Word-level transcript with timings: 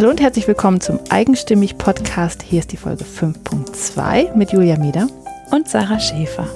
Hallo 0.00 0.08
und 0.08 0.22
herzlich 0.22 0.48
willkommen 0.48 0.80
zum 0.80 0.98
Eigenstimmig 1.10 1.76
Podcast. 1.76 2.42
Hier 2.42 2.60
ist 2.60 2.72
die 2.72 2.78
Folge 2.78 3.04
5.2 3.04 4.34
mit 4.34 4.50
Julia 4.50 4.78
Mieder 4.78 5.08
und 5.50 5.68
Sarah 5.68 6.00
Schäfer. 6.00 6.48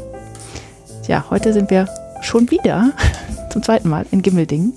Ja, 1.08 1.26
heute 1.28 1.52
sind 1.52 1.68
wir 1.68 1.86
schon 2.22 2.50
wieder 2.50 2.92
zum 3.50 3.62
zweiten 3.62 3.90
Mal 3.90 4.06
in 4.12 4.22
Gimmeldingen 4.22 4.72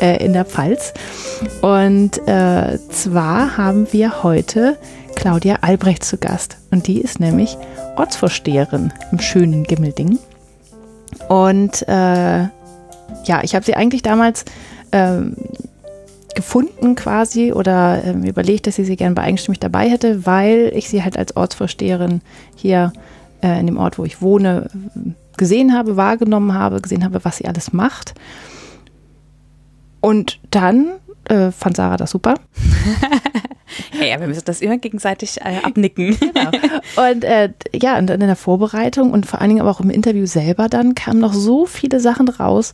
äh, 0.00 0.24
in 0.24 0.32
der 0.32 0.46
Pfalz. 0.46 0.94
Und 1.60 2.26
äh, 2.26 2.78
zwar 2.88 3.58
haben 3.58 3.92
wir 3.92 4.22
heute 4.22 4.78
Claudia 5.14 5.58
Albrecht 5.60 6.02
zu 6.02 6.16
Gast. 6.16 6.56
Und 6.70 6.86
die 6.86 7.02
ist 7.02 7.20
nämlich 7.20 7.58
Ortsvorsteherin 7.96 8.90
im 9.12 9.20
schönen 9.20 9.64
Gimmeldingen. 9.64 10.18
Und 11.28 11.86
äh, 11.86 12.40
ja, 12.40 13.42
ich 13.42 13.54
habe 13.54 13.66
sie 13.66 13.74
eigentlich 13.74 14.00
damals 14.00 14.46
ähm, 14.92 15.36
gefunden 16.34 16.94
quasi 16.94 17.52
oder 17.52 18.02
ähm, 18.04 18.24
überlegt, 18.24 18.66
dass 18.66 18.78
ich 18.78 18.86
sie 18.86 18.96
gerne 18.96 19.14
bei 19.14 19.22
eigenstimmig 19.22 19.60
dabei 19.60 19.88
hätte, 19.88 20.26
weil 20.26 20.72
ich 20.74 20.88
sie 20.88 21.02
halt 21.02 21.16
als 21.16 21.36
Ortsvorsteherin 21.36 22.20
hier 22.56 22.92
äh, 23.42 23.58
in 23.58 23.66
dem 23.66 23.78
Ort, 23.78 23.98
wo 23.98 24.04
ich 24.04 24.22
wohne, 24.22 24.70
gesehen 25.36 25.72
habe, 25.72 25.96
wahrgenommen 25.96 26.54
habe, 26.54 26.80
gesehen 26.80 27.04
habe, 27.04 27.24
was 27.24 27.38
sie 27.38 27.46
alles 27.46 27.72
macht. 27.72 28.14
Und 30.00 30.38
dann 30.50 30.92
äh, 31.24 31.50
fand 31.50 31.76
Sarah 31.76 31.96
das 31.96 32.10
super. 32.10 32.34
ja, 34.00 34.20
wir 34.20 34.26
müssen 34.26 34.44
das 34.44 34.60
immer 34.60 34.78
gegenseitig 34.78 35.40
äh, 35.40 35.58
abnicken. 35.62 36.16
genau. 36.18 36.50
Und 37.08 37.24
äh, 37.24 37.50
ja, 37.72 37.98
und 37.98 38.08
dann 38.08 38.20
in 38.20 38.26
der 38.26 38.36
Vorbereitung 38.36 39.12
und 39.12 39.26
vor 39.26 39.40
allen 39.40 39.50
Dingen 39.50 39.60
aber 39.60 39.70
auch 39.70 39.80
im 39.80 39.90
Interview 39.90 40.26
selber 40.26 40.68
dann 40.68 40.94
kamen 40.94 41.20
noch 41.20 41.32
so 41.32 41.66
viele 41.66 42.00
Sachen 42.00 42.28
raus, 42.28 42.72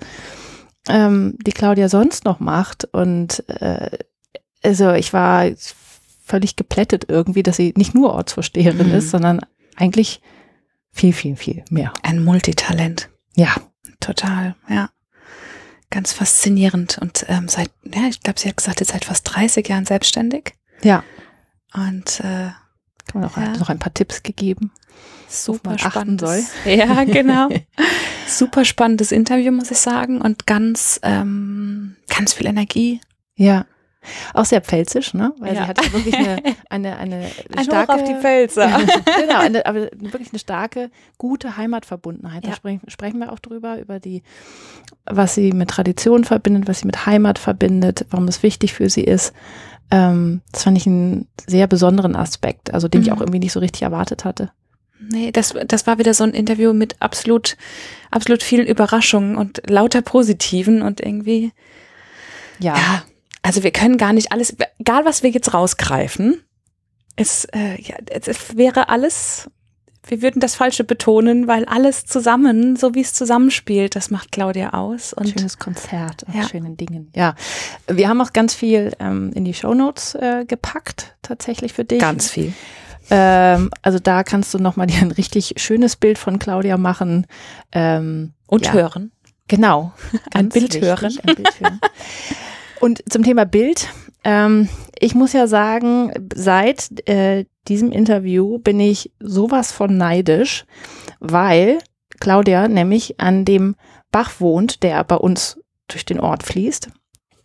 ähm, 0.89 1.37
die 1.47 1.53
Claudia 1.53 1.89
sonst 1.89 2.25
noch 2.25 2.41
macht. 2.41 2.85
Und 2.85 3.49
äh, 3.49 3.99
also 4.63 4.93
ich 4.93 5.13
war 5.13 5.51
völlig 6.25 6.57
geplättet 6.57 7.07
irgendwie, 7.09 7.43
dass 7.43 7.57
sie 7.57 7.73
nicht 7.77 7.95
nur 7.95 8.13
Ortsvorsteherin 8.13 8.89
mhm. 8.89 8.95
ist, 8.95 9.11
sondern 9.11 9.41
eigentlich 9.77 10.21
viel, 10.91 11.13
viel, 11.13 11.37
viel 11.37 11.65
mehr. 11.71 11.93
Ein 12.03 12.25
Multitalent. 12.25 13.11
Ja. 13.35 13.55
Total, 14.01 14.57
ja. 14.69 14.91
Ganz 15.91 16.13
faszinierend. 16.13 16.99
Und 16.99 17.25
ähm, 17.29 17.49
seit, 17.49 17.71
ja, 17.85 18.09
ich 18.09 18.21
glaube, 18.21 18.41
sie 18.41 18.49
hat 18.49 18.57
gesagt, 18.57 18.81
jetzt 18.81 18.93
seit 18.93 19.05
fast 19.05 19.35
30 19.35 19.69
Jahren 19.69 19.85
selbstständig. 19.85 20.55
Ja. 20.83 21.05
Und 21.75 22.21
äh, 22.21 22.51
kann 23.07 23.21
man 23.21 23.25
auch 23.25 23.37
ja. 23.37 23.57
noch 23.57 23.69
ein 23.69 23.79
paar 23.79 23.95
Tipps 23.95 24.23
gegeben. 24.23 24.73
Super 25.29 25.79
spannend 25.79 26.21
soll. 26.21 26.43
Ja, 26.65 27.05
genau. 27.05 27.49
Super 28.27 28.65
spannendes 28.65 29.13
Interview, 29.13 29.53
muss 29.53 29.71
ich 29.71 29.79
sagen. 29.79 30.21
Und 30.21 30.47
ganz, 30.47 31.01
ähm, 31.03 31.97
ganz 32.09 32.33
viel 32.33 32.47
Energie. 32.47 33.01
Ja. 33.37 33.67
Auch 34.35 34.45
sehr 34.45 34.61
pfälzisch, 34.61 35.15
ne? 35.15 35.33
Weil 35.39 35.55
ja. 35.55 35.63
sie 35.63 35.69
hat 35.69 35.93
wirklich 35.93 36.15
eine, 36.15 36.39
eine, 36.71 36.97
eine 36.97 37.31
ein 37.57 37.65
starke. 37.65 37.93
Hoch 37.93 37.97
auf 37.99 38.05
die 38.05 38.15
Pfälzer. 38.15 38.69
genau, 39.21 39.41
eine, 39.41 39.67
aber 39.67 39.89
wirklich 39.97 40.31
eine 40.31 40.39
starke, 40.39 40.91
gute 41.19 41.57
Heimatverbundenheit. 41.57 42.45
Da 42.45 42.51
ja. 42.51 42.55
sprechen, 42.55 42.83
sprechen 42.89 43.19
wir 43.19 43.33
auch 43.33 43.39
drüber, 43.39 43.81
über 43.81 43.99
die, 43.99 44.23
was 45.05 45.35
sie 45.35 45.53
mit 45.53 45.71
Tradition 45.71 46.25
verbindet, 46.25 46.69
was 46.69 46.81
sie 46.81 46.87
mit 46.87 47.07
Heimat 47.07 47.39
verbindet, 47.39 48.07
warum 48.11 48.29
es 48.29 48.43
wichtig 48.43 48.75
für 48.75 48.89
sie 48.89 49.05
ist. 49.05 49.33
Ähm, 49.91 50.43
das 50.53 50.65
fand 50.65 50.77
ich 50.77 50.87
einen 50.87 51.29
sehr 51.47 51.67
besonderen 51.67 52.17
Aspekt, 52.17 52.75
also 52.75 52.89
den 52.89 53.01
mhm. 53.01 53.07
ich 53.07 53.13
auch 53.13 53.21
irgendwie 53.21 53.39
nicht 53.39 53.53
so 53.53 53.61
richtig 53.61 53.83
erwartet 53.83 54.25
hatte. 54.25 54.51
Nee, 54.99 55.31
das, 55.31 55.55
das 55.67 55.87
war 55.87 55.99
wieder 55.99 56.15
so 56.15 56.25
ein 56.25 56.33
Interview 56.33 56.73
mit 56.73 56.97
absolut, 57.01 57.57
absolut 58.11 58.43
vielen 58.43 58.67
Überraschungen 58.67 59.37
und 59.37 59.63
lauter 59.69 60.03
Positiven 60.03 60.83
und 60.83 61.01
irgendwie. 61.01 61.53
Ja. 62.59 62.77
ja 62.77 63.03
also 63.43 63.63
wir 63.63 63.71
können 63.71 63.99
gar 63.99 64.13
nicht 64.13 64.33
alles, 64.33 64.57
egal 64.79 65.05
was 65.05 65.23
wir 65.23 65.31
jetzt 65.31 65.55
rausgreifen, 65.55 66.43
es, 67.17 67.47
äh, 67.47 67.81
ja, 67.81 67.97
es 68.11 68.57
wäre 68.57 68.89
alles, 68.89 69.49
wir 70.07 70.21
würden 70.21 70.41
das 70.41 70.55
Falsche 70.55 70.85
betonen, 70.85 71.47
weil 71.47 71.65
alles 71.65 72.05
zusammen, 72.07 72.77
so 72.77 72.95
wie 72.95 73.01
es 73.01 73.13
zusammenspielt, 73.13 73.97
das 73.97 74.11
macht 74.11 74.33
Claudia 74.33 74.71
aus. 74.75 75.13
Und 75.13 75.29
Schönes 75.29 75.59
Konzert 75.59 76.27
aus 76.29 76.35
ja. 76.35 76.49
schönen 76.49 76.77
Dingen. 76.77 77.11
Ja, 77.15 77.35
wir 77.87 78.09
haben 78.09 78.21
auch 78.21 78.33
ganz 78.33 78.55
viel 78.55 78.93
ähm, 79.01 79.33
in 79.35 79.45
die 79.45 79.55
Shownotes 79.55 80.15
äh, 80.17 80.45
gepackt, 80.47 81.17
tatsächlich 81.23 81.73
für 81.73 81.85
dich. 81.85 82.01
Ganz 82.01 82.31
viel. 82.31 82.53
Ähm, 83.11 83.71
also 83.83 83.99
da 83.99 84.23
kannst 84.25 84.53
du 84.55 84.59
nochmal 84.59 84.87
dir 84.87 85.01
ein 85.01 85.13
richtig 85.13 85.55
schönes 85.57 85.97
Bild 85.97 86.19
von 86.19 86.39
Claudia 86.39 86.77
machen. 86.77 87.27
Ähm, 87.73 88.33
und 88.47 88.67
ja. 88.67 88.73
hören. 88.73 89.13
Genau. 89.49 89.93
ein 90.35 90.49
Bild 90.49 90.75
wichtig, 90.75 90.83
hören. 90.83 91.19
Ein 91.25 91.35
Bild 91.35 91.61
hören. 91.61 91.81
Und 92.81 93.03
zum 93.11 93.23
Thema 93.23 93.45
Bild. 93.45 93.89
Ähm, 94.25 94.69
ich 94.99 95.15
muss 95.15 95.33
ja 95.33 95.47
sagen, 95.47 96.13
seit 96.35 97.09
äh, 97.09 97.45
diesem 97.69 97.93
Interview 97.93 98.59
bin 98.59 98.81
ich 98.81 99.13
sowas 99.21 99.73
von 99.73 99.97
neidisch, 99.97 100.65
weil 101.21 101.79
Claudia 102.21 102.67
nämlich 102.69 103.21
an 103.21 103.45
dem 103.45 103.77
Bach 104.11 104.41
wohnt, 104.41 104.83
der 104.83 105.05
bei 105.05 105.17
uns 105.17 105.61
durch 105.89 106.05
den 106.05 106.21
Ort 106.21 106.43
fließt. 106.43 106.89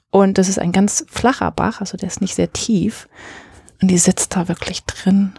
Und 0.10 0.38
das 0.38 0.50
ist 0.50 0.60
ein 0.60 0.72
ganz 0.72 1.06
flacher 1.08 1.52
Bach, 1.52 1.82
also 1.82 1.98
der 1.98 2.08
ist 2.08 2.22
nicht 2.22 2.36
sehr 2.36 2.52
tief. 2.52 3.08
Und 3.82 3.90
die 3.90 3.98
sitzt 3.98 4.36
da 4.36 4.48
wirklich 4.48 4.84
drin 4.84 5.34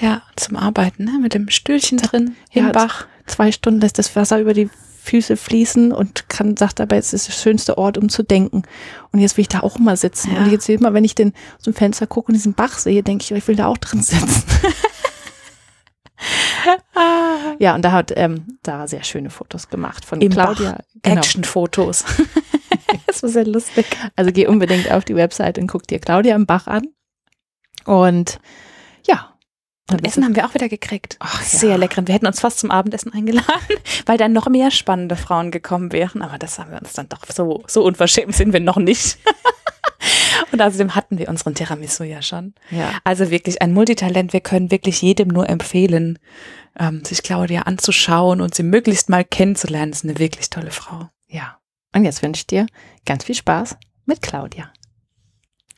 ja, 0.00 0.22
zum 0.36 0.56
Arbeiten, 0.56 1.04
ne? 1.04 1.18
mit 1.20 1.34
dem 1.34 1.48
Stühlchen 1.48 1.98
drin 1.98 2.36
im 2.52 2.66
ja, 2.66 2.72
Bach. 2.72 3.06
Zwei 3.26 3.52
Stunden 3.52 3.80
lässt 3.80 3.98
das 3.98 4.14
Wasser 4.16 4.40
über 4.40 4.54
die 4.54 4.70
Füße 5.02 5.36
fließen 5.36 5.92
und 5.92 6.28
kann, 6.28 6.56
sagt 6.56 6.80
dabei, 6.80 6.98
es 6.98 7.12
ist 7.12 7.28
der 7.28 7.32
schönste 7.32 7.78
Ort, 7.78 7.96
um 7.96 8.08
zu 8.08 8.22
denken. 8.22 8.62
Und 9.10 9.20
jetzt 9.20 9.36
will 9.36 9.42
ich 9.42 9.48
da 9.48 9.60
auch 9.60 9.78
mal 9.78 9.96
sitzen. 9.96 10.34
Ja. 10.34 10.42
Und 10.42 10.52
jetzt 10.52 10.68
immer, 10.68 10.92
wenn 10.92 11.04
ich 11.04 11.14
den 11.14 11.32
dem 11.64 11.72
Fenster 11.72 12.06
gucke 12.06 12.28
und 12.28 12.34
diesen 12.34 12.54
Bach 12.54 12.76
sehe, 12.78 13.02
denke 13.02 13.24
ich, 13.24 13.30
ich 13.30 13.48
will 13.48 13.56
da 13.56 13.66
auch 13.66 13.78
drin 13.78 14.02
sitzen. 14.02 14.44
ja, 17.58 17.74
und 17.74 17.82
da 17.82 17.92
hat 17.92 18.12
ähm, 18.16 18.58
da 18.62 18.86
sehr 18.86 19.04
schöne 19.04 19.30
Fotos 19.30 19.68
gemacht 19.68 20.04
von 20.04 20.20
Im 20.20 20.32
Claudia. 20.32 20.78
Genau. 21.02 21.16
Action-Fotos. 21.16 22.04
das 23.06 23.22
war 23.22 23.30
sehr 23.30 23.46
lustig. 23.46 23.86
Also 24.16 24.32
geh 24.32 24.46
unbedingt 24.46 24.90
auf 24.90 25.04
die 25.04 25.16
Website 25.16 25.58
und 25.58 25.68
guck 25.68 25.86
dir 25.86 25.98
Claudia 25.98 26.34
im 26.34 26.46
Bach 26.46 26.66
an. 26.66 26.88
Und 27.84 28.40
und 29.90 30.04
Essen 30.06 30.24
haben 30.24 30.36
wir 30.36 30.46
auch 30.46 30.54
wieder 30.54 30.68
gekriegt. 30.68 31.16
Ach, 31.18 31.42
Sehr 31.42 31.70
ja. 31.70 31.76
lecker. 31.76 32.06
Wir 32.06 32.14
hätten 32.14 32.26
uns 32.26 32.40
fast 32.40 32.58
zum 32.58 32.70
Abendessen 32.70 33.12
eingeladen, 33.12 33.76
weil 34.06 34.18
dann 34.18 34.32
noch 34.32 34.48
mehr 34.48 34.70
spannende 34.70 35.16
Frauen 35.16 35.50
gekommen 35.50 35.92
wären. 35.92 36.22
Aber 36.22 36.38
das 36.38 36.58
haben 36.58 36.70
wir 36.70 36.78
uns 36.78 36.92
dann 36.92 37.08
doch 37.08 37.20
so, 37.34 37.62
so 37.66 37.84
unverschämt 37.84 38.34
sind 38.34 38.52
wir 38.52 38.60
noch 38.60 38.76
nicht. 38.76 39.18
Und 40.52 40.62
außerdem 40.62 40.94
hatten 40.94 41.18
wir 41.18 41.28
unseren 41.28 41.54
Tiramisu 41.54 42.04
ja 42.04 42.22
schon. 42.22 42.54
Ja. 42.70 42.92
Also 43.04 43.30
wirklich 43.30 43.60
ein 43.62 43.72
Multitalent. 43.72 44.32
Wir 44.32 44.40
können 44.40 44.70
wirklich 44.70 45.02
jedem 45.02 45.28
nur 45.28 45.48
empfehlen, 45.48 46.18
ähm, 46.78 47.04
sich 47.04 47.22
Claudia 47.22 47.62
anzuschauen 47.62 48.40
und 48.40 48.54
sie 48.54 48.62
möglichst 48.62 49.08
mal 49.08 49.24
kennenzulernen. 49.24 49.92
Das 49.92 50.00
ist 50.00 50.08
eine 50.08 50.18
wirklich 50.18 50.50
tolle 50.50 50.70
Frau. 50.70 51.08
Ja. 51.26 51.58
Und 51.94 52.04
jetzt 52.04 52.22
wünsche 52.22 52.40
ich 52.40 52.46
dir 52.46 52.66
ganz 53.04 53.24
viel 53.24 53.34
Spaß 53.34 53.76
mit 54.06 54.22
Claudia. 54.22 54.72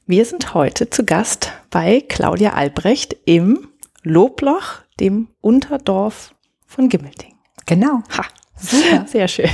Wir 0.07 0.25
sind 0.25 0.55
heute 0.55 0.91
zu 0.91 1.05
Gast 1.05 1.53
bei 1.71 2.03
Claudia 2.07 2.53
Albrecht 2.53 3.17
im 3.25 3.69
Lobloch, 4.03 4.81
dem 4.99 5.29
Unterdorf 5.41 6.35
von 6.67 6.89
Gimmelding. 6.89 7.35
Genau. 7.67 8.03
Ha, 8.17 8.25
super. 8.57 9.07
Sehr 9.09 9.29
schön. 9.29 9.51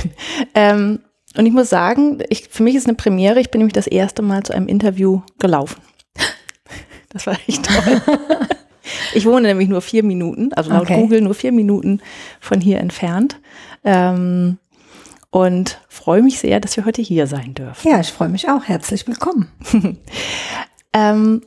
Ähm, 0.53 0.99
und 1.35 1.45
ich 1.45 1.53
muss 1.53 1.69
sagen, 1.69 2.23
ich, 2.29 2.47
für 2.49 2.63
mich 2.63 2.75
ist 2.75 2.87
eine 2.87 2.95
Premiere. 2.95 3.39
Ich 3.39 3.51
bin 3.51 3.59
nämlich 3.59 3.73
das 3.73 3.87
erste 3.87 4.21
Mal 4.21 4.43
zu 4.43 4.53
einem 4.53 4.67
Interview 4.67 5.21
gelaufen. 5.39 5.81
Das 7.09 7.25
war 7.25 7.37
echt 7.47 7.65
toll. 7.65 8.01
ich 9.13 9.25
wohne 9.25 9.47
nämlich 9.47 9.69
nur 9.69 9.81
vier 9.81 10.03
Minuten, 10.03 10.51
also 10.53 10.69
laut 10.69 10.81
okay. 10.83 11.01
Google 11.01 11.21
nur 11.21 11.33
vier 11.33 11.53
Minuten 11.53 12.01
von 12.41 12.59
hier 12.59 12.79
entfernt. 12.79 13.39
Ähm, 13.85 14.59
und 15.29 15.79
freue 15.87 16.21
mich 16.21 16.37
sehr, 16.39 16.59
dass 16.59 16.75
wir 16.75 16.85
heute 16.85 17.01
hier 17.01 17.25
sein 17.25 17.53
dürfen. 17.53 17.87
Ja, 17.87 18.01
ich 18.01 18.11
freue 18.11 18.27
mich 18.27 18.49
auch. 18.49 18.65
Herzlich 18.65 19.07
willkommen. 19.07 19.49
ähm, 20.93 21.41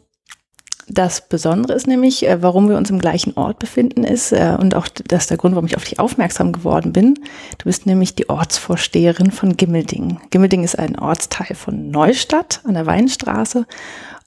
das 0.93 1.29
Besondere 1.29 1.77
ist 1.77 1.87
nämlich, 1.87 2.27
äh, 2.27 2.43
warum 2.43 2.69
wir 2.69 2.77
uns 2.77 2.91
im 2.91 2.99
gleichen 2.99 3.37
Ort 3.37 3.59
befinden, 3.59 4.05
ist, 4.05 4.33
äh, 4.33 4.57
und 4.59 4.75
auch 4.75 4.89
das 4.89 5.23
ist 5.23 5.31
der 5.31 5.37
Grund, 5.37 5.55
warum 5.55 5.67
ich 5.67 5.77
auf 5.77 5.85
dich 5.85 6.01
aufmerksam 6.01 6.53
geworden 6.53 6.93
bin. 6.93 7.15
Du 7.59 7.65
bist 7.65 7.87
nämlich 7.87 8.15
die 8.15 8.29
Ortsvorsteherin 8.29 9.31
von 9.31 9.57
Gimmelding. 9.57 10.21
Gimmelding 10.31 10.65
ist 10.65 10.79
ein 10.79 10.99
Ortsteil 10.99 11.55
von 11.55 11.91
Neustadt 11.91 12.61
an 12.65 12.75
der 12.75 12.87
Weinstraße. 12.87 13.67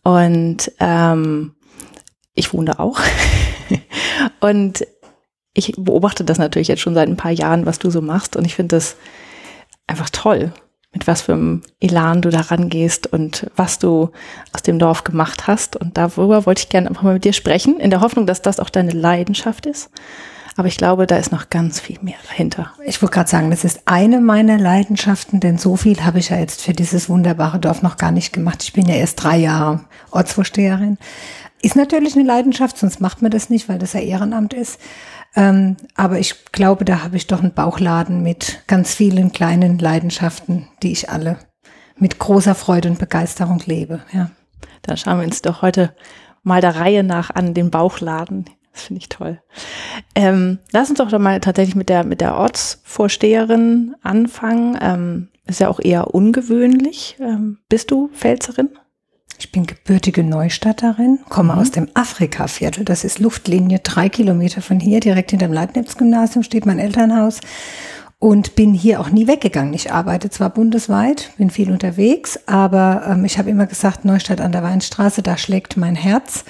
Und 0.04 0.72
ähm, 0.80 1.54
ich 2.34 2.54
wohne 2.54 2.72
da 2.72 2.80
auch. 2.80 3.00
und 4.40 4.86
ich 5.54 5.74
beobachte 5.78 6.24
das 6.24 6.38
natürlich 6.38 6.70
jetzt 6.70 6.82
schon 6.82 6.96
seit 6.96 7.10
ein 7.10 7.18
paar 7.18 7.32
Jahren, 7.32 7.66
was 7.66 7.80
du 7.80 7.90
so 7.90 8.02
machst. 8.02 8.36
Und 8.36 8.46
ich 8.46 8.56
finde 8.56 8.78
das 8.78 8.96
einfach 9.86 10.10
toll 10.10 10.54
mit 10.94 11.08
was 11.08 11.24
für 11.24 11.34
einem 11.34 11.62
Elan 11.80 12.22
du 12.22 12.30
da 12.30 12.42
rangehst 12.42 13.12
und 13.12 13.50
was 13.56 13.80
du 13.80 14.12
aus 14.54 14.62
dem 14.62 14.80
Dorf 14.80 15.04
gemacht 15.04 15.48
hast. 15.48 15.76
Und 15.76 15.98
darüber 15.98 16.46
wollte 16.46 16.62
ich 16.62 16.70
gerne 16.70 16.88
einfach 16.88 17.02
mal 17.02 17.16
mit 17.16 17.26
dir 17.26 17.34
sprechen, 17.34 17.80
in 17.80 17.90
der 17.90 18.02
Hoffnung, 18.02 18.28
dass 18.28 18.42
das 18.42 18.60
auch 18.60 18.70
deine 18.70 18.92
Leidenschaft 18.92 19.66
ist. 19.66 19.90
Aber 20.56 20.68
ich 20.68 20.78
glaube, 20.78 21.08
da 21.08 21.18
ist 21.18 21.32
noch 21.32 21.50
ganz 21.50 21.80
viel 21.80 21.98
mehr 22.02 22.18
dahinter. 22.28 22.72
Ich 22.86 23.02
wollte 23.02 23.16
gerade 23.16 23.30
sagen, 23.30 23.50
das 23.50 23.64
ist 23.64 23.82
eine 23.86 24.22
meiner 24.22 24.60
Leidenschaften, 24.60 25.40
denn 25.40 25.58
so 25.58 25.76
viel 25.76 26.06
habe 26.06 26.20
ich 26.20 26.30
ja 26.30 26.38
jetzt 26.38 26.62
für 26.62 26.74
dieses 26.74 27.10
wunderbare 27.10 27.60
Dorf 27.60 27.82
noch 27.82 27.98
gar 27.98 28.12
nicht 28.12 28.34
gemacht. 28.34 28.62
Ich 28.62 28.74
bin 28.74 28.86
ja 28.86 28.96
erst 28.96 29.24
drei 29.24 29.38
Jahre 29.38 29.82
Ortsvorsteherin. 30.12 31.00
Ist 31.64 31.76
natürlich 31.76 32.16
eine 32.16 32.26
Leidenschaft, 32.26 32.78
sonst 32.78 33.02
macht 33.02 33.22
man 33.22 33.32
das 33.32 33.50
nicht, 33.50 33.68
weil 33.68 33.80
das 33.80 33.94
ja 33.94 34.02
Ehrenamt 34.02 34.54
ist. 34.54 34.80
Ähm, 35.36 35.78
aber 35.96 36.20
ich 36.20 36.46
glaube, 36.52 36.86
da 36.86 37.04
habe 37.04 37.18
ich 37.18 37.28
doch 37.28 37.42
einen 37.42 37.54
Bauchladen 37.54 38.22
mit 38.22 38.64
ganz 38.68 38.94
vielen 38.94 39.32
kleinen 39.32 39.80
Leidenschaften, 39.80 40.68
die 40.84 40.92
ich 40.92 41.10
alle 41.10 41.38
mit 41.98 42.20
großer 42.20 42.56
Freude 42.56 42.90
und 42.90 43.00
Begeisterung 43.00 43.62
lebe. 43.66 44.02
Ja. 44.12 44.32
Dann 44.84 44.98
schauen 44.98 45.20
wir 45.20 45.26
uns 45.26 45.42
doch 45.42 45.62
heute 45.62 45.96
mal 46.44 46.62
der 46.62 46.76
Reihe 46.76 47.04
nach 47.04 47.30
an 47.32 47.54
den 47.54 47.72
Bauchladen. 47.72 48.46
Das 48.74 48.84
finde 48.84 49.02
ich 49.02 49.10
toll. 49.10 49.42
Ähm, 50.16 50.60
lass 50.72 50.90
uns 50.90 50.98
doch 50.98 51.10
doch 51.10 51.20
mal 51.20 51.40
tatsächlich 51.40 51.76
mit 51.76 51.90
der, 51.90 52.04
mit 52.04 52.22
der 52.22 52.36
Ortsvorsteherin 52.36 53.96
anfangen. 54.02 54.78
Ähm, 54.82 55.30
ist 55.46 55.60
ja 55.60 55.70
auch 55.70 55.80
eher 55.80 56.14
ungewöhnlich. 56.14 57.18
Ähm, 57.20 57.60
bist 57.70 57.92
du 57.92 58.10
Pfälzerin? 58.14 58.70
Ich 59.44 59.52
bin 59.52 59.66
gebürtige 59.66 60.24
Neustadterin, 60.24 61.20
komme 61.28 61.52
mhm. 61.52 61.60
aus 61.60 61.72
dem 61.72 61.90
Afrika-Viertel. 61.96 62.86
Das 62.86 63.04
ist 63.04 63.20
Luftlinie 63.20 63.80
drei 63.80 64.08
Kilometer 64.08 64.62
von 64.62 64.80
hier. 64.80 65.02
Direkt 65.02 65.32
hinter 65.32 65.48
dem 65.48 65.54
Leibniz-Gymnasium 65.54 66.44
steht 66.44 66.66
mein 66.66 66.80
Elternhaus 66.80 67.42
und 68.24 68.56
bin 68.56 68.74
hier 68.74 69.02
auch 69.02 69.10
nie 69.10 69.28
weggegangen. 69.28 69.74
Ich 69.74 69.92
arbeite 69.92 70.30
zwar 70.30 70.50
bundesweit, 70.50 71.32
bin 71.38 71.50
viel 71.50 71.70
unterwegs, 71.70 72.40
aber 72.46 73.04
ähm, 73.06 73.26
ich 73.26 73.38
habe 73.38 73.50
immer 73.50 73.66
gesagt, 73.66 74.06
Neustadt 74.06 74.40
an 74.40 74.54
der 74.54 74.64
Weinstraße, 74.64 75.22
da 75.22 75.38
schlägt 75.38 75.76
mein 75.76 75.96
Herz. 75.96 76.46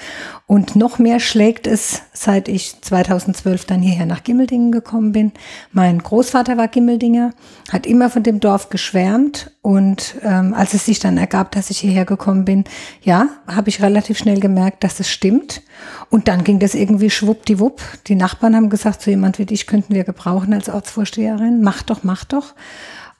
Und 0.46 0.76
noch 0.76 0.98
mehr 0.98 1.20
schlägt 1.20 1.66
es, 1.66 2.02
seit 2.12 2.48
ich 2.48 2.80
2012 2.82 3.64
dann 3.64 3.80
hierher 3.80 4.04
nach 4.04 4.22
Gimmeldingen 4.22 4.72
gekommen 4.72 5.12
bin. 5.12 5.32
Mein 5.72 5.98
Großvater 5.98 6.58
war 6.58 6.68
Gimmeldinger, 6.68 7.32
hat 7.72 7.86
immer 7.86 8.10
von 8.10 8.22
dem 8.22 8.40
Dorf 8.40 8.68
geschwärmt. 8.68 9.50
Und 9.62 10.16
ähm, 10.22 10.52
als 10.52 10.74
es 10.74 10.84
sich 10.84 10.98
dann 10.98 11.16
ergab, 11.16 11.52
dass 11.52 11.70
ich 11.70 11.78
hierher 11.78 12.04
gekommen 12.04 12.44
bin, 12.44 12.64
ja, 13.02 13.30
habe 13.46 13.70
ich 13.70 13.82
relativ 13.82 14.18
schnell 14.18 14.38
gemerkt, 14.38 14.84
dass 14.84 15.00
es 15.00 15.08
stimmt. 15.08 15.62
Und 16.10 16.28
dann 16.28 16.44
ging 16.44 16.58
das 16.58 16.74
irgendwie 16.74 17.08
schwuppdiwupp. 17.08 17.80
Die 18.06 18.14
Nachbarn 18.14 18.54
haben 18.54 18.68
gesagt, 18.68 19.00
so 19.00 19.10
jemand 19.10 19.38
wie 19.38 19.46
dich 19.46 19.66
könnten 19.66 19.94
wir 19.94 20.04
gebrauchen 20.04 20.52
als 20.52 20.68
Ortsvorsteherin. 20.68 21.63
Mach 21.64 21.82
doch, 21.82 22.04
mach 22.04 22.24
doch. 22.24 22.54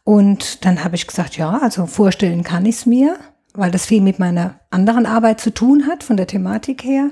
Und 0.05 0.64
dann 0.64 0.85
habe 0.85 0.96
ich 0.96 1.06
gesagt, 1.06 1.37
ja, 1.37 1.58
also 1.58 1.87
vorstellen 1.87 2.43
kann 2.44 2.67
ich 2.67 2.76
es 2.76 2.87
mir 2.87 3.19
weil 3.55 3.70
das 3.70 3.87
viel 3.87 4.02
mit 4.02 4.19
meiner 4.19 4.61
anderen 4.70 5.06
Arbeit 5.06 5.41
zu 5.41 5.55
tun 5.55 5.87
hat, 5.87 6.02
von 6.02 6.17
der 6.17 6.26
Thematik 6.26 6.85
her. 6.85 7.11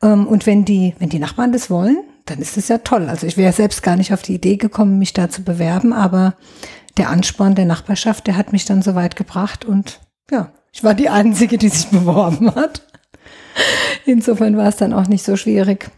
Ähm, 0.00 0.26
und 0.26 0.46
wenn 0.46 0.64
die, 0.64 0.94
wenn 0.98 1.08
die 1.08 1.18
Nachbarn 1.18 1.52
das 1.52 1.68
wollen, 1.68 1.98
dann 2.24 2.38
ist 2.38 2.56
das 2.56 2.68
ja 2.68 2.78
toll. 2.78 3.08
Also 3.08 3.26
ich 3.26 3.36
wäre 3.36 3.52
selbst 3.52 3.82
gar 3.82 3.96
nicht 3.96 4.12
auf 4.12 4.22
die 4.22 4.34
Idee 4.34 4.56
gekommen, 4.56 4.98
mich 4.98 5.12
da 5.12 5.28
zu 5.28 5.42
bewerben, 5.42 5.92
aber 5.92 6.34
der 6.96 7.10
Ansporn 7.10 7.56
der 7.56 7.64
Nachbarschaft, 7.64 8.26
der 8.26 8.36
hat 8.36 8.52
mich 8.52 8.64
dann 8.64 8.82
so 8.82 8.94
weit 8.94 9.16
gebracht 9.16 9.64
und 9.64 10.00
ja, 10.30 10.52
ich 10.72 10.84
war 10.84 10.94
die 10.94 11.08
Einzige, 11.08 11.58
die 11.58 11.68
sich 11.68 11.86
beworben 11.90 12.54
hat. 12.54 12.86
Insofern 14.06 14.56
war 14.56 14.68
es 14.68 14.76
dann 14.76 14.92
auch 14.92 15.08
nicht 15.08 15.24
so 15.24 15.36
schwierig, 15.36 15.90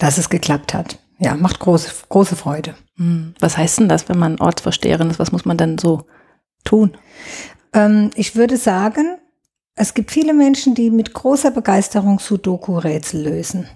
dass 0.00 0.18
es 0.18 0.28
geklappt 0.28 0.74
hat. 0.74 0.98
Ja, 1.24 1.36
macht 1.36 1.60
große, 1.60 1.90
große 2.08 2.36
Freude. 2.36 2.74
Hm. 2.96 3.34
Was 3.40 3.56
heißt 3.56 3.80
denn 3.80 3.88
das, 3.88 4.08
wenn 4.08 4.18
man 4.18 4.40
Ortsvorsteherin 4.40 5.10
ist? 5.10 5.18
Was 5.18 5.32
muss 5.32 5.44
man 5.44 5.56
denn 5.56 5.78
so 5.78 6.06
tun? 6.64 6.96
Ähm, 7.72 8.10
ich 8.14 8.36
würde 8.36 8.56
sagen, 8.56 9.18
es 9.74 9.94
gibt 9.94 10.10
viele 10.10 10.34
Menschen, 10.34 10.74
die 10.74 10.90
mit 10.90 11.12
großer 11.12 11.50
Begeisterung 11.50 12.18
Sudoku-Rätsel 12.18 13.22
lösen. 13.22 13.66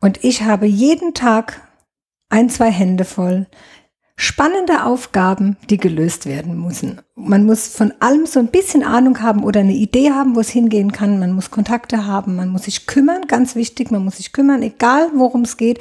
Und 0.00 0.22
ich 0.24 0.42
habe 0.42 0.66
jeden 0.66 1.14
Tag 1.14 1.68
ein, 2.28 2.50
zwei 2.50 2.70
Hände 2.70 3.04
voll 3.04 3.46
spannende 4.22 4.84
Aufgaben, 4.84 5.56
die 5.68 5.78
gelöst 5.78 6.26
werden 6.26 6.64
müssen. 6.64 7.00
Man 7.16 7.44
muss 7.44 7.66
von 7.66 7.92
allem 7.98 8.24
so 8.24 8.38
ein 8.38 8.46
bisschen 8.46 8.84
Ahnung 8.84 9.20
haben 9.20 9.42
oder 9.42 9.60
eine 9.60 9.72
Idee 9.72 10.12
haben, 10.12 10.36
wo 10.36 10.40
es 10.40 10.48
hingehen 10.48 10.92
kann. 10.92 11.18
Man 11.18 11.32
muss 11.32 11.50
Kontakte 11.50 12.06
haben, 12.06 12.36
man 12.36 12.48
muss 12.48 12.64
sich 12.64 12.86
kümmern, 12.86 13.22
ganz 13.26 13.56
wichtig, 13.56 13.90
man 13.90 14.04
muss 14.04 14.18
sich 14.18 14.32
kümmern, 14.32 14.62
egal 14.62 15.08
worum 15.16 15.42
es 15.42 15.56
geht. 15.56 15.80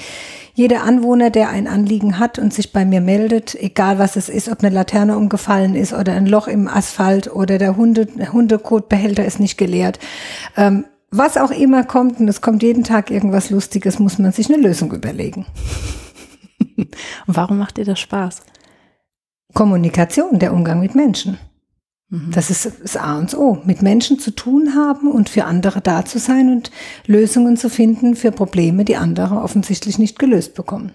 Jeder 0.56 0.82
Anwohner, 0.84 1.30
der 1.30 1.50
ein 1.50 1.68
Anliegen 1.68 2.18
hat 2.18 2.40
und 2.40 2.52
sich 2.52 2.74
bei 2.74 2.84
mir 2.84 3.00
meldet, 3.00 3.54
egal 3.54 4.00
was 4.00 4.16
es 4.16 4.28
ist, 4.28 4.50
ob 4.50 4.64
eine 4.64 4.74
Laterne 4.74 5.18
umgefallen 5.18 5.76
ist 5.76 5.94
oder 5.94 6.14
ein 6.14 6.26
Loch 6.26 6.48
im 6.48 6.68
Asphalt 6.68 7.32
oder 7.32 7.60
der 7.60 7.78
Hunde, 7.78 8.08
Hundekotbehälter 8.34 9.24
ist 9.24 9.40
nicht 9.40 9.60
geleert. 9.60 10.00
Ähm, 10.58 10.86
was 11.12 11.38
auch 11.38 11.52
immer 11.52 11.84
kommt, 11.84 12.20
und 12.20 12.28
es 12.28 12.42
kommt 12.42 12.64
jeden 12.64 12.84
Tag 12.84 13.12
irgendwas 13.12 13.52
Lustiges, 13.52 14.00
muss 14.00 14.18
man 14.18 14.32
sich 14.32 14.52
eine 14.52 14.62
Lösung 14.64 14.92
überlegen. 14.94 15.46
Und 17.28 17.38
warum 17.38 17.58
macht 17.58 17.78
dir 17.78 17.86
das 17.86 18.00
Spaß? 18.00 18.44
Kommunikation, 19.54 20.40
der 20.40 20.54
Umgang 20.54 20.80
mit 20.80 20.96
Menschen. 20.96 21.38
Mhm. 22.10 22.32
Das 22.32 22.50
ist 22.50 22.82
das 22.84 22.98
A 22.98 23.18
und 23.18 23.34
O. 23.36 23.60
Mit 23.66 23.82
Menschen 23.82 24.20
zu 24.20 24.32
tun 24.32 24.76
haben 24.76 25.12
und 25.12 25.30
für 25.30 25.46
andere 25.46 25.82
da 25.82 26.06
zu 26.06 26.20
sein 26.20 26.50
und 26.50 26.72
Lösungen 27.08 27.58
zu 27.58 27.70
finden 27.70 28.16
für 28.16 28.32
Probleme, 28.32 28.86
die 28.86 28.98
andere 28.98 29.42
offensichtlich 29.42 29.98
nicht 29.98 30.20
gelöst 30.20 30.54
bekommen. 30.54 30.92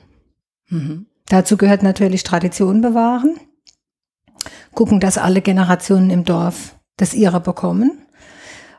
Mhm. 0.68 1.06
Dazu 1.28 1.56
gehört 1.56 1.82
natürlich 1.82 2.22
Tradition 2.22 2.80
bewahren, 2.80 3.40
gucken, 4.74 5.00
dass 5.00 5.18
alle 5.18 5.40
Generationen 5.40 6.10
im 6.10 6.24
Dorf 6.24 6.76
das 6.96 7.14
ihre 7.14 7.40
bekommen. 7.40 7.90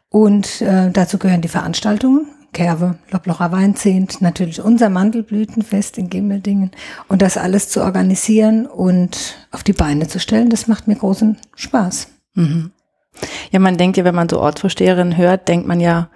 Und 0.10 0.62
äh, 0.62 0.90
dazu 0.92 1.18
gehören 1.18 1.42
die 1.42 1.50
Veranstaltungen, 1.50 2.28
Kerwe, 2.54 2.98
Loblocher 3.12 3.52
Weinzehnt, 3.52 4.22
natürlich 4.22 4.62
unser 4.62 4.90
Mandelblütenfest 4.90 5.98
in 5.98 6.10
Gimmeldingen 6.10 6.72
und 7.08 7.22
das 7.22 7.38
alles 7.38 7.70
zu 7.70 7.84
organisieren 7.84 8.66
und 8.66 9.36
auf 9.52 9.64
die 9.64 9.74
Beine 9.74 10.08
zu 10.08 10.20
stellen, 10.20 10.50
das 10.50 10.68
macht 10.68 10.88
mir 10.88 10.96
großen 10.96 11.38
Spaß. 11.56 12.10
Mhm. 12.34 12.72
Ja, 13.52 13.60
man 13.60 13.78
denkt 13.78 13.98
ja, 13.98 14.06
wenn 14.06 14.16
man 14.16 14.30
so 14.30 14.40
Ortsvorsteherin 14.40 15.18
hört, 15.18 15.48
denkt 15.48 15.68
man 15.68 15.80
ja 15.80 16.10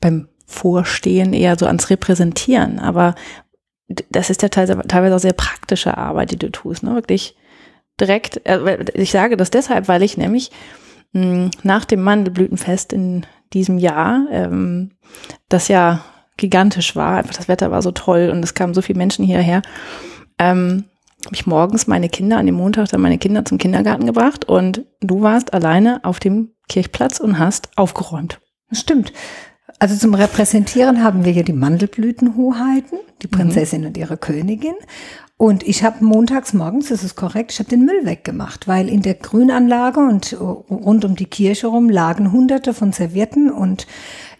beim 0.00 0.28
Vorstehen 0.46 1.32
eher 1.32 1.56
so 1.58 1.66
ans 1.66 1.90
Repräsentieren, 1.90 2.78
aber 2.78 3.14
das 4.10 4.30
ist 4.30 4.42
ja 4.42 4.48
teilweise 4.48 5.14
auch 5.14 5.20
sehr 5.20 5.32
praktische 5.32 5.96
Arbeit, 5.96 6.30
die 6.30 6.38
du 6.38 6.50
tust, 6.50 6.82
ne? 6.82 6.94
Wirklich 6.94 7.36
direkt, 8.00 8.44
äh, 8.46 8.84
ich 8.94 9.10
sage 9.10 9.36
das 9.36 9.50
deshalb, 9.50 9.88
weil 9.88 10.02
ich 10.02 10.16
nämlich 10.16 10.50
hm, 11.12 11.50
nach 11.62 11.84
dem 11.84 12.02
Mandelblütenfest 12.02 12.92
in 12.92 13.26
diesem 13.54 13.78
Jahr, 13.78 14.26
ähm, 14.30 14.90
das 15.48 15.68
ja 15.68 16.04
gigantisch 16.36 16.96
war. 16.96 17.18
Einfach 17.18 17.34
das 17.34 17.48
Wetter 17.48 17.70
war 17.70 17.82
so 17.82 17.92
toll 17.92 18.30
und 18.32 18.42
es 18.42 18.54
kamen 18.54 18.74
so 18.74 18.82
viele 18.82 18.98
Menschen 18.98 19.24
hierher. 19.24 19.62
Ähm, 20.38 20.84
habe 21.24 21.34
ich 21.34 21.46
morgens 21.46 21.86
meine 21.86 22.08
Kinder 22.08 22.38
an 22.38 22.46
dem 22.46 22.56
Montag 22.56 22.88
dann 22.88 23.00
meine 23.00 23.18
Kinder 23.18 23.44
zum 23.44 23.56
Kindergarten 23.58 24.04
gebracht 24.04 24.44
und 24.44 24.84
du 25.00 25.22
warst 25.22 25.54
alleine 25.54 26.04
auf 26.04 26.20
dem 26.20 26.50
Kirchplatz 26.68 27.20
und 27.20 27.38
hast 27.38 27.70
aufgeräumt. 27.76 28.40
Das 28.68 28.80
stimmt. 28.80 29.12
Also 29.78 29.96
zum 29.96 30.14
Repräsentieren 30.14 31.02
haben 31.02 31.24
wir 31.24 31.32
hier 31.32 31.44
die 31.44 31.52
Mandelblütenhoheiten, 31.52 32.98
die 33.22 33.26
mhm. 33.26 33.30
Prinzessin 33.30 33.82
mhm. 33.82 33.86
und 33.88 33.96
ihre 33.96 34.16
Königin. 34.16 34.74
Und 35.36 35.64
ich 35.64 35.82
habe 35.82 36.04
montags 36.04 36.52
morgens, 36.52 36.90
das 36.90 37.02
ist 37.02 37.16
korrekt, 37.16 37.52
ich 37.52 37.58
habe 37.58 37.68
den 37.68 37.84
Müll 37.84 38.04
weggemacht, 38.06 38.68
weil 38.68 38.88
in 38.88 39.02
der 39.02 39.14
Grünanlage 39.14 40.00
und 40.00 40.36
rund 40.40 41.04
um 41.04 41.16
die 41.16 41.26
Kirche 41.26 41.66
rum 41.66 41.90
lagen 41.90 42.30
hunderte 42.30 42.72
von 42.72 42.92
Servietten 42.92 43.50
und 43.50 43.86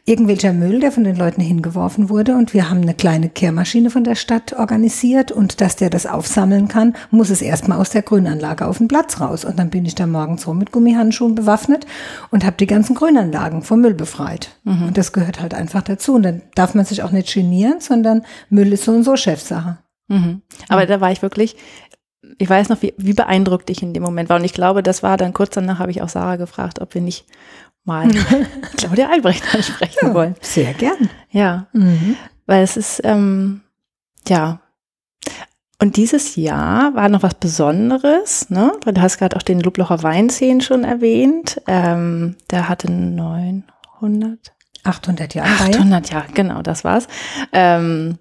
irgendwelcher 0.07 0.53
Müll, 0.53 0.81
der 0.81 0.93
von 0.93 1.05
den 1.05 1.17
Leuten 1.17 1.41
hingeworfen 1.41 2.11
wurde. 2.11 2.37
Und 2.37 2.53
wir 2.53 2.69
haben 2.69 2.83
eine 2.83 2.95
kleine 2.95 3.29
Kehrmaschine 3.29 3.91
von 3.91 4.05
der 4.05 4.15
Stadt 4.15 4.53
organisiert. 4.53 5.33
Und 5.33 5.61
dass 5.61 5.77
der 5.77 5.91
das 5.91 6.07
aufsammeln 6.07 6.69
kann, 6.69 6.95
muss 7.11 7.31
es 7.31 7.41
erstmal 7.41 7.79
aus 7.79 7.91
der 7.91 8.03
Grünanlage 8.03 8.67
auf 8.67 8.79
den 8.79 8.89
Platz 8.89 9.21
raus. 9.21 9.45
Und 9.45 9.59
dann 9.59 9.71
bin 9.71 9.87
ich 9.87 9.95
da 9.95 10.07
morgens 10.07 10.47
rum 10.47 10.59
mit 10.59 10.73
Gummihandschuhen 10.73 11.35
bewaffnet 11.35 11.87
und 12.31 12.45
habe 12.45 12.57
die 12.59 12.67
ganzen 12.67 12.95
Grünanlagen 12.95 13.63
vom 13.63 13.81
Müll 13.81 13.95
befreit. 13.95 14.51
Mhm. 14.65 14.89
Und 14.89 14.99
das 14.99 15.13
gehört 15.13 15.41
halt 15.41 15.55
einfach 15.55 15.83
dazu. 15.83 16.15
Und 16.15 16.23
dann 16.23 16.43
darf 16.55 16.75
man 16.75 16.85
sich 16.85 17.03
auch 17.03 17.11
nicht 17.11 17.33
genieren, 17.33 17.81
sondern 17.81 18.23
Müll 18.51 18.73
ist 18.73 18.85
so 18.85 18.93
und 18.93 19.05
so 19.05 19.17
Chefsache. 19.17 19.79
Mhm. 20.09 20.43
Aber 20.69 20.85
mhm. 20.85 20.89
da 20.89 21.01
war 21.01 21.13
ich 21.13 21.23
wirklich, 21.23 21.57
ich 22.39 22.49
weiß 22.49 22.69
noch, 22.69 22.83
wie, 22.83 22.95
wie 22.97 23.13
beeindruckt 23.13 23.71
ich 23.71 23.83
in 23.83 23.93
dem 23.93 24.03
Moment 24.03 24.29
war. 24.29 24.39
Und 24.39 24.45
ich 24.45 24.55
glaube, 24.55 24.83
das 24.83 25.03
war 25.03 25.17
dann 25.17 25.33
kurz 25.33 25.55
danach, 25.55 25.79
habe 25.79 25.91
ich 25.91 26.03
auch 26.03 26.09
Sarah 26.09 26.37
gefragt, 26.37 26.81
ob 26.81 26.95
wir 26.95 27.01
nicht 27.01 27.27
mal 27.85 28.09
Claudia 28.77 29.11
Albrecht 29.11 29.55
ansprechen 29.55 30.09
ja, 30.09 30.15
wollen. 30.15 30.35
Sehr 30.41 30.75
gern. 30.75 31.11
Ja, 31.31 31.67
mhm. 31.73 32.17
weil 32.47 32.63
es 32.63 32.77
ist, 32.77 33.01
ähm, 33.05 33.63
ja. 34.29 34.61
Und 35.81 35.97
dieses 35.97 36.37
Jahr 36.37 36.95
war 36.95 37.09
noch 37.09 37.23
was 37.23 37.35
Besonderes, 37.35 38.49
ne? 38.49 38.73
Du 38.85 39.01
hast 39.01 39.19
gerade 39.19 39.37
auch 39.37 39.43
den 39.43 39.61
Lublocher 39.61 40.03
Weinszenen 40.03 40.61
schon 40.61 40.85
erwähnt. 40.85 41.61
Ähm, 41.67 42.37
der 42.51 42.69
hatte 42.69 42.91
900 42.91 44.55
800 44.85 45.35
Jahre. 45.35 45.49
800 45.49 46.11
Jahre, 46.11 46.27
genau, 46.33 46.63
das 46.63 46.85
war's. 46.85 47.09
Ähm, 47.53 48.19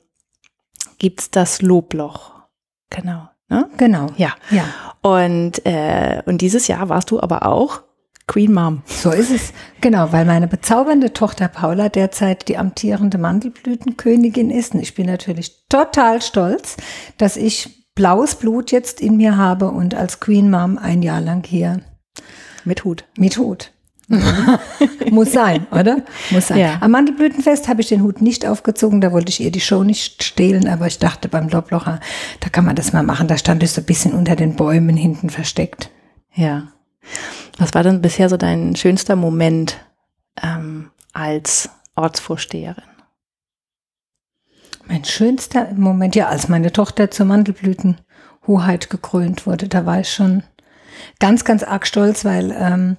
gibt's 0.97 1.29
das 1.31 1.61
Lobloch. 1.61 2.31
Genau. 2.89 3.29
Ne? 3.49 3.69
Genau. 3.77 4.07
Ja. 4.17 4.33
ja. 4.49 4.65
Und, 5.01 5.65
äh, 5.65 6.21
und 6.25 6.41
dieses 6.41 6.67
Jahr 6.67 6.89
warst 6.89 7.11
du 7.11 7.19
aber 7.19 7.45
auch 7.45 7.81
Queen 8.27 8.53
Mom. 8.53 8.83
So 8.85 9.11
ist 9.11 9.31
es. 9.31 9.53
Genau, 9.81 10.11
weil 10.11 10.25
meine 10.25 10.47
bezaubernde 10.47 11.11
Tochter 11.11 11.49
Paula 11.49 11.89
derzeit 11.89 12.47
die 12.47 12.57
amtierende 12.57 13.17
Mandelblütenkönigin 13.17 14.49
ist. 14.49 14.73
Und 14.73 14.79
ich 14.81 14.95
bin 14.95 15.07
natürlich 15.07 15.65
total 15.67 16.21
stolz, 16.21 16.77
dass 17.17 17.35
ich 17.35 17.91
blaues 17.95 18.35
Blut 18.35 18.71
jetzt 18.71 19.01
in 19.01 19.17
mir 19.17 19.37
habe 19.37 19.69
und 19.69 19.93
als 19.93 20.19
Queen 20.19 20.49
Mom 20.49 20.77
ein 20.77 21.01
Jahr 21.01 21.21
lang 21.21 21.45
hier 21.45 21.81
Mit 22.63 22.85
Hut. 22.85 23.03
mit 23.17 23.37
Hut. 23.37 23.72
Muss 25.11 25.31
sein, 25.31 25.67
oder? 25.71 26.03
Muss 26.31 26.47
sein. 26.47 26.59
Ja. 26.59 26.77
Am 26.81 26.91
Mandelblütenfest 26.91 27.67
habe 27.67 27.81
ich 27.81 27.87
den 27.87 28.03
Hut 28.03 28.21
nicht 28.21 28.45
aufgezogen, 28.45 29.01
da 29.01 29.11
wollte 29.11 29.29
ich 29.29 29.39
ihr 29.39 29.51
die 29.51 29.61
Show 29.61 29.83
nicht 29.83 30.23
stehlen, 30.23 30.67
aber 30.67 30.87
ich 30.87 30.99
dachte 30.99 31.27
beim 31.29 31.49
Loblocher, 31.49 31.99
da 32.39 32.49
kann 32.49 32.65
man 32.65 32.75
das 32.75 32.93
mal 32.93 33.03
machen. 33.03 33.27
Da 33.27 33.37
stand 33.37 33.63
ich 33.63 33.71
so 33.71 33.81
ein 33.81 33.85
bisschen 33.85 34.13
unter 34.13 34.35
den 34.35 34.55
Bäumen 34.55 34.97
hinten 34.97 35.29
versteckt. 35.29 35.89
Ja. 36.33 36.67
Was 37.57 37.73
war 37.73 37.83
denn 37.83 38.01
bisher 38.01 38.29
so 38.29 38.37
dein 38.37 38.75
schönster 38.75 39.15
Moment 39.15 39.77
ähm, 40.41 40.89
als 41.13 41.69
Ortsvorsteherin? 41.95 42.83
Mein 44.87 45.05
schönster 45.05 45.71
Moment, 45.75 46.15
ja, 46.15 46.27
als 46.27 46.49
meine 46.49 46.71
Tochter 46.71 47.09
zur 47.09 47.25
Mandelblütenhoheit 47.25 48.89
gekrönt 48.89 49.45
wurde, 49.45 49.67
da 49.67 49.85
war 49.85 50.01
ich 50.01 50.11
schon 50.11 50.43
ganz, 51.19 51.45
ganz 51.45 51.63
arg 51.63 51.87
stolz, 51.87 52.25
weil 52.25 52.55
ähm, 52.57 52.97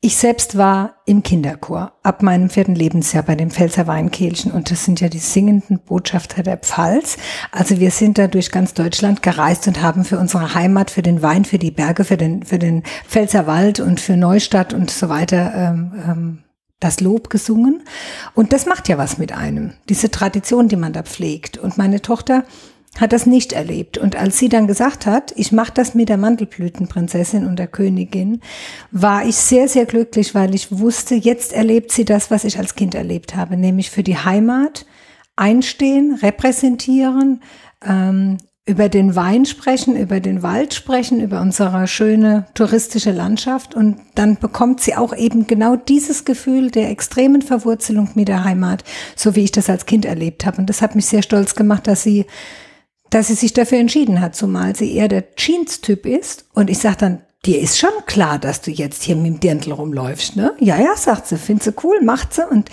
ich 0.00 0.16
selbst 0.16 0.56
war 0.56 0.94
im 1.06 1.24
Kinderchor 1.24 1.92
ab 2.04 2.22
meinem 2.22 2.50
vierten 2.50 2.76
Lebensjahr 2.76 3.24
bei 3.24 3.34
den 3.34 3.50
Pfälzer 3.50 3.88
Weinkehlchen 3.88 4.52
und 4.52 4.70
das 4.70 4.84
sind 4.84 5.00
ja 5.00 5.08
die 5.08 5.18
singenden 5.18 5.80
Botschafter 5.80 6.44
der 6.44 6.56
Pfalz. 6.56 7.16
Also 7.50 7.80
wir 7.80 7.90
sind 7.90 8.16
da 8.16 8.28
durch 8.28 8.52
ganz 8.52 8.74
Deutschland 8.74 9.22
gereist 9.24 9.66
und 9.66 9.82
haben 9.82 10.04
für 10.04 10.18
unsere 10.18 10.54
Heimat, 10.54 10.92
für 10.92 11.02
den 11.02 11.20
Wein, 11.20 11.44
für 11.44 11.58
die 11.58 11.72
Berge, 11.72 12.04
für 12.04 12.16
den, 12.16 12.44
für 12.44 12.60
den 12.60 12.84
Pfälzer 13.08 13.48
Wald 13.48 13.80
und 13.80 13.98
für 13.98 14.16
Neustadt 14.16 14.72
und 14.72 14.88
so 14.88 15.08
weiter 15.08 15.52
ähm, 15.54 15.92
ähm, 16.06 16.38
das 16.78 17.00
Lob 17.00 17.28
gesungen. 17.28 17.82
Und 18.34 18.52
das 18.52 18.66
macht 18.66 18.88
ja 18.88 18.98
was 18.98 19.18
mit 19.18 19.32
einem, 19.32 19.72
diese 19.88 20.12
Tradition, 20.12 20.68
die 20.68 20.76
man 20.76 20.92
da 20.92 21.02
pflegt. 21.02 21.58
Und 21.58 21.76
meine 21.76 22.02
Tochter 22.02 22.44
hat 22.98 23.12
das 23.12 23.26
nicht 23.26 23.52
erlebt. 23.52 23.96
Und 23.96 24.16
als 24.16 24.38
sie 24.38 24.48
dann 24.48 24.66
gesagt 24.66 25.06
hat, 25.06 25.32
ich 25.36 25.52
mache 25.52 25.72
das 25.72 25.94
mit 25.94 26.08
der 26.08 26.16
Mandelblütenprinzessin 26.16 27.46
und 27.46 27.58
der 27.58 27.68
Königin, 27.68 28.40
war 28.90 29.24
ich 29.24 29.36
sehr, 29.36 29.68
sehr 29.68 29.86
glücklich, 29.86 30.34
weil 30.34 30.54
ich 30.54 30.78
wusste, 30.78 31.14
jetzt 31.14 31.52
erlebt 31.52 31.92
sie 31.92 32.04
das, 32.04 32.30
was 32.30 32.44
ich 32.44 32.58
als 32.58 32.74
Kind 32.74 32.94
erlebt 32.94 33.36
habe, 33.36 33.56
nämlich 33.56 33.90
für 33.90 34.02
die 34.02 34.18
Heimat 34.18 34.84
einstehen, 35.36 36.18
repräsentieren, 36.20 37.42
ähm, 37.84 38.38
über 38.68 38.90
den 38.90 39.16
Wein 39.16 39.46
sprechen, 39.46 39.96
über 39.96 40.20
den 40.20 40.42
Wald 40.42 40.74
sprechen, 40.74 41.22
über 41.22 41.40
unsere 41.40 41.86
schöne 41.86 42.44
touristische 42.52 43.12
Landschaft. 43.12 43.74
Und 43.74 43.96
dann 44.14 44.36
bekommt 44.36 44.82
sie 44.82 44.94
auch 44.94 45.16
eben 45.16 45.46
genau 45.46 45.76
dieses 45.76 46.26
Gefühl 46.26 46.70
der 46.70 46.90
extremen 46.90 47.40
Verwurzelung 47.40 48.10
mit 48.14 48.28
der 48.28 48.44
Heimat, 48.44 48.84
so 49.16 49.34
wie 49.34 49.44
ich 49.44 49.52
das 49.52 49.70
als 49.70 49.86
Kind 49.86 50.04
erlebt 50.04 50.44
habe. 50.44 50.58
Und 50.58 50.68
das 50.68 50.82
hat 50.82 50.96
mich 50.96 51.06
sehr 51.06 51.22
stolz 51.22 51.54
gemacht, 51.54 51.86
dass 51.86 52.02
sie 52.02 52.26
dass 53.10 53.28
sie 53.28 53.34
sich 53.34 53.52
dafür 53.52 53.78
entschieden 53.78 54.20
hat, 54.20 54.36
zumal 54.36 54.76
sie 54.76 54.94
eher 54.94 55.08
der 55.08 55.34
Jeans-Typ 55.34 56.06
ist. 56.06 56.46
Und 56.54 56.70
ich 56.70 56.78
sage 56.78 56.96
dann, 56.98 57.22
dir 57.44 57.60
ist 57.60 57.78
schon 57.78 57.90
klar, 58.06 58.38
dass 58.38 58.60
du 58.60 58.70
jetzt 58.70 59.02
hier 59.02 59.16
mit 59.16 59.26
dem 59.26 59.40
Dirndl 59.40 59.72
rumläufst, 59.72 60.36
ne? 60.36 60.54
Ja, 60.58 60.78
ja, 60.78 60.96
sagt 60.96 61.26
sie, 61.26 61.38
findet 61.38 61.64
sie 61.64 61.74
cool, 61.82 62.00
macht 62.02 62.34
sie. 62.34 62.46
Und 62.46 62.70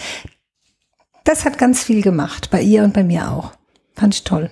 das 1.24 1.46
hat 1.46 1.58
ganz 1.58 1.84
viel 1.84 2.01
gemacht, 2.01 2.50
bei 2.51 2.62
ihr 2.62 2.84
und 2.84 2.94
bei 2.94 3.04
mir 3.04 3.32
auch. 3.32 3.54
Fand 3.94 4.13
ich 4.15 4.24
toll. 4.24 4.51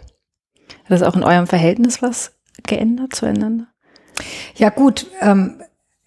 Hat 0.85 0.91
das 0.91 1.03
auch 1.03 1.15
in 1.15 1.23
eurem 1.23 1.47
Verhältnis 1.47 2.01
was 2.01 2.33
geändert 2.63 3.15
zueinander? 3.15 3.67
Ja 4.55 4.69
gut, 4.69 5.07
ähm, 5.21 5.61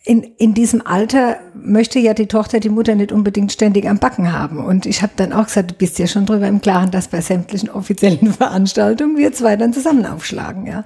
in, 0.05 0.23
in 0.23 0.55
diesem 0.55 0.87
Alter 0.87 1.39
möchte 1.67 1.99
ja 1.99 2.15
die 2.15 2.27
Tochter 2.27 2.61
die 2.61 2.69
Mutter 2.69 2.95
nicht 2.95 3.13
unbedingt 3.13 3.53
ständig 3.53 3.89
am 3.89 3.99
Backen 3.99 4.33
haben. 4.33 4.65
Und 4.65 4.87
ich 4.87 5.03
habe 5.03 5.13
dann 5.17 5.33
auch 5.33 5.47
gesagt, 5.47 5.73
du 5.73 5.75
bist 5.75 5.99
ja 5.99 6.07
schon 6.07 6.27
drüber 6.27 6.49
im 6.49 6.61
Klaren, 6.61 6.91
dass 6.91 7.09
bei 7.09 7.21
sämtlichen 7.21 7.69
offiziellen 7.69 8.33
Veranstaltungen 8.33 9.17
wir 9.17 9.33
zwei 9.33 9.57
dann 9.57 9.73
zusammen 9.73 10.07
aufschlagen. 10.07 10.67
Ja. 10.67 10.85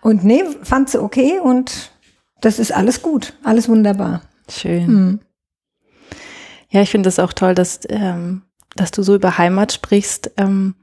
Und 0.00 0.24
nee, 0.24 0.44
fand 0.62 0.90
sie 0.90 1.02
okay 1.02 1.38
und 1.42 1.92
das 2.40 2.58
ist 2.58 2.72
alles 2.72 3.02
gut, 3.02 3.34
alles 3.42 3.68
wunderbar. 3.68 4.22
Schön. 4.48 4.86
Hm. 4.86 5.20
Ja, 6.70 6.82
ich 6.82 6.90
finde 6.90 7.08
es 7.08 7.18
auch 7.18 7.32
toll, 7.32 7.54
dass, 7.54 7.80
ähm, 7.88 8.42
dass 8.76 8.90
du 8.90 9.02
so 9.02 9.14
über 9.14 9.38
Heimat 9.38 9.72
sprichst 9.72 10.32
ähm, 10.36 10.74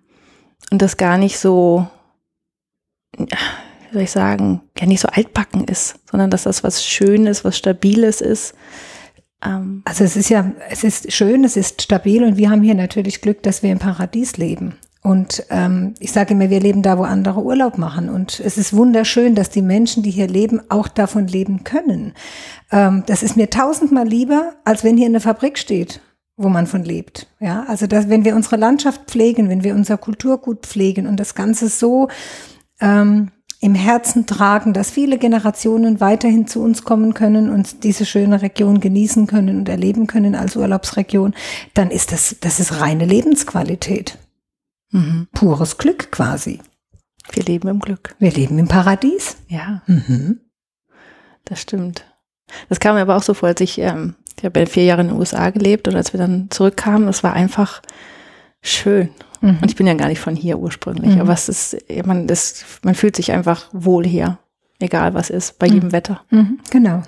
und 0.72 0.82
das 0.82 0.98
gar 0.98 1.18
nicht 1.18 1.40
so, 1.40 1.88
wie 3.18 3.28
soll 3.94 4.02
ich 4.02 4.12
sagen, 4.12 4.62
ja 4.80 4.88
nicht 4.88 5.02
so 5.02 5.08
altbacken 5.08 5.66
ist, 5.66 6.00
sondern 6.10 6.30
dass 6.32 6.44
das 6.44 6.64
was 6.64 6.84
Schönes, 6.84 7.46
was 7.46 7.58
Stabiles 7.58 8.22
ist. 8.22 8.56
Ähm, 9.44 9.82
Also 9.86 10.04
es 10.04 10.16
ist 10.16 10.30
ja, 10.30 10.52
es 10.70 10.84
ist 10.84 11.12
schön, 11.12 11.44
es 11.44 11.58
ist 11.58 11.82
stabil 11.82 12.24
und 12.24 12.38
wir 12.38 12.50
haben 12.50 12.62
hier 12.62 12.76
natürlich 12.76 13.22
Glück, 13.22 13.44
dass 13.44 13.64
wir 13.64 13.72
im 13.72 13.80
Paradies 13.80 14.38
leben. 14.38 14.76
Und 15.06 15.46
ähm, 15.52 15.94
ich 16.00 16.12
sage 16.12 16.34
immer, 16.34 16.50
wir 16.50 16.60
leben 16.60 16.82
da, 16.82 16.98
wo 16.98 17.04
andere 17.04 17.44
Urlaub 17.44 17.78
machen. 17.78 18.10
Und 18.10 18.40
es 18.40 18.58
ist 18.58 18.76
wunderschön, 18.76 19.36
dass 19.36 19.52
die 19.52 19.62
Menschen, 19.62 20.02
die 20.02 20.10
hier 20.10 20.28
leben, 20.28 20.62
auch 20.70 20.88
davon 20.88 21.28
leben 21.28 21.64
können. 21.64 22.14
Ähm, 22.72 23.04
das 23.06 23.22
ist 23.22 23.38
mir 23.38 23.52
tausendmal 23.52 24.08
lieber, 24.08 24.54
als 24.64 24.84
wenn 24.84 24.98
hier 24.98 25.06
eine 25.06 25.20
Fabrik 25.20 25.60
steht, 25.60 26.02
wo 26.38 26.50
man 26.50 26.66
von 26.66 26.84
lebt. 26.84 27.28
Ja, 27.40 27.66
also 27.68 27.86
dass, 27.86 28.10
wenn 28.10 28.26
wir 28.26 28.36
unsere 28.36 28.56
Landschaft 28.56 29.02
pflegen, 29.06 29.48
wenn 29.48 29.64
wir 29.64 29.76
unser 29.76 30.00
Kulturgut 30.00 30.66
pflegen 30.66 31.06
und 31.06 31.20
das 31.20 31.36
Ganze 31.36 31.70
so 31.70 32.08
ähm, 32.82 33.30
im 33.66 33.74
Herzen 33.74 34.28
tragen, 34.28 34.74
dass 34.74 34.92
viele 34.92 35.18
Generationen 35.18 36.00
weiterhin 36.00 36.46
zu 36.48 36.62
uns 36.62 36.84
kommen 36.84 37.16
können 37.16 37.50
und 37.50 37.84
diese 37.84 38.06
schöne 38.06 38.44
Region 38.44 38.80
genießen 38.80 39.26
können 39.26 39.58
und 39.58 39.68
erleben 39.70 40.06
können 40.06 40.36
als 40.36 40.56
Urlaubsregion, 40.56 41.34
dann 41.74 41.90
ist 41.90 42.12
das, 42.12 42.36
das 42.42 42.60
ist 42.60 42.80
reine 42.80 43.06
Lebensqualität. 43.06 44.20
mhm. 44.92 45.28
Pures 45.34 45.80
Glück 45.80 46.12
quasi. 46.12 46.60
Wir 47.32 47.44
leben 47.44 47.68
im 47.68 47.80
Glück. 47.80 48.16
Wir 48.20 48.32
leben 48.32 48.60
im 48.60 48.68
Paradies. 48.68 49.38
Ja, 49.48 49.82
Mhm. 49.88 50.42
das 51.46 51.62
stimmt. 51.62 52.06
Das 52.70 52.80
kam 52.80 52.94
mir 52.96 53.02
aber 53.02 53.16
auch 53.16 53.24
so 53.24 53.34
vor, 53.34 53.50
als 53.50 53.62
ich, 53.62 53.80
ähm, 53.80 54.14
ich 54.38 54.46
habe 54.46 54.68
vier 54.68 54.84
Jahre 54.84 55.02
in 55.02 55.08
den 55.08 55.18
USA 55.18 55.50
gelebt 55.50 55.88
und 55.88 55.96
als 55.96 56.14
wir 56.14 56.20
dann 56.20 56.50
zurückkamen, 56.52 57.08
das 57.08 57.24
war 57.24 57.34
einfach 57.34 57.82
schön. 58.62 59.10
Mhm. 59.46 59.60
Und 59.62 59.70
ich 59.70 59.76
bin 59.76 59.88
ja 59.88 59.94
gar 59.94 60.08
nicht 60.08 60.20
von 60.20 60.36
hier 60.36 60.60
ursprünglich, 60.60 61.16
Mhm. 61.16 61.22
aber 61.22 61.34
es 61.34 61.50
ist, 61.50 61.78
man, 62.06 62.28
das, 62.28 62.66
man 62.84 62.96
fühlt 62.96 63.16
sich 63.16 63.32
einfach 63.32 63.68
wohl 63.72 64.06
hier, 64.06 64.40
egal 64.80 65.14
was 65.14 65.30
ist, 65.30 65.60
bei 65.60 65.68
jedem 65.68 65.92
Wetter. 65.92 66.22
Mhm. 66.32 66.60
Genau. 66.72 67.04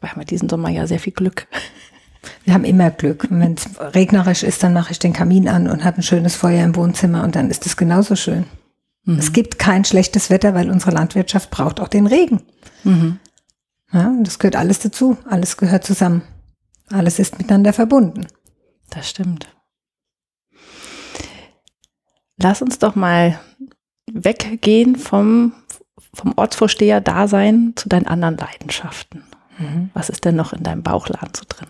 Wir 0.00 0.10
haben 0.10 0.20
ja 0.20 0.24
diesen 0.24 0.48
Sommer 0.48 0.68
ja 0.70 0.86
sehr 0.86 0.98
viel 1.00 1.12
Glück. 1.12 1.46
Wir 2.44 2.54
haben 2.54 2.64
immer 2.64 2.90
Glück. 2.90 3.28
Und 3.30 3.38
Wenn 3.40 3.54
es 3.54 3.68
regnerisch 3.94 4.42
ist, 4.42 4.62
dann 4.62 4.72
mache 4.72 4.90
ich 4.90 4.98
den 4.98 5.12
Kamin 5.12 5.48
an 5.48 5.68
und 5.68 5.84
habe 5.84 5.98
ein 5.98 6.02
schönes 6.02 6.34
Feuer 6.34 6.64
im 6.64 6.74
Wohnzimmer 6.74 7.22
und 7.22 7.36
dann 7.36 7.50
ist 7.50 7.66
es 7.66 7.76
genauso 7.76 8.16
schön. 8.16 8.46
Mhm. 9.04 9.18
Es 9.18 9.32
gibt 9.32 9.60
kein 9.60 9.84
schlechtes 9.84 10.28
Wetter, 10.28 10.52
weil 10.54 10.68
unsere 10.70 10.90
Landwirtschaft 10.90 11.50
braucht 11.50 11.78
auch 11.78 11.86
den 11.88 12.06
Regen. 12.08 12.42
Mhm. 12.82 13.18
Ja, 13.92 14.08
und 14.08 14.24
das 14.24 14.40
gehört 14.40 14.56
alles 14.56 14.80
dazu. 14.80 15.16
Alles 15.28 15.56
gehört 15.56 15.84
zusammen. 15.84 16.22
Alles 16.90 17.18
ist 17.20 17.38
miteinander 17.38 17.72
verbunden. 17.72 18.26
Das 18.90 19.08
stimmt. 19.08 19.46
Lass 22.38 22.62
uns 22.62 22.78
doch 22.78 22.94
mal 22.94 23.40
weggehen 24.12 24.96
vom, 24.96 25.52
vom 26.12 26.34
Ortsvorsteher-Dasein 26.36 27.72
zu 27.76 27.88
deinen 27.88 28.06
anderen 28.06 28.36
Leidenschaften. 28.36 29.24
Was 29.94 30.10
ist 30.10 30.24
denn 30.24 30.36
noch 30.36 30.52
in 30.52 30.62
deinem 30.62 30.82
Bauchladen 30.82 31.32
so 31.34 31.44
drin? 31.48 31.68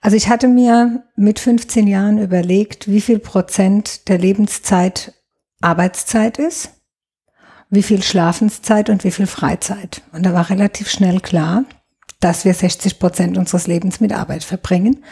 Also 0.00 0.16
ich 0.16 0.28
hatte 0.28 0.46
mir 0.46 1.04
mit 1.16 1.38
15 1.38 1.86
Jahren 1.86 2.18
überlegt, 2.18 2.88
wie 2.88 3.00
viel 3.00 3.18
Prozent 3.18 4.08
der 4.08 4.18
Lebenszeit 4.18 5.14
Arbeitszeit 5.60 6.38
ist, 6.38 6.70
wie 7.70 7.82
viel 7.82 8.02
Schlafenszeit 8.02 8.90
und 8.90 9.04
wie 9.04 9.10
viel 9.10 9.26
Freizeit. 9.26 10.02
Und 10.12 10.24
da 10.24 10.32
war 10.32 10.50
relativ 10.50 10.88
schnell 10.88 11.20
klar, 11.20 11.64
dass 12.20 12.44
wir 12.44 12.54
60 12.54 12.98
Prozent 12.98 13.38
unseres 13.38 13.66
Lebens 13.66 14.00
mit 14.00 14.12
Arbeit 14.12 14.44
verbringen. 14.44 15.04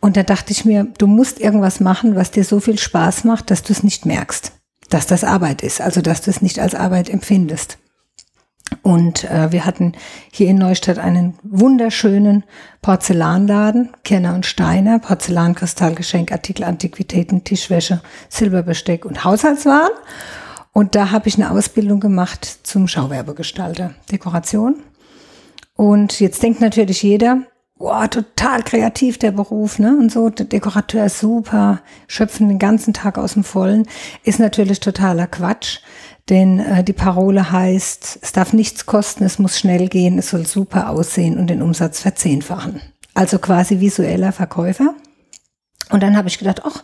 Und 0.00 0.16
da 0.16 0.22
dachte 0.22 0.52
ich 0.52 0.64
mir, 0.64 0.86
du 0.98 1.06
musst 1.06 1.40
irgendwas 1.40 1.80
machen, 1.80 2.14
was 2.14 2.30
dir 2.30 2.44
so 2.44 2.60
viel 2.60 2.78
Spaß 2.78 3.24
macht, 3.24 3.50
dass 3.50 3.62
du 3.62 3.72
es 3.72 3.82
nicht 3.82 4.06
merkst, 4.06 4.52
dass 4.90 5.06
das 5.06 5.24
Arbeit 5.24 5.62
ist, 5.62 5.80
also 5.80 6.00
dass 6.00 6.22
du 6.22 6.30
es 6.30 6.40
nicht 6.40 6.58
als 6.60 6.74
Arbeit 6.74 7.10
empfindest. 7.10 7.78
Und 8.82 9.24
äh, 9.24 9.50
wir 9.50 9.64
hatten 9.64 9.92
hier 10.30 10.48
in 10.48 10.56
Neustadt 10.56 10.98
einen 10.98 11.38
wunderschönen 11.42 12.44
Porzellanladen, 12.82 13.90
Kirner 14.04 14.34
und 14.34 14.46
Steiner, 14.46 14.98
Porzellan, 14.98 15.54
Kristall, 15.54 15.94
Geschenkartikel, 15.94 16.64
Antiquitäten, 16.64 17.44
Tischwäsche, 17.44 18.02
Silberbesteck 18.28 19.04
und 19.04 19.24
Haushaltswaren. 19.24 19.92
Und 20.72 20.94
da 20.94 21.10
habe 21.10 21.28
ich 21.28 21.36
eine 21.36 21.50
Ausbildung 21.50 21.98
gemacht 21.98 22.58
zum 22.62 22.88
Schauwerbegestalter, 22.88 23.94
Dekoration. 24.12 24.76
Und 25.74 26.20
jetzt 26.20 26.42
denkt 26.42 26.60
natürlich 26.60 27.02
jeder, 27.02 27.42
boah, 27.78 28.10
total 28.10 28.62
kreativ 28.62 29.18
der 29.18 29.32
Beruf, 29.32 29.78
ne? 29.78 29.96
Und 29.98 30.12
so, 30.12 30.28
der 30.28 30.46
Dekorateur 30.46 31.06
ist 31.06 31.20
super, 31.20 31.80
schöpfen 32.06 32.48
den 32.48 32.58
ganzen 32.58 32.92
Tag 32.92 33.18
aus 33.18 33.34
dem 33.34 33.44
Vollen, 33.44 33.86
ist 34.24 34.40
natürlich 34.40 34.80
totaler 34.80 35.26
Quatsch. 35.26 35.78
Denn 36.28 36.58
äh, 36.58 36.84
die 36.84 36.92
Parole 36.92 37.50
heißt, 37.52 38.18
es 38.20 38.32
darf 38.32 38.52
nichts 38.52 38.84
kosten, 38.84 39.24
es 39.24 39.38
muss 39.38 39.58
schnell 39.58 39.88
gehen, 39.88 40.18
es 40.18 40.30
soll 40.30 40.46
super 40.46 40.90
aussehen 40.90 41.38
und 41.38 41.48
den 41.48 41.62
Umsatz 41.62 42.00
verzehnfachen. 42.00 42.82
Also 43.14 43.38
quasi 43.38 43.80
visueller 43.80 44.32
Verkäufer. 44.32 44.94
Und 45.90 46.02
dann 46.02 46.16
habe 46.16 46.28
ich 46.28 46.38
gedacht, 46.38 46.62
ach, 46.64 46.82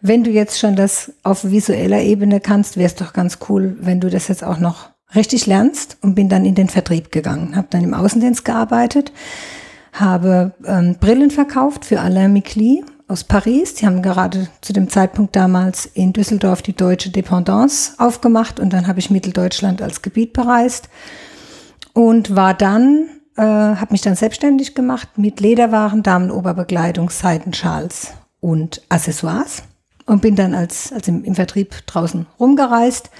wenn 0.00 0.24
du 0.24 0.30
jetzt 0.30 0.58
schon 0.58 0.76
das 0.76 1.12
auf 1.22 1.50
visueller 1.50 2.00
Ebene 2.00 2.40
kannst, 2.40 2.76
wäre 2.76 2.86
es 2.86 2.94
doch 2.94 3.12
ganz 3.12 3.38
cool, 3.48 3.76
wenn 3.80 4.00
du 4.00 4.08
das 4.08 4.28
jetzt 4.28 4.44
auch 4.44 4.58
noch 4.58 4.90
richtig 5.14 5.46
lernst 5.46 5.98
und 6.00 6.14
bin 6.14 6.28
dann 6.28 6.44
in 6.44 6.54
den 6.54 6.68
Vertrieb 6.68 7.12
gegangen, 7.12 7.56
habe 7.56 7.68
dann 7.70 7.82
im 7.82 7.94
Außendienst 7.94 8.44
gearbeitet, 8.44 9.12
habe 9.92 10.52
ähm, 10.64 10.96
Brillen 11.00 11.30
verkauft 11.30 11.84
für 11.84 12.00
Alain 12.00 12.32
Micli 12.32 12.84
aus 13.08 13.24
Paris. 13.24 13.74
Die 13.74 13.86
haben 13.86 14.02
gerade 14.02 14.48
zu 14.60 14.72
dem 14.72 14.88
Zeitpunkt 14.88 15.34
damals 15.34 15.86
in 15.86 16.12
Düsseldorf 16.12 16.62
die 16.62 16.74
deutsche 16.74 17.10
Dependance 17.10 17.92
aufgemacht 17.98 18.60
und 18.60 18.72
dann 18.72 18.86
habe 18.86 18.98
ich 18.98 19.10
Mitteldeutschland 19.10 19.82
als 19.82 20.02
Gebiet 20.02 20.32
bereist 20.32 20.88
und 21.94 22.36
war 22.36 22.54
dann, 22.54 23.08
äh, 23.36 23.42
habe 23.42 23.92
mich 23.92 24.02
dann 24.02 24.14
selbstständig 24.14 24.74
gemacht 24.74 25.08
mit 25.16 25.40
Lederwaren, 25.40 26.02
Damenoberbekleidung, 26.02 27.10
Seidenschals 27.10 28.12
und 28.40 28.82
Accessoires 28.88 29.62
und 30.06 30.22
bin 30.22 30.36
dann 30.36 30.54
als, 30.54 30.92
als 30.92 31.08
im, 31.08 31.24
im 31.24 31.34
Vertrieb 31.34 31.86
draußen 31.86 32.26
rumgereist. 32.38 33.10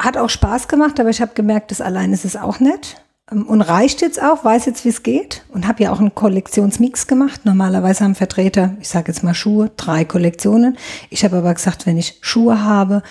Hat 0.00 0.16
auch 0.16 0.30
Spaß 0.30 0.68
gemacht, 0.68 0.98
aber 1.00 1.10
ich 1.10 1.20
habe 1.20 1.34
gemerkt, 1.34 1.70
das 1.70 1.80
allein 1.80 2.12
ist 2.12 2.24
es 2.24 2.36
auch 2.36 2.60
nicht. 2.60 3.02
Ähm, 3.30 3.46
und 3.46 3.60
reicht 3.60 4.00
jetzt 4.00 4.22
auch, 4.22 4.44
weiß 4.44 4.66
jetzt, 4.66 4.84
wie 4.84 4.90
es 4.90 5.02
geht 5.02 5.44
und 5.48 5.66
habe 5.66 5.82
ja 5.82 5.92
auch 5.92 6.00
einen 6.00 6.14
Kollektionsmix 6.14 7.06
gemacht. 7.06 7.44
Normalerweise 7.44 8.04
haben 8.04 8.14
Vertreter, 8.14 8.76
ich 8.80 8.88
sage 8.88 9.12
jetzt 9.12 9.22
mal 9.22 9.34
Schuhe, 9.34 9.70
drei 9.76 10.04
Kollektionen. 10.04 10.76
Ich 11.10 11.24
habe 11.24 11.38
aber 11.38 11.54
gesagt, 11.54 11.86
wenn 11.86 11.96
ich 11.96 12.18
Schuhe 12.20 12.62
habe 12.62 13.02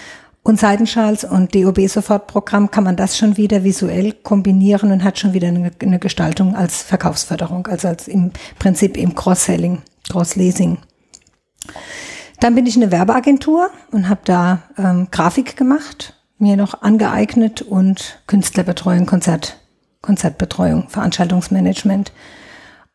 und 0.44 0.60
Seidenschals 0.60 1.24
und 1.24 1.54
DOB-Sofortprogramm, 1.54 2.72
kann 2.72 2.84
man 2.84 2.96
das 2.96 3.18
schon 3.18 3.38
wieder 3.38 3.64
visuell 3.64 4.14
kombinieren 4.14 4.92
und 4.92 5.04
hat 5.04 5.20
schon 5.20 5.34
wieder 5.34 5.50
eine, 5.50 5.72
eine 5.82 6.00
Gestaltung 6.00 6.56
als 6.56 6.84
Verkaufsförderung, 6.84 7.68
also 7.68 7.90
als 7.90 8.08
im 8.08 8.32
Prinzip 8.58 8.96
im 8.98 9.14
Cross-Selling, 9.14 9.82
Cross-Leasing. 10.10 10.78
Dann 12.40 12.56
bin 12.56 12.66
ich 12.66 12.78
in 12.78 12.84
eine 12.84 12.92
Werbeagentur 12.92 13.72
und 13.92 14.08
habe 14.10 14.22
da 14.24 14.62
ähm, 14.78 15.08
Grafik 15.12 15.58
gemacht, 15.58 16.14
mir 16.38 16.56
noch 16.56 16.82
angeeignet 16.82 17.64
und 17.64 18.22
Künstlerbetreuung, 18.28 19.08
Konzert 19.08 19.58
Konzertbetreuung, 20.08 20.88
Veranstaltungsmanagement. 20.88 22.14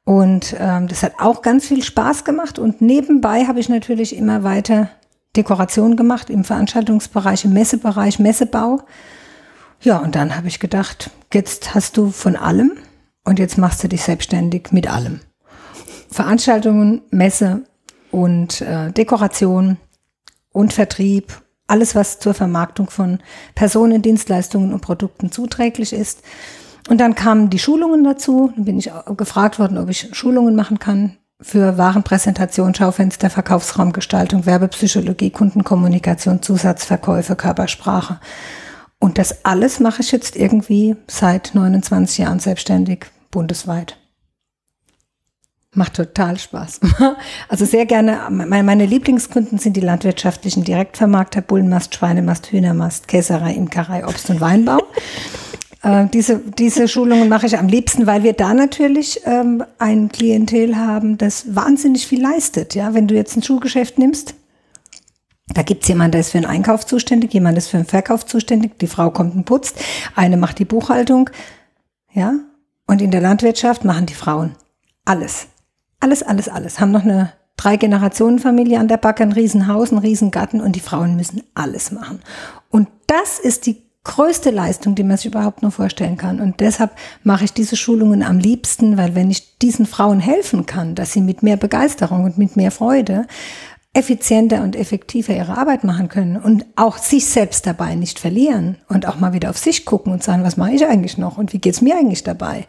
Und 0.04 0.57
ähm, 0.59 0.88
das 0.88 1.02
hat 1.02 1.12
auch 1.19 1.42
ganz 1.42 1.66
viel 1.66 1.85
Spaß 1.85 2.25
gemacht. 2.25 2.59
Und 2.59 2.81
nebenbei 2.81 3.45
habe 3.45 3.61
ich 3.61 3.69
natürlich 3.69 4.16
immer 4.16 4.42
weiter 4.42 4.88
Dekoration 5.37 5.97
gemacht 5.97 6.31
im 6.31 6.42
Veranstaltungsbereich, 6.42 7.45
im 7.45 7.52
Messebereich, 7.52 8.19
Messebau. 8.19 8.81
Ja, 9.83 9.99
und 9.99 10.14
dann 10.14 10.37
habe 10.37 10.49
ich 10.49 10.59
gedacht, 10.59 11.11
jetzt 11.35 11.75
hast 11.75 11.99
du 11.99 12.11
von 12.11 12.35
allem 12.35 12.73
und 13.25 13.38
jetzt 13.38 13.59
machst 13.59 13.85
du 13.85 13.88
dich 13.88 14.02
selbstständig 14.02 14.73
mit 14.73 14.90
allem. 14.90 15.21
Veranstaltungen, 16.11 17.02
Messe 17.11 17.64
und 18.11 18.62
äh, 18.62 18.90
Dekoration 18.90 19.76
und 20.52 20.73
Vertrieb, 20.73 21.42
alles 21.66 21.95
was 21.95 22.21
zur 22.21 22.33
Vermarktung 22.33 22.88
von 22.88 23.19
Personen, 23.54 24.00
Dienstleistungen 24.00 24.73
und 24.73 24.81
Produkten 24.81 25.31
zuträglich 25.31 25.92
ist. 25.92 26.23
Und 26.88 26.98
dann 27.00 27.14
kamen 27.14 27.50
die 27.50 27.58
Schulungen 27.58 28.04
dazu. 28.04 28.52
Dann 28.56 28.64
bin 28.64 28.78
ich 28.78 28.90
gefragt 29.16 29.58
worden, 29.58 29.78
ob 29.78 29.88
ich 29.88 30.08
Schulungen 30.12 30.56
machen 30.56 30.78
kann 30.78 31.16
für 31.40 31.76
Warenpräsentation, 31.76 32.74
Schaufenster, 32.74 33.28
Verkaufsraumgestaltung, 33.28 34.46
Werbepsychologie, 34.46 35.30
Kundenkommunikation, 35.30 36.42
Zusatzverkäufe, 36.42 37.36
Körpersprache. 37.36 38.20
Und 38.98 39.18
das 39.18 39.44
alles 39.44 39.80
mache 39.80 40.02
ich 40.02 40.12
jetzt 40.12 40.36
irgendwie 40.36 40.96
seit 41.08 41.54
29 41.54 42.18
Jahren 42.18 42.38
selbstständig, 42.38 43.06
bundesweit. 43.30 43.98
Macht 45.74 45.94
total 45.94 46.38
Spaß. 46.38 46.80
Also 47.48 47.64
sehr 47.64 47.86
gerne, 47.86 48.20
meine 48.30 48.86
Lieblingskunden 48.86 49.58
sind 49.58 49.76
die 49.76 49.80
landwirtschaftlichen 49.80 50.64
Direktvermarkter, 50.64 51.40
Bullenmast, 51.40 51.94
Schweinemast, 51.94 52.52
Hühnermast, 52.52 53.08
Käserei, 53.08 53.52
Imkerei, 53.54 54.06
Obst- 54.06 54.30
und 54.30 54.40
Weinbau. 54.40 54.78
Äh, 55.82 56.06
diese, 56.06 56.38
diese 56.38 56.88
Schulungen 56.88 57.28
mache 57.28 57.46
ich 57.46 57.58
am 57.58 57.68
liebsten, 57.68 58.06
weil 58.06 58.22
wir 58.22 58.32
da 58.32 58.54
natürlich 58.54 59.20
ähm, 59.24 59.64
ein 59.78 60.08
Klientel 60.10 60.76
haben, 60.76 61.18
das 61.18 61.54
wahnsinnig 61.54 62.06
viel 62.06 62.22
leistet. 62.22 62.74
Ja, 62.74 62.94
wenn 62.94 63.09
du 63.09 63.14
jetzt 63.14 63.37
ein 63.37 63.42
Schuhgeschäft 63.42 63.98
nimmst, 63.98 64.35
da 65.48 65.62
gibt's 65.62 65.88
jemanden, 65.88 66.12
der 66.12 66.20
ist 66.20 66.30
für 66.30 66.38
den 66.38 66.46
Einkauf 66.46 66.87
zuständig, 66.87 67.35
jemand 67.35 67.59
ist 67.59 67.68
für 67.68 67.76
den 67.76 67.87
Verkauf 67.87 68.24
zuständig, 68.24 68.78
die 68.78 68.87
Frau 68.87 69.11
kommt 69.11 69.35
und 69.35 69.44
putzt, 69.44 69.76
eine 70.14 70.37
macht 70.37 70.59
die 70.59 70.64
Buchhaltung, 70.64 71.28
ja, 72.12 72.35
und 72.87 73.02
in 73.02 73.11
der 73.11 73.20
Landwirtschaft 73.20 73.85
machen 73.85 74.07
die 74.07 74.14
Frauen 74.14 74.54
alles. 75.04 75.48
Alles, 76.00 76.22
alles, 76.22 76.48
alles. 76.48 76.80
Haben 76.80 76.90
noch 76.90 77.04
eine 77.04 77.33
drei 77.57 77.76
Generationen 77.76 78.38
Familie 78.38 78.78
an 78.78 78.88
der 78.88 78.96
Backe, 78.96 79.22
ein 79.22 79.33
Riesenhaus, 79.33 79.92
ein 79.92 79.98
Riesengarten 79.98 80.61
und 80.61 80.76
die 80.76 80.80
Frauen 80.80 81.16
müssen 81.16 81.42
alles 81.54 81.90
machen. 81.90 82.20
Und 82.70 82.88
das 83.07 83.38
ist 83.38 83.66
die 83.66 83.83
größte 84.04 84.50
Leistung, 84.50 84.94
die 84.94 85.04
man 85.04 85.16
sich 85.16 85.26
überhaupt 85.26 85.62
nur 85.62 85.70
vorstellen 85.70 86.16
kann. 86.16 86.40
Und 86.40 86.60
deshalb 86.60 86.90
mache 87.22 87.44
ich 87.44 87.52
diese 87.52 87.76
Schulungen 87.76 88.22
am 88.22 88.38
liebsten, 88.38 88.96
weil 88.96 89.14
wenn 89.14 89.30
ich 89.30 89.58
diesen 89.58 89.86
Frauen 89.86 90.20
helfen 90.20 90.66
kann, 90.66 90.94
dass 90.94 91.12
sie 91.12 91.20
mit 91.20 91.42
mehr 91.42 91.56
Begeisterung 91.56 92.24
und 92.24 92.38
mit 92.38 92.56
mehr 92.56 92.70
Freude 92.70 93.26
effizienter 93.94 94.62
und 94.62 94.74
effektiver 94.74 95.36
ihre 95.36 95.56
Arbeit 95.58 95.84
machen 95.84 96.08
können 96.08 96.36
und 96.36 96.64
auch 96.76 96.96
sich 96.96 97.26
selbst 97.26 97.66
dabei 97.66 97.94
nicht 97.94 98.18
verlieren 98.18 98.78
und 98.88 99.06
auch 99.06 99.20
mal 99.20 99.34
wieder 99.34 99.50
auf 99.50 99.58
sich 99.58 99.84
gucken 99.84 100.12
und 100.12 100.22
sagen, 100.22 100.44
was 100.44 100.56
mache 100.56 100.72
ich 100.72 100.86
eigentlich 100.86 101.18
noch 101.18 101.36
und 101.36 101.52
wie 101.52 101.58
geht's 101.58 101.82
mir 101.82 101.96
eigentlich 101.96 102.24
dabei? 102.24 102.66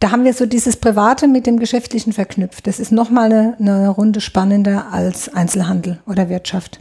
Da 0.00 0.10
haben 0.10 0.24
wir 0.24 0.34
so 0.34 0.44
dieses 0.44 0.76
Private 0.76 1.28
mit 1.28 1.46
dem 1.46 1.58
Geschäftlichen 1.58 2.12
verknüpft. 2.12 2.66
Das 2.66 2.80
ist 2.80 2.92
nochmal 2.92 3.32
eine, 3.32 3.56
eine 3.58 3.88
Runde 3.88 4.20
spannender 4.20 4.92
als 4.92 5.32
Einzelhandel 5.32 6.00
oder 6.06 6.28
Wirtschaft. 6.28 6.80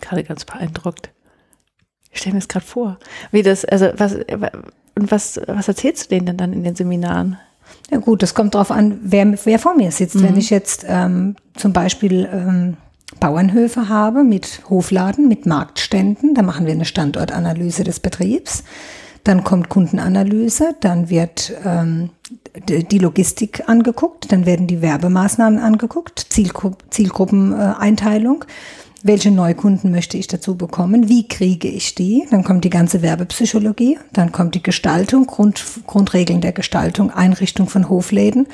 Gerade 0.00 0.22
ganz 0.22 0.44
beeindruckt. 0.44 1.10
Ich 2.12 2.20
stelle 2.20 2.34
mir 2.34 2.40
das 2.40 2.48
gerade 2.48 2.66
vor. 2.66 2.98
Wie 3.30 3.42
das, 3.42 3.64
also 3.64 3.88
was, 3.96 4.14
und 4.14 5.10
was, 5.10 5.40
was 5.46 5.68
erzählst 5.68 6.04
du 6.04 6.08
denen 6.10 6.26
denn 6.26 6.36
dann 6.36 6.52
in 6.52 6.62
den 6.62 6.76
Seminaren? 6.76 7.38
Ja 7.90 7.98
gut, 7.98 8.22
das 8.22 8.34
kommt 8.34 8.54
darauf 8.54 8.70
an, 8.70 8.98
wer, 9.02 9.34
wer 9.44 9.58
vor 9.58 9.74
mir 9.74 9.90
sitzt. 9.90 10.16
Mhm. 10.16 10.22
Wenn 10.22 10.36
ich 10.36 10.50
jetzt 10.50 10.84
ähm, 10.88 11.36
zum 11.54 11.72
Beispiel 11.72 12.28
ähm, 12.32 12.76
Bauernhöfe 13.20 13.88
habe 13.88 14.24
mit 14.24 14.62
Hofladen, 14.68 15.28
mit 15.28 15.46
Marktständen, 15.46 16.34
da 16.34 16.42
machen 16.42 16.66
wir 16.66 16.72
eine 16.72 16.84
Standortanalyse 16.84 17.84
des 17.84 18.00
Betriebs. 18.00 18.64
Dann 19.24 19.44
kommt 19.44 19.68
Kundenanalyse, 19.68 20.74
dann 20.80 21.08
wird 21.08 21.52
ähm, 21.64 22.10
die 22.66 22.98
Logistik 22.98 23.68
angeguckt, 23.68 24.32
dann 24.32 24.46
werden 24.46 24.66
die 24.66 24.82
Werbemaßnahmen 24.82 25.60
angeguckt, 25.60 26.26
Zielgru 26.28 26.72
Zielgruppeneinteilung. 26.90 28.42
Äh, 28.42 28.46
welche 29.02 29.30
Neukunden 29.30 29.90
möchte 29.90 30.16
ich 30.16 30.26
dazu 30.26 30.56
bekommen, 30.56 31.08
wie 31.08 31.26
kriege 31.26 31.68
ich 31.68 31.94
die, 31.94 32.26
dann 32.30 32.44
kommt 32.44 32.64
die 32.64 32.70
ganze 32.70 33.02
Werbepsychologie, 33.02 33.98
dann 34.12 34.32
kommt 34.32 34.54
die 34.54 34.62
Gestaltung, 34.62 35.26
Grund, 35.26 35.64
Grundregeln 35.86 36.40
der 36.40 36.52
Gestaltung, 36.52 37.10
Einrichtung 37.10 37.68
von 37.68 37.88
Hofläden, 37.88 38.46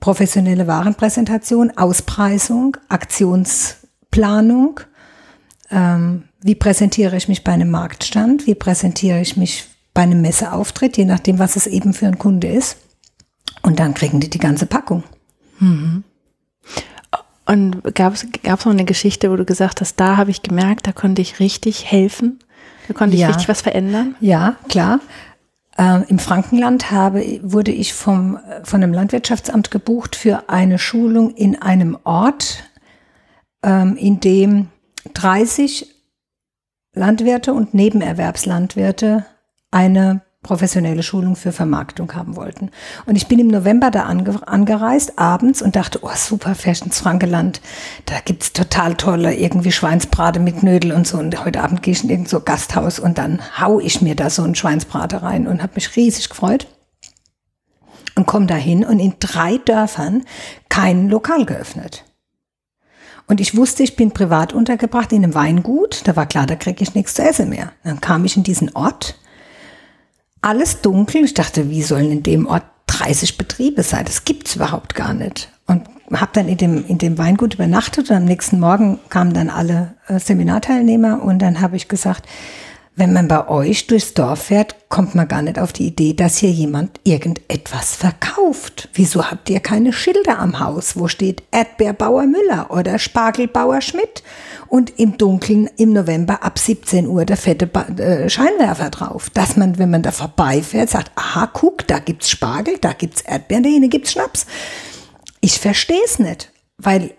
professionelle 0.00 0.66
Warenpräsentation, 0.66 1.76
Auspreisung, 1.76 2.76
Aktionsplanung, 2.88 4.80
ähm, 5.70 6.24
wie 6.42 6.54
präsentiere 6.54 7.16
ich 7.16 7.28
mich 7.28 7.44
bei 7.44 7.52
einem 7.52 7.70
Marktstand, 7.70 8.46
wie 8.46 8.54
präsentiere 8.54 9.20
ich 9.20 9.36
mich 9.36 9.66
bei 9.94 10.02
einem 10.02 10.22
Messeauftritt, 10.22 10.96
je 10.96 11.04
nachdem, 11.04 11.38
was 11.38 11.56
es 11.56 11.66
eben 11.66 11.92
für 11.92 12.06
ein 12.06 12.18
Kunde 12.18 12.48
ist. 12.48 12.76
Und 13.62 13.78
dann 13.78 13.94
kriegen 13.94 14.20
die 14.20 14.30
die 14.30 14.38
ganze 14.38 14.66
Packung. 14.66 15.02
Mhm. 15.58 16.04
Und 17.50 17.82
gab 17.96 18.14
es 18.14 18.26
noch 18.46 18.66
eine 18.66 18.84
Geschichte, 18.84 19.28
wo 19.32 19.34
du 19.34 19.44
gesagt 19.44 19.80
hast, 19.80 19.98
da 19.98 20.16
habe 20.16 20.30
ich 20.30 20.42
gemerkt, 20.42 20.86
da 20.86 20.92
konnte 20.92 21.20
ich 21.20 21.40
richtig 21.40 21.90
helfen? 21.90 22.38
Da 22.86 22.94
konnte 22.94 23.16
ich 23.16 23.22
ja. 23.22 23.26
richtig 23.26 23.48
was 23.48 23.60
verändern? 23.60 24.14
Ja, 24.20 24.54
klar. 24.68 25.00
Äh, 25.76 26.04
Im 26.06 26.20
Frankenland 26.20 26.92
habe, 26.92 27.40
wurde 27.42 27.72
ich 27.72 27.92
vom, 27.92 28.38
von 28.62 28.84
einem 28.84 28.92
Landwirtschaftsamt 28.92 29.72
gebucht 29.72 30.14
für 30.14 30.48
eine 30.48 30.78
Schulung 30.78 31.34
in 31.34 31.60
einem 31.60 31.98
Ort, 32.04 32.62
ähm, 33.64 33.96
in 33.96 34.20
dem 34.20 34.68
30 35.14 35.92
Landwirte 36.94 37.52
und 37.52 37.74
Nebenerwerbslandwirte 37.74 39.26
eine 39.72 40.20
professionelle 40.42 41.02
Schulung 41.02 41.36
für 41.36 41.52
Vermarktung 41.52 42.14
haben 42.14 42.34
wollten. 42.34 42.70
Und 43.04 43.16
ich 43.16 43.28
bin 43.28 43.38
im 43.38 43.48
November 43.48 43.90
da 43.90 44.04
ange 44.04 44.46
angereist, 44.48 45.18
abends, 45.18 45.60
und 45.60 45.76
dachte, 45.76 45.98
oh 46.02 46.10
super, 46.14 46.54
ins 46.64 47.00
Frankeland, 47.00 47.60
da 48.06 48.20
gibt's 48.24 48.52
total 48.52 48.94
tolle 48.94 49.34
irgendwie 49.34 49.72
Schweinsbrate 49.72 50.40
mit 50.40 50.60
Knödel 50.60 50.92
und 50.92 51.06
so. 51.06 51.18
Und 51.18 51.44
heute 51.44 51.62
Abend 51.62 51.82
gehe 51.82 51.92
ich 51.92 52.02
in 52.04 52.10
irgendein 52.10 52.30
so 52.30 52.40
Gasthaus 52.40 52.98
und 52.98 53.18
dann 53.18 53.40
hau 53.60 53.80
ich 53.80 54.00
mir 54.00 54.16
da 54.16 54.30
so 54.30 54.42
einen 54.42 54.54
Schweinsbrate 54.54 55.22
rein 55.22 55.46
und 55.46 55.62
habe 55.62 55.74
mich 55.74 55.94
riesig 55.96 56.28
gefreut. 56.30 56.66
und 58.16 58.26
komme 58.26 58.46
dahin 58.46 58.84
und 58.84 58.98
in 58.98 59.14
drei 59.18 59.58
Dörfern 59.58 60.24
kein 60.68 61.08
Lokal 61.08 61.46
geöffnet. 61.46 62.04
Und 63.26 63.40
ich 63.40 63.56
wusste, 63.56 63.82
ich 63.82 63.96
bin 63.96 64.10
privat 64.10 64.52
untergebracht 64.52 65.12
in 65.12 65.22
einem 65.22 65.34
Weingut. 65.34 66.02
Da 66.04 66.16
war 66.16 66.26
klar, 66.26 66.46
da 66.46 66.56
kriege 66.56 66.82
ich 66.82 66.94
nichts 66.94 67.14
zu 67.14 67.22
essen 67.22 67.48
mehr. 67.48 67.72
Dann 67.84 68.00
kam 68.00 68.24
ich 68.24 68.36
in 68.36 68.42
diesen 68.42 68.74
Ort. 68.74 69.16
Alles 70.42 70.80
dunkel. 70.80 71.24
Ich 71.24 71.34
dachte, 71.34 71.70
wie 71.70 71.82
sollen 71.82 72.10
in 72.10 72.22
dem 72.22 72.46
Ort 72.46 72.64
30 72.86 73.36
Betriebe 73.36 73.82
sein? 73.82 74.04
Das 74.04 74.24
gibt's 74.24 74.56
überhaupt 74.56 74.94
gar 74.94 75.14
nicht. 75.14 75.50
Und 75.66 75.82
habe 76.12 76.30
dann 76.32 76.48
in 76.48 76.56
dem, 76.56 76.86
in 76.86 76.98
dem 76.98 77.18
Weingut 77.18 77.54
übernachtet 77.54 78.10
und 78.10 78.16
am 78.16 78.24
nächsten 78.24 78.58
Morgen 78.58 78.98
kamen 79.10 79.32
dann 79.32 79.50
alle 79.50 79.94
äh, 80.08 80.18
Seminarteilnehmer 80.18 81.22
und 81.22 81.40
dann 81.40 81.60
habe 81.60 81.76
ich 81.76 81.88
gesagt, 81.88 82.26
wenn 83.00 83.14
man 83.14 83.28
bei 83.28 83.48
euch 83.48 83.86
durchs 83.86 84.12
Dorf 84.12 84.42
fährt, 84.44 84.76
kommt 84.90 85.14
man 85.14 85.26
gar 85.26 85.40
nicht 85.40 85.58
auf 85.58 85.72
die 85.72 85.86
Idee, 85.86 86.12
dass 86.12 86.36
hier 86.36 86.50
jemand 86.50 87.00
irgendetwas 87.02 87.96
verkauft. 87.96 88.90
Wieso 88.92 89.30
habt 89.30 89.48
ihr 89.48 89.60
keine 89.60 89.94
Schilder 89.94 90.38
am 90.38 90.60
Haus, 90.60 90.98
wo 90.98 91.08
steht 91.08 91.42
Erdbeerbauer 91.50 92.26
Müller 92.26 92.70
oder 92.70 92.98
Spargelbauer 92.98 93.80
Schmidt 93.80 94.22
und 94.68 94.98
im 95.00 95.16
Dunkeln 95.16 95.70
im 95.78 95.94
November 95.94 96.44
ab 96.44 96.58
17 96.58 97.06
Uhr 97.06 97.24
der 97.24 97.38
fette 97.38 97.66
ba 97.66 97.86
äh, 97.88 98.28
Scheinwerfer 98.28 98.90
drauf, 98.90 99.30
dass 99.30 99.56
man, 99.56 99.78
wenn 99.78 99.90
man 99.90 100.02
da 100.02 100.12
vorbeifährt, 100.12 100.90
sagt, 100.90 101.10
aha, 101.14 101.48
guck, 101.50 101.86
da 101.86 102.00
gibt's 102.00 102.28
Spargel, 102.28 102.76
da 102.78 102.92
gibt's 102.92 103.22
Erdbeeren, 103.22 103.80
da 103.80 103.88
gibt's 103.88 104.12
Schnaps. 104.12 104.44
Ich 105.40 105.58
verstehe 105.58 106.04
es 106.04 106.18
nicht, 106.18 106.52
weil 106.76 107.12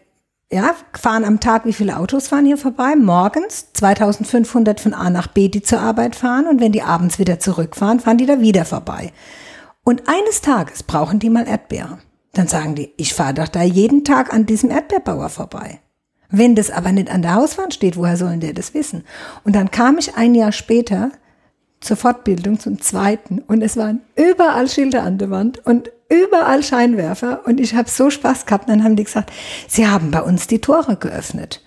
ja, 0.52 0.76
fahren 0.94 1.24
am 1.24 1.40
Tag, 1.40 1.66
wie 1.66 1.74
viele 1.74 1.98
Autos 1.98 2.28
fahren 2.28 2.46
hier 2.46 2.58
vorbei? 2.58 2.96
Morgens 2.96 3.72
2500 3.74 4.80
von 4.80 4.94
A 4.94 5.10
nach 5.10 5.28
B, 5.28 5.48
die 5.48 5.62
zur 5.62 5.80
Arbeit 5.80 6.16
fahren 6.16 6.46
und 6.48 6.60
wenn 6.60 6.74
die 6.74 6.82
abends 6.82 7.20
wieder 7.20 7.40
zurückfahren, 7.40 8.02
fahren 8.02 8.18
die 8.18 8.26
da 8.26 8.42
wieder 8.42 8.66
vorbei. 8.66 9.14
Und 9.84 10.04
eines 10.08 10.42
Tages 10.42 10.84
brauchen 10.84 11.20
die 11.20 11.30
mal 11.30 11.48
Erdbeere. 11.48 12.00
Dann 12.34 12.48
sagen 12.48 12.76
die, 12.76 12.94
ich 12.98 13.14
fahre 13.14 13.34
doch 13.34 13.48
da 13.48 13.64
jeden 13.64 14.04
Tag 14.04 14.34
an 14.34 14.46
diesem 14.46 14.70
Erdbeerbauer 14.70 15.30
vorbei. 15.30 15.80
Wenn 16.30 16.56
das 16.56 16.70
aber 16.70 16.92
nicht 16.92 17.10
an 17.10 17.22
der 17.22 17.36
Hauswand 17.36 17.74
steht, 17.74 17.98
woher 17.98 18.18
sollen 18.18 18.40
der 18.40 18.54
das 18.54 18.74
wissen? 18.74 19.04
Und 19.44 19.56
dann 19.56 19.72
kam 19.72 19.98
ich 19.98 20.16
ein 20.16 20.36
Jahr 20.36 20.52
später 20.52 21.12
zur 21.82 21.98
Fortbildung 21.98 22.60
zum 22.60 22.80
zweiten 22.80 23.40
und 23.40 23.62
es 23.62 23.76
waren 23.76 24.02
überall 24.16 24.70
Schilder 24.70 25.04
an 25.04 25.18
der 25.18 25.30
Wand 25.30 25.66
und 25.66 25.92
überall 26.12 26.62
Scheinwerfer 26.62 27.42
und 27.46 27.60
ich 27.60 27.74
habe 27.74 27.90
so 27.90 28.10
Spaß 28.10 28.46
gehabt. 28.46 28.68
Und 28.68 28.76
dann 28.76 28.84
haben 28.84 28.96
die 28.96 29.06
gesagt, 29.06 29.32
sie 29.68 29.88
haben 29.88 30.12
bei 30.12 30.22
uns 30.22 30.48
die 30.48 30.60
Tore 30.60 30.98
geöffnet. 30.98 31.64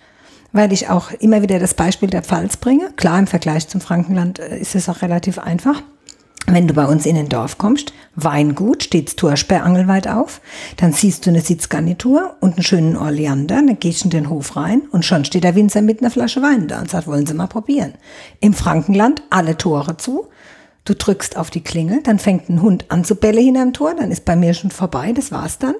Weil 0.51 0.71
ich 0.71 0.89
auch 0.89 1.11
immer 1.11 1.41
wieder 1.41 1.59
das 1.59 1.73
Beispiel 1.73 2.09
der 2.09 2.23
Pfalz 2.23 2.55
bringe. 2.55 2.91
Klar, 2.95 3.19
im 3.19 3.27
Vergleich 3.27 3.67
zum 3.67 3.81
Frankenland 3.81 4.39
äh, 4.39 4.57
ist 4.57 4.75
es 4.75 4.87
auch 4.87 5.01
relativ 5.01 5.37
einfach. 5.37 5.81
Wenn 6.47 6.67
du 6.67 6.75
bei 6.75 6.85
uns 6.85 7.07
in 7.07 7.17
ein 7.17 7.27
Dorf 7.27 7.57
kommst, 7.57 7.91
Weingut, 8.15 8.83
steht's 8.83 9.15
Torsperrangelweit 9.15 10.07
auf, 10.07 10.41
dann 10.77 10.93
siehst 10.93 11.25
du 11.25 11.31
eine 11.31 11.41
Sitzgarnitur 11.41 12.35
und 12.39 12.53
einen 12.53 12.63
schönen 12.63 12.95
Orleander, 12.95 13.55
dann 13.55 13.79
gehst 13.79 14.01
du 14.01 14.05
in 14.05 14.09
den 14.11 14.29
Hof 14.29 14.55
rein 14.55 14.83
und 14.91 15.03
schon 15.03 15.25
steht 15.25 15.43
der 15.43 15.55
Winzer 15.55 15.81
mit 15.81 16.01
einer 16.01 16.11
Flasche 16.11 16.43
Wein 16.43 16.67
da 16.67 16.81
und 16.81 16.89
sagt, 16.91 17.07
wollen 17.07 17.25
Sie 17.25 17.33
mal 17.33 17.47
probieren. 17.47 17.95
Im 18.41 18.53
Frankenland 18.53 19.23
alle 19.31 19.57
Tore 19.57 19.97
zu, 19.97 20.27
Du 20.85 20.93
drückst 20.93 21.35
auf 21.35 21.49
die 21.49 21.61
Klingel, 21.61 22.01
dann 22.03 22.19
fängt 22.19 22.47
ein 22.47 22.61
Hund 22.61 22.85
an 22.89 23.03
zu 23.03 23.15
bellen 23.15 23.43
hinterm 23.43 23.73
Tor, 23.73 23.95
dann 23.95 24.11
ist 24.11 24.23
bei 24.23 24.35
mir 24.35 24.53
schon 24.53 24.71
vorbei, 24.71 25.11
das 25.13 25.31
war's 25.31 25.57
dann. 25.57 25.75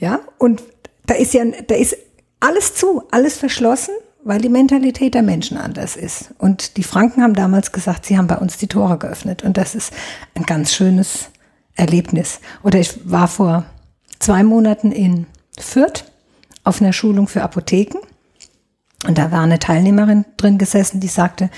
Ja, 0.00 0.20
und 0.38 0.62
da 1.06 1.14
ist 1.14 1.34
ja, 1.34 1.44
da 1.44 1.74
ist 1.74 1.96
alles 2.40 2.74
zu, 2.74 3.02
alles 3.10 3.36
verschlossen, 3.36 3.94
weil 4.24 4.40
die 4.40 4.48
Mentalität 4.48 5.14
der 5.14 5.22
Menschen 5.22 5.58
anders 5.58 5.96
ist. 5.96 6.30
Und 6.38 6.76
die 6.76 6.82
Franken 6.82 7.22
haben 7.22 7.34
damals 7.34 7.72
gesagt, 7.72 8.06
sie 8.06 8.16
haben 8.16 8.26
bei 8.26 8.36
uns 8.36 8.58
die 8.58 8.66
Tore 8.66 8.98
geöffnet. 8.98 9.42
Und 9.42 9.56
das 9.56 9.74
ist 9.74 9.92
ein 10.34 10.44
ganz 10.44 10.72
schönes 10.74 11.30
Erlebnis. 11.74 12.40
Oder 12.62 12.78
ich 12.78 13.10
war 13.10 13.28
vor 13.28 13.64
zwei 14.18 14.42
Monaten 14.42 14.92
in 14.92 15.26
Fürth 15.58 16.04
auf 16.64 16.80
einer 16.80 16.92
Schulung 16.92 17.28
für 17.28 17.42
Apotheken. 17.42 18.00
Und 19.06 19.16
da 19.16 19.30
war 19.30 19.42
eine 19.42 19.58
Teilnehmerin 19.58 20.24
drin 20.36 20.58
gesessen, 20.58 21.00
die 21.00 21.08
sagte, 21.08 21.50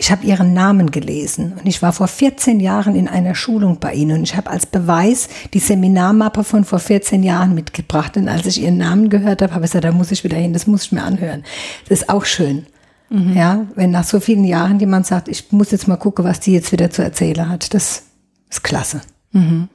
ich 0.00 0.10
habe 0.10 0.24
ihren 0.24 0.54
Namen 0.54 0.90
gelesen 0.90 1.52
und 1.60 1.66
ich 1.66 1.82
war 1.82 1.92
vor 1.92 2.08
14 2.08 2.58
Jahren 2.58 2.94
in 2.94 3.06
einer 3.06 3.34
Schulung 3.34 3.80
bei 3.80 3.92
ihnen 3.92 4.16
und 4.16 4.22
ich 4.22 4.34
habe 4.34 4.48
als 4.48 4.64
Beweis 4.64 5.28
die 5.52 5.58
Seminarmappe 5.58 6.42
von 6.42 6.64
vor 6.64 6.78
14 6.78 7.22
Jahren 7.22 7.54
mitgebracht. 7.54 8.16
Und 8.16 8.26
als 8.26 8.46
ich 8.46 8.62
ihren 8.62 8.78
Namen 8.78 9.10
gehört 9.10 9.42
habe, 9.42 9.52
habe 9.52 9.66
ich 9.66 9.72
gesagt, 9.72 9.84
da 9.84 9.92
muss 9.92 10.10
ich 10.10 10.24
wieder 10.24 10.38
hin, 10.38 10.54
das 10.54 10.66
muss 10.66 10.84
ich 10.84 10.92
mir 10.92 11.02
anhören. 11.02 11.44
Das 11.86 12.00
ist 12.00 12.08
auch 12.08 12.24
schön. 12.24 12.64
Mhm. 13.10 13.36
Ja, 13.36 13.66
wenn 13.74 13.90
nach 13.90 14.04
so 14.04 14.20
vielen 14.20 14.44
Jahren 14.44 14.80
jemand 14.80 15.06
sagt, 15.06 15.28
ich 15.28 15.52
muss 15.52 15.70
jetzt 15.70 15.86
mal 15.86 15.98
gucken, 15.98 16.24
was 16.24 16.40
die 16.40 16.54
jetzt 16.54 16.72
wieder 16.72 16.90
zu 16.90 17.02
erzählen 17.02 17.50
hat, 17.50 17.74
das 17.74 18.04
ist 18.48 18.64
klasse. 18.64 19.02
Mhm. 19.32 19.68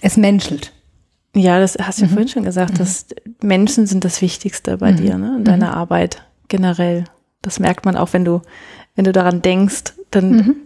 Es 0.00 0.16
menschelt. 0.16 0.72
Ja, 1.34 1.58
das 1.58 1.76
hast 1.82 1.98
du 1.98 2.02
ja 2.02 2.06
mhm. 2.08 2.12
vorhin 2.12 2.28
schon 2.28 2.44
gesagt, 2.44 2.74
mhm. 2.74 2.78
dass 2.78 3.06
Menschen 3.42 3.88
sind 3.88 4.04
das 4.04 4.22
Wichtigste 4.22 4.76
bei 4.76 4.92
mhm. 4.92 4.96
dir, 4.96 5.18
ne, 5.18 5.34
in 5.38 5.44
deiner 5.44 5.72
mhm. 5.72 5.74
Arbeit 5.74 6.22
generell. 6.46 7.02
Das 7.42 7.60
merkt 7.60 7.84
man 7.84 7.96
auch, 7.96 8.12
wenn 8.12 8.24
du, 8.24 8.42
wenn 8.94 9.04
du 9.04 9.12
daran 9.12 9.42
denkst, 9.42 9.94
dann 10.10 10.30
mhm. 10.30 10.56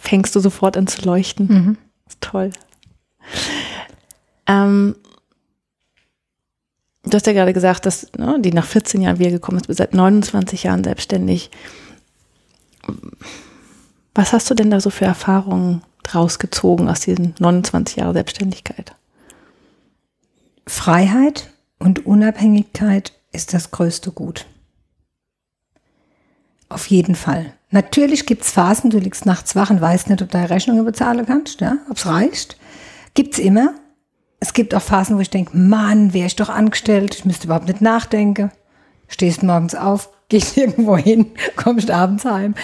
fängst 0.00 0.34
du 0.34 0.40
sofort 0.40 0.76
an 0.76 0.86
zu 0.86 1.02
leuchten. 1.02 1.46
Mhm. 1.46 1.78
Das 2.04 2.14
ist 2.14 2.20
toll. 2.20 2.50
Ähm, 4.46 4.96
du 7.04 7.12
hast 7.12 7.26
ja 7.26 7.32
gerade 7.32 7.52
gesagt, 7.52 7.86
dass 7.86 8.10
ne, 8.16 8.38
die 8.40 8.52
nach 8.52 8.66
14 8.66 9.00
Jahren 9.00 9.18
wiedergekommen 9.18 9.60
ist, 9.60 9.76
seit 9.76 9.94
29 9.94 10.64
Jahren 10.64 10.84
selbstständig. 10.84 11.50
Was 14.14 14.32
hast 14.32 14.50
du 14.50 14.54
denn 14.54 14.70
da 14.70 14.80
so 14.80 14.90
für 14.90 15.04
Erfahrungen 15.04 15.82
draus 16.02 16.38
gezogen 16.38 16.88
aus 16.88 17.00
diesen 17.00 17.34
29 17.38 17.96
Jahren 17.96 18.14
Selbstständigkeit? 18.14 18.94
Freiheit 20.66 21.50
und 21.78 22.06
Unabhängigkeit 22.06 23.12
ist 23.32 23.54
das 23.54 23.70
größte 23.70 24.12
Gut. 24.12 24.46
Auf 26.72 26.86
jeden 26.86 27.14
Fall. 27.14 27.52
Natürlich 27.70 28.26
gibt's 28.26 28.50
Phasen, 28.50 28.90
du 28.90 28.98
liegst 28.98 29.26
nachts 29.26 29.54
wach 29.54 29.70
und 29.70 29.80
weißt 29.80 30.08
nicht, 30.08 30.22
ob 30.22 30.28
du 30.28 30.32
deine 30.32 30.50
Rechnungen 30.50 30.84
bezahlen 30.84 31.26
kannst, 31.26 31.60
ja, 31.60 31.78
ob's 31.90 32.06
reicht. 32.06 32.56
Gibt's 33.14 33.38
immer. 33.38 33.74
Es 34.40 34.54
gibt 34.54 34.74
auch 34.74 34.82
Phasen, 34.82 35.16
wo 35.16 35.20
ich 35.20 35.30
denke, 35.30 35.56
Mann, 35.56 36.14
wäre 36.14 36.26
ich 36.26 36.36
doch 36.36 36.48
angestellt, 36.48 37.14
ich 37.14 37.24
müsste 37.24 37.46
überhaupt 37.46 37.68
nicht 37.68 37.80
nachdenken. 37.80 38.50
Stehst 39.06 39.42
morgens 39.42 39.74
auf, 39.74 40.08
gehst 40.28 40.56
irgendwo 40.56 40.96
hin, 40.96 41.26
kommst 41.56 41.90
abends 41.90 42.24
heim. 42.24 42.54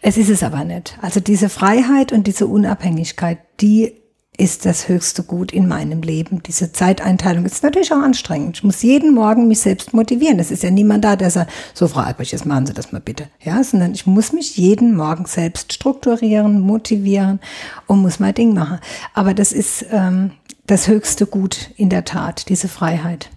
Es 0.00 0.16
ist 0.16 0.30
es 0.30 0.42
aber 0.42 0.64
nicht. 0.64 0.98
Also 1.02 1.20
diese 1.20 1.50
Freiheit 1.50 2.12
und 2.12 2.26
diese 2.26 2.46
Unabhängigkeit, 2.46 3.38
die 3.60 3.94
ist 4.38 4.64
das 4.64 4.88
höchste 4.88 5.24
Gut 5.24 5.52
in 5.52 5.66
meinem 5.66 6.00
Leben. 6.00 6.42
Diese 6.44 6.72
Zeiteinteilung 6.72 7.44
ist 7.44 7.64
natürlich 7.64 7.92
auch 7.92 8.02
anstrengend. 8.02 8.58
Ich 8.58 8.64
muss 8.64 8.82
jeden 8.82 9.12
Morgen 9.12 9.48
mich 9.48 9.58
selbst 9.58 9.92
motivieren. 9.92 10.38
Es 10.38 10.52
ist 10.52 10.62
ja 10.62 10.70
niemand 10.70 11.04
da, 11.04 11.16
der 11.16 11.30
sagt, 11.30 11.50
so 11.74 11.88
Frau 11.88 12.00
Albrecht, 12.00 12.30
jetzt 12.30 12.46
machen 12.46 12.64
Sie 12.64 12.72
das 12.72 12.92
mal 12.92 13.00
bitte. 13.00 13.28
Ja, 13.42 13.62
sondern 13.64 13.92
ich 13.92 14.06
muss 14.06 14.32
mich 14.32 14.56
jeden 14.56 14.94
Morgen 14.94 15.26
selbst 15.26 15.72
strukturieren, 15.72 16.60
motivieren 16.60 17.40
und 17.88 18.00
muss 18.00 18.20
mein 18.20 18.34
Ding 18.34 18.54
machen. 18.54 18.78
Aber 19.12 19.34
das 19.34 19.52
ist 19.52 19.84
ähm, 19.90 20.30
das 20.66 20.86
höchste 20.86 21.26
Gut 21.26 21.70
in 21.76 21.90
der 21.90 22.04
Tat, 22.04 22.48
diese 22.48 22.68
Freiheit. 22.68 23.30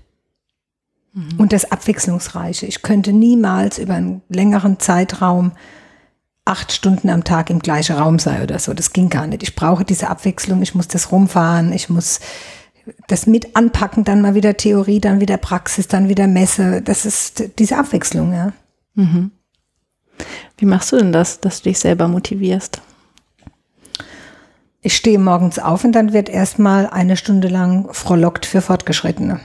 Mhm. 1.13 1.39
Und 1.39 1.51
das 1.51 1.71
Abwechslungsreiche. 1.71 2.67
Ich 2.67 2.83
könnte 2.83 3.11
niemals 3.11 3.79
über 3.79 3.95
einen 3.95 4.21
längeren 4.29 4.79
Zeitraum 4.79 5.53
acht 6.45 6.71
Stunden 6.71 7.09
am 7.09 7.23
Tag 7.23 7.49
im 7.49 7.59
gleichen 7.59 7.95
Raum 7.95 8.19
sei 8.19 8.43
oder 8.43 8.59
so. 8.59 8.73
Das 8.73 8.93
ging 8.93 9.09
gar 9.09 9.27
nicht. 9.27 9.43
Ich 9.43 9.55
brauche 9.55 9.85
diese 9.85 10.09
Abwechslung. 10.09 10.61
Ich 10.61 10.75
muss 10.75 10.87
das 10.87 11.11
rumfahren. 11.11 11.71
Ich 11.73 11.89
muss 11.89 12.19
das 13.07 13.27
mit 13.27 13.55
anpacken, 13.55 14.03
dann 14.03 14.21
mal 14.21 14.35
wieder 14.35 14.57
Theorie, 14.57 14.99
dann 14.99 15.21
wieder 15.21 15.37
Praxis, 15.37 15.87
dann 15.87 16.09
wieder 16.09 16.27
Messe. 16.27 16.81
Das 16.81 17.05
ist 17.05 17.43
diese 17.59 17.77
Abwechslung, 17.77 18.33
ja. 18.33 18.53
Mhm. 18.95 19.31
Wie 20.57 20.65
machst 20.65 20.91
du 20.91 20.97
denn 20.97 21.11
das, 21.11 21.39
dass 21.39 21.61
du 21.61 21.69
dich 21.69 21.79
selber 21.79 22.07
motivierst? 22.07 22.81
Ich 24.81 24.95
stehe 24.95 25.19
morgens 25.19 25.59
auf 25.59 25.83
und 25.83 25.91
dann 25.91 26.11
wird 26.11 26.27
erstmal 26.27 26.87
eine 26.87 27.15
Stunde 27.17 27.47
lang 27.47 27.93
frohlockt 27.93 28.45
für 28.45 28.61
Fortgeschrittene. 28.61 29.39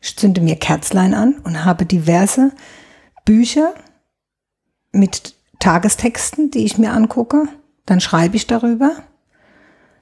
Ich 0.00 0.16
zünde 0.16 0.42
mir 0.42 0.56
Kerzlein 0.56 1.14
an 1.14 1.36
und 1.44 1.64
habe 1.64 1.86
diverse 1.86 2.52
Bücher 3.24 3.72
mit 4.92 5.34
Tagestexten, 5.64 6.50
die 6.50 6.66
ich 6.66 6.76
mir 6.76 6.92
angucke. 6.92 7.48
Dann 7.86 8.02
schreibe 8.02 8.36
ich 8.36 8.46
darüber. 8.46 8.96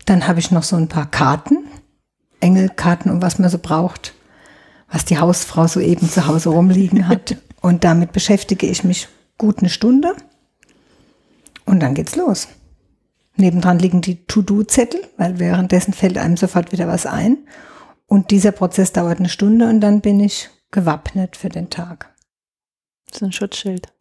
Dann 0.07 0.27
habe 0.27 0.40
ich 0.40 0.51
noch 0.51 0.64
so 0.64 0.75
ein 0.75 0.88
paar 0.88 1.09
Karten, 1.09 1.57
Engelkarten 2.40 3.12
und 3.12 3.22
was 3.22 3.38
man 3.38 3.48
so 3.48 3.59
braucht, 3.59 4.12
was 4.90 5.05
die 5.05 5.18
Hausfrau 5.18 5.68
soeben 5.68 6.11
zu 6.11 6.27
Hause 6.27 6.48
rumliegen 6.48 7.07
hat. 7.07 7.37
Und 7.61 7.85
damit 7.85 8.11
beschäftige 8.11 8.66
ich 8.66 8.83
mich 8.83 9.07
gut 9.38 9.61
eine 9.61 9.68
Stunde. 9.68 10.16
Und 11.64 11.79
dann 11.79 11.94
geht's 11.94 12.16
los. 12.16 12.48
Nebendran 13.37 13.79
liegen 13.79 14.01
die 14.01 14.27
To-Do-Zettel, 14.27 15.01
weil 15.16 15.38
währenddessen 15.38 15.94
fällt 15.94 16.18
einem 16.18 16.37
sofort 16.37 16.72
wieder 16.72 16.88
was 16.88 17.07
ein. 17.07 17.38
Und 18.09 18.33
dieser 18.33 18.51
Prozess 18.51 18.90
dauert 18.90 19.20
eine 19.20 19.29
Stunde 19.29 19.68
und 19.68 19.81
dann 19.81 20.01
bin 20.01 20.18
ich 20.18 20.51
gewappnet 20.72 21.37
für 21.37 21.51
den 21.51 21.70
Tag. 21.70 22.12
Das 23.07 23.18
ist 23.18 23.22
ein 23.22 23.33
Schutzschild. 23.33 23.92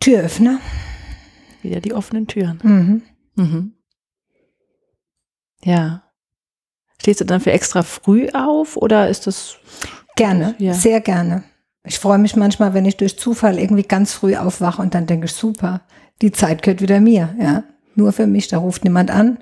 Türöffner. 0.00 0.60
Wieder 1.62 1.80
die 1.80 1.92
offenen 1.94 2.26
Türen. 2.26 2.58
Mhm. 2.62 3.02
Mhm. 3.34 3.72
Ja. 5.64 6.02
Stehst 7.00 7.20
du 7.20 7.24
dann 7.24 7.40
für 7.40 7.52
extra 7.52 7.82
früh 7.82 8.28
auf 8.30 8.76
oder 8.76 9.08
ist 9.08 9.26
das 9.26 9.56
Gerne, 10.16 10.56
Ja. 10.58 10.74
sehr 10.74 11.00
gerne. 11.00 11.44
Ich 11.84 11.98
freue 12.00 12.18
mich 12.18 12.34
manchmal, 12.34 12.74
wenn 12.74 12.84
ich 12.84 12.96
durch 12.96 13.16
Zufall 13.18 13.56
irgendwie 13.58 13.84
ganz 13.84 14.12
früh 14.12 14.34
aufwache 14.36 14.82
und 14.82 14.94
dann 14.94 15.06
denke 15.06 15.26
ich, 15.26 15.32
super, 15.32 15.82
die 16.22 16.32
Zeit 16.32 16.62
gehört 16.62 16.80
wieder 16.82 17.00
mir, 17.00 17.34
ja. 17.40 17.62
Nur 17.94 18.12
für 18.12 18.26
mich, 18.26 18.48
da 18.48 18.58
ruft 18.58 18.82
niemand 18.84 19.10
an, 19.12 19.38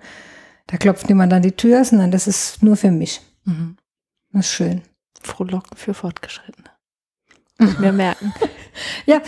da 0.67 0.77
klopft 0.77 1.09
niemand 1.09 1.33
an 1.33 1.41
die 1.43 1.53
Tür, 1.53 1.83
sondern 1.85 2.11
das 2.11 2.27
ist 2.27 2.63
nur 2.63 2.77
für 2.77 2.91
mich. 2.91 3.21
mhm. 3.45 3.77
Das 4.33 4.47
ist 4.47 4.53
schön. 4.53 4.83
Frohlocken 5.23 5.77
für 5.79 5.95
Fortgeschrittene? 5.95 6.69
Ich 7.59 7.79
mir 7.79 7.93
merken. 7.93 8.35
Ja, 9.07 9.23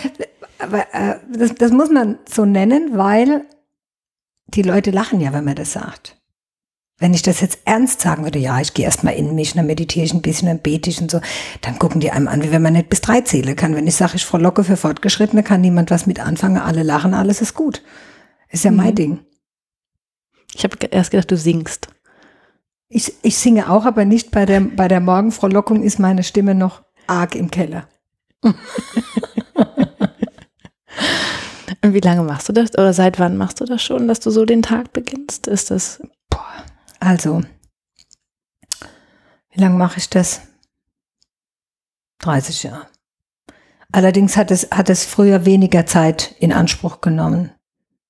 aber 0.59 0.87
äh, 0.92 1.16
das, 1.33 1.55
das 1.55 1.73
muss 1.73 1.90
man 1.90 2.18
so 2.29 2.44
nennen, 2.44 2.97
weil 2.97 3.44
die 4.49 4.62
Leute 4.62 4.90
lachen 4.90 5.21
ja, 5.21 5.33
wenn 5.33 5.44
man 5.44 5.55
das 5.57 5.73
sagt. 5.73 6.16
Wenn 7.01 7.14
ich 7.14 7.23
das 7.23 7.40
jetzt 7.40 7.61
ernst 7.64 8.01
sagen 8.01 8.25
würde, 8.25 8.40
ja, 8.40 8.61
ich 8.61 8.75
gehe 8.75 8.85
erstmal 8.85 9.14
in 9.14 9.37
mich, 9.37 9.53
dann 9.53 9.66
meditiere 9.66 10.05
ich 10.05 10.12
ein 10.12 10.23
bisschen, 10.23 10.49
dann 10.49 10.59
bete 10.59 10.90
ich 10.90 11.01
und 11.01 11.11
so, 11.11 11.21
dann 11.61 11.79
gucken 11.79 12.01
die 12.01 12.11
einem 12.11 12.27
an, 12.27 12.42
wie 12.42 12.51
wenn 12.51 12.62
man 12.62 12.73
nicht 12.73 12.88
bis 12.88 13.01
drei 13.01 13.21
zählen 13.21 13.55
kann. 13.55 13.77
Wenn 13.77 13.87
ich 13.87 13.94
sage, 13.94 14.16
ich 14.16 14.25
frohlocke 14.25 14.64
für 14.64 14.77
Fortgeschrittene, 14.77 15.44
kann 15.44 15.61
niemand 15.61 15.92
was 15.92 16.07
mit 16.07 16.18
anfangen, 16.18 16.59
alle 16.59 16.83
lachen, 16.83 17.14
alles 17.14 17.40
ist 17.40 17.55
gut. 17.55 17.83
Ist 18.49 18.64
ja 18.64 18.73
mein 18.73 18.90
Mhm. 18.90 18.94
Ding. 18.97 19.18
Ich 20.55 20.64
habe 20.64 20.77
erst 20.90 21.12
gedacht, 21.12 21.31
du 21.31 21.37
singst. 21.37 21.88
Ich, 22.88 23.14
ich 23.23 23.37
singe 23.37 23.71
auch, 23.71 23.85
aber 23.85 24.05
nicht 24.05 24.33
bei 24.33 24.44
der, 24.47 24.61
bei 24.61 24.88
der 24.88 25.01
Morgenfrohlockung 25.01 25.83
ist 25.83 26.01
meine 26.01 26.25
Stimme 26.25 26.55
noch 26.55 26.83
arg 27.07 27.35
im 27.37 27.51
Keller. 27.51 27.87
Und 31.82 31.94
wie 31.94 32.00
lange 32.00 32.22
machst 32.22 32.48
du 32.48 32.52
das? 32.52 32.72
Oder 32.72 32.92
seit 32.92 33.18
wann 33.18 33.37
machst 33.37 33.61
du 33.61 33.64
das 33.64 33.82
schon, 33.82 34.08
dass 34.08 34.20
du 34.20 34.30
so 34.30 34.44
den 34.44 34.62
Tag 34.62 34.92
beginnst? 34.92 35.46
Ist 35.46 35.70
das 35.70 36.02
Also, 37.00 37.42
wie 39.52 39.61
lange 39.61 39.76
mache 39.76 39.98
ich 39.98 40.08
das? 40.08 40.42
30 42.20 42.64
Jahre. 42.64 42.87
Allerdings 43.92 44.37
hat 44.37 44.50
es, 44.50 44.68
hat 44.70 44.90
es 44.90 45.04
früher 45.04 45.44
weniger 45.44 45.87
Zeit 45.87 46.34
in 46.40 46.52
Anspruch 46.52 47.00
genommen. 47.00 47.52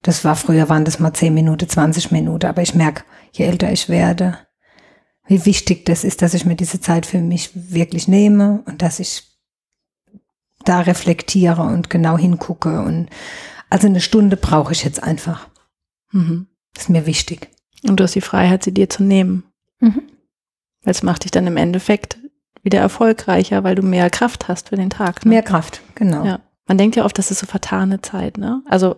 Das 0.02 0.24
war 0.24 0.36
früher, 0.36 0.68
waren 0.68 0.84
das 0.84 0.98
mal 0.98 1.12
10 1.12 1.34
Minuten, 1.34 1.68
20 1.68 2.10
Minuten. 2.10 2.46
Aber 2.46 2.62
ich 2.62 2.74
merke, 2.74 3.04
je 3.32 3.44
älter 3.44 3.70
ich 3.70 3.88
werde, 3.88 4.38
wie 5.26 5.44
wichtig 5.44 5.84
das 5.84 6.04
ist, 6.04 6.22
dass 6.22 6.34
ich 6.34 6.44
mir 6.44 6.56
diese 6.56 6.80
Zeit 6.80 7.06
für 7.06 7.18
mich 7.18 7.50
wirklich 7.54 8.08
nehme 8.08 8.62
und 8.66 8.82
dass 8.82 8.98
ich 8.98 9.27
da 10.68 10.80
reflektiere 10.80 11.62
und 11.62 11.90
genau 11.90 12.18
hingucke. 12.18 12.80
Und 12.80 13.08
also 13.70 13.86
eine 13.86 14.00
Stunde 14.00 14.36
brauche 14.36 14.72
ich 14.72 14.84
jetzt 14.84 15.02
einfach. 15.02 15.48
mhm. 16.12 16.46
Das 16.74 16.84
ist 16.84 16.90
mir 16.90 17.06
wichtig. 17.06 17.48
Und 17.88 17.98
du 17.98 18.04
hast 18.04 18.14
die 18.14 18.20
Freiheit, 18.20 18.62
sie 18.62 18.74
dir 18.74 18.88
zu 18.88 19.02
nehmen. 19.02 19.44
Mhm. 19.80 20.02
Weil 20.84 20.92
es 20.92 21.02
macht 21.02 21.24
dich 21.24 21.30
dann 21.30 21.46
im 21.46 21.56
Endeffekt 21.56 22.18
wieder 22.62 22.78
erfolgreicher, 22.78 23.64
weil 23.64 23.74
du 23.74 23.82
mehr 23.82 24.10
Kraft 24.10 24.48
hast 24.48 24.68
für 24.68 24.76
den 24.76 24.90
Tag. 24.90 25.24
Ne? 25.24 25.30
Mehr 25.30 25.42
Kraft, 25.42 25.80
genau. 25.94 26.24
Ja. 26.24 26.40
Man 26.66 26.78
denkt 26.78 26.96
ja 26.96 27.04
oft, 27.04 27.18
das 27.18 27.30
ist 27.30 27.40
so 27.40 27.46
vertane 27.46 28.00
Zeit, 28.02 28.36
ne? 28.36 28.62
Also 28.66 28.96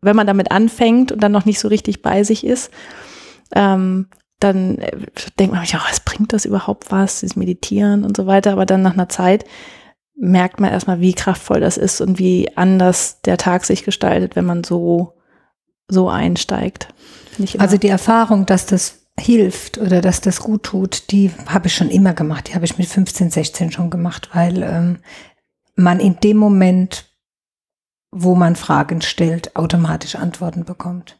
wenn 0.00 0.16
man 0.16 0.26
damit 0.26 0.50
anfängt 0.50 1.12
und 1.12 1.22
dann 1.22 1.32
noch 1.32 1.44
nicht 1.44 1.60
so 1.60 1.68
richtig 1.68 2.02
bei 2.02 2.24
sich 2.24 2.44
ist, 2.44 2.70
ähm, 3.54 4.08
dann 4.40 4.78
äh, 4.78 5.06
denkt 5.38 5.54
man 5.54 5.64
sich, 5.64 5.74
oh, 5.76 5.88
was 5.88 6.00
bringt 6.00 6.32
das 6.32 6.44
überhaupt 6.44 6.90
was, 6.90 7.20
dieses 7.20 7.36
Meditieren 7.36 8.04
und 8.04 8.16
so 8.16 8.26
weiter. 8.26 8.52
Aber 8.52 8.66
dann 8.66 8.82
nach 8.82 8.94
einer 8.94 9.08
Zeit 9.08 9.44
merkt 10.14 10.60
man 10.60 10.70
erstmal, 10.70 11.00
wie 11.00 11.14
kraftvoll 11.14 11.60
das 11.60 11.76
ist 11.76 12.00
und 12.00 12.18
wie 12.18 12.56
anders 12.56 13.20
der 13.22 13.38
Tag 13.38 13.64
sich 13.64 13.84
gestaltet, 13.84 14.36
wenn 14.36 14.44
man 14.44 14.64
so, 14.64 15.14
so 15.88 16.08
einsteigt. 16.08 16.88
Also 17.58 17.76
die 17.78 17.88
Erfahrung, 17.88 18.46
dass 18.46 18.66
das 18.66 19.02
hilft 19.18 19.78
oder 19.78 20.00
dass 20.00 20.20
das 20.20 20.40
gut 20.40 20.62
tut, 20.64 21.10
die 21.10 21.30
habe 21.46 21.66
ich 21.66 21.74
schon 21.74 21.90
immer 21.90 22.14
gemacht. 22.14 22.48
Die 22.48 22.54
habe 22.54 22.64
ich 22.64 22.78
mit 22.78 22.88
15, 22.88 23.30
16 23.30 23.72
schon 23.72 23.90
gemacht, 23.90 24.30
weil 24.32 24.62
ähm, 24.62 24.98
man 25.74 26.00
in 26.00 26.18
dem 26.20 26.36
Moment, 26.36 27.10
wo 28.10 28.34
man 28.34 28.56
Fragen 28.56 29.02
stellt, 29.02 29.56
automatisch 29.56 30.16
Antworten 30.16 30.64
bekommt. 30.64 31.18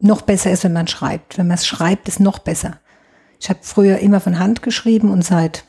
Noch 0.00 0.22
besser 0.22 0.50
ist, 0.50 0.64
wenn 0.64 0.72
man 0.72 0.88
schreibt. 0.88 1.38
Wenn 1.38 1.46
man 1.46 1.56
es 1.56 1.66
schreibt, 1.66 2.08
ist 2.08 2.20
noch 2.20 2.38
besser. 2.38 2.80
Ich 3.40 3.48
habe 3.48 3.60
früher 3.62 3.98
immer 3.98 4.20
von 4.20 4.38
Hand 4.38 4.62
geschrieben 4.62 5.10
und 5.10 5.24
seit, 5.24 5.64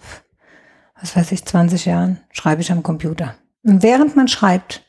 was 0.99 1.15
weiß 1.15 1.31
ich, 1.33 1.45
20 1.45 1.85
Jahren 1.85 2.19
schreibe 2.31 2.61
ich 2.61 2.71
am 2.71 2.83
Computer. 2.83 3.35
Und 3.63 3.83
während 3.83 4.15
man 4.15 4.27
schreibt, 4.27 4.83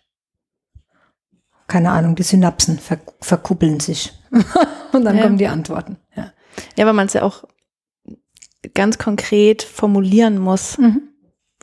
keine 1.67 1.91
Ahnung, 1.91 2.15
die 2.15 2.23
Synapsen 2.23 2.79
ver 2.79 2.99
verkuppeln 3.21 3.81
sich. 3.81 4.13
und 4.93 5.05
dann 5.05 5.17
Ja. 5.17 5.23
kommen 5.25 5.39
die 5.39 5.49
Antworten. 5.49 5.97
Ja. 6.15 6.33
ja, 6.77 6.87
weil 6.87 6.93
man 6.93 7.07
es 7.07 7.13
ja 7.15 7.23
auch 7.23 7.45
ganz 8.75 8.99
konkret 8.99 9.63
formulieren 9.63 10.39
muss. 10.39 10.79
Mhm. 10.79 11.03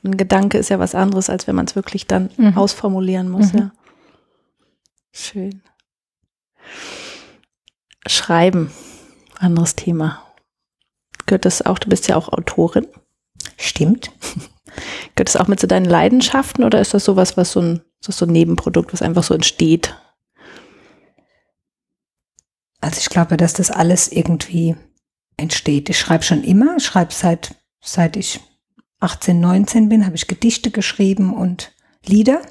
Ein 0.04 0.18
Gedanke 0.18 0.58
ist 0.58 0.70
ja 0.70 0.80
was 0.80 0.96
anderes, 0.96 1.30
als 1.30 1.48
wenn 1.48 1.56
man 1.56 1.66
es 1.66 1.76
wirklich 1.76 2.08
dann 2.08 2.30
Mhm. 2.38 2.58
ausformulieren 2.58 3.30
muss, 3.30 3.54
Mhm. 3.54 3.60
ja. 3.60 3.72
Schön. 5.14 5.62
Schreiben, 8.08 8.72
anderes 9.40 9.76
Thema. 9.76 10.22
Gehört 11.26 11.46
das 11.46 11.62
auch, 11.66 11.80
du 11.80 11.88
bist 11.90 12.08
ja 12.08 12.16
auch 12.18 12.30
Autorin. 12.30 12.88
Stimmt. 13.58 14.12
Gehört 15.16 15.30
das 15.30 15.36
auch 15.36 15.48
mit 15.48 15.60
zu 15.60 15.68
deinen 15.68 15.86
Leidenschaften 15.86 16.64
oder 16.64 16.82
ist 16.82 16.94
das 16.94 17.06
sowas, 17.06 17.38
was 17.38 17.52
so 17.52 17.62
ein, 17.62 17.82
das 18.04 18.18
so 18.18 18.26
ein 18.26 18.32
Nebenprodukt, 18.32 18.94
was 18.94 19.02
einfach 19.02 19.24
so 19.24 19.34
entsteht? 19.34 19.96
Also 22.82 23.00
ich 23.00 23.10
glaube, 23.10 23.38
dass 23.38 23.54
das 23.54 23.72
alles 23.72 24.12
irgendwie 24.12 24.76
entsteht. 25.38 25.90
Ich 25.90 26.00
schreibe 26.00 26.24
schon 26.24 26.44
immer, 26.44 26.76
ich 26.78 26.86
schreibe 26.86 27.14
seit, 27.14 27.56
seit 27.82 28.18
ich 28.18 28.40
18, 29.00 29.40
19 29.40 29.90
bin, 29.90 30.06
habe 30.06 30.16
ich 30.16 30.28
Gedichte 30.28 30.72
geschrieben 30.72 31.34
und 31.34 31.74
Lieder. 32.06 32.42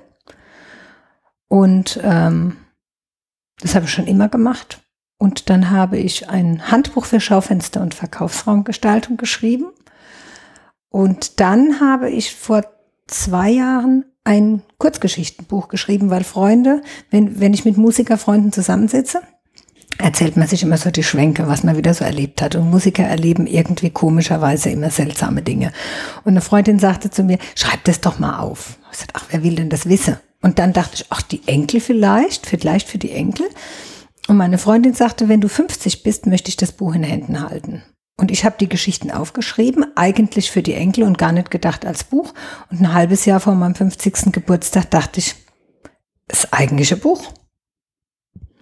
Und 1.49 2.01
ähm, 2.03 2.57
das 3.61 3.75
habe 3.75 3.87
ich 3.87 3.93
schon 3.93 4.07
immer 4.07 4.29
gemacht. 4.29 4.81
Und 5.19 5.51
dann 5.51 5.71
habe 5.71 5.99
ich 5.99 6.29
ein 6.29 6.71
Handbuch 6.71 7.05
für 7.05 7.21
Schaufenster 7.21 7.81
und 7.81 7.95
Verkaufsraumgestaltung 7.95 9.17
geschrieben. 9.17 9.67
Und 10.93 11.41
dann 11.41 11.81
habe 11.81 12.11
ich 12.11 12.35
vor 12.35 12.65
zwei 13.07 13.51
Jahren 13.51 14.05
ein 14.25 14.63
Kurzgeschichtenbuch 14.79 15.69
geschrieben, 15.69 16.11
weil 16.11 16.23
Freunde, 16.23 16.83
wenn, 17.11 17.41
wenn 17.41 17.55
ich 17.55 17.65
mit 17.65 17.77
Musikerfreunden 17.79 18.53
zusammensitze, 18.53 19.23
erzählt 19.99 20.37
man 20.37 20.47
sich 20.47 20.63
immer 20.63 20.77
so 20.77 20.91
die 20.91 21.03
Schwenke, 21.03 21.49
was 21.49 21.65
man 21.65 21.77
wieder 21.77 21.95
so 21.95 22.05
erlebt 22.05 22.43
hat. 22.43 22.57
Und 22.57 22.71
Musiker 22.71 23.05
erleben 23.05 23.47
irgendwie 23.47 23.91
komischerweise 23.91 24.69
immer 24.69 24.91
seltsame 24.91 25.43
Dinge. 25.43 25.73
Und 26.25 26.33
eine 26.33 26.41
Freundin 26.43 26.79
sagte 26.79 27.11
zu 27.11 27.25
mir, 27.25 27.39
schreib 27.55 27.85
das 27.85 28.01
doch 28.01 28.19
mal 28.19 28.39
auf. 28.39 28.79
Ich 28.93 28.99
sagte, 28.99 29.15
ach, 29.17 29.25
wer 29.31 29.43
will 29.43 29.57
denn 29.57 29.71
das 29.71 29.89
wissen? 29.89 30.19
Und 30.43 30.59
dann 30.59 30.75
dachte 30.75 30.97
ich, 30.97 31.07
ach, 31.09 31.23
die 31.23 31.41
Enkel 31.47 31.81
vielleicht, 31.81 32.47
vielleicht 32.47 32.89
für 32.89 32.99
die 32.99 33.13
Enkel. 33.13 33.47
Und 34.29 34.37
meine 34.37 34.59
Freundin 34.59 34.93
sagte, 34.93 35.29
wenn 35.29 35.41
du 35.41 35.49
50 35.49 36.03
bist, 36.03 36.27
möchte 36.27 36.51
ich 36.51 36.57
das 36.57 36.73
Buch 36.73 36.95
in 36.95 37.03
Händen 37.03 37.41
halten. 37.41 37.83
Und 38.23 38.31
ich 38.31 38.45
habe 38.45 38.55
die 38.61 38.69
Geschichten 38.69 39.11
aufgeschrieben, 39.11 39.85
eigentlich 39.97 40.53
für 40.53 40.63
die 40.63 40.75
Enkel 40.75 41.03
und 41.03 41.19
gar 41.19 41.33
nicht 41.33 41.51
gedacht 41.51 41.85
als 41.85 42.05
Buch. 42.05 42.33
Und 42.71 42.81
ein 42.81 42.95
halbes 42.95 43.25
Jahr 43.25 43.41
vor 43.41 43.57
meinem 43.57 43.75
50. 43.75 44.31
Geburtstag 44.31 44.89
dachte 44.93 45.19
ich, 45.19 45.35
das 46.29 46.53
eigentliche 46.53 46.97
Buch. 46.97 47.33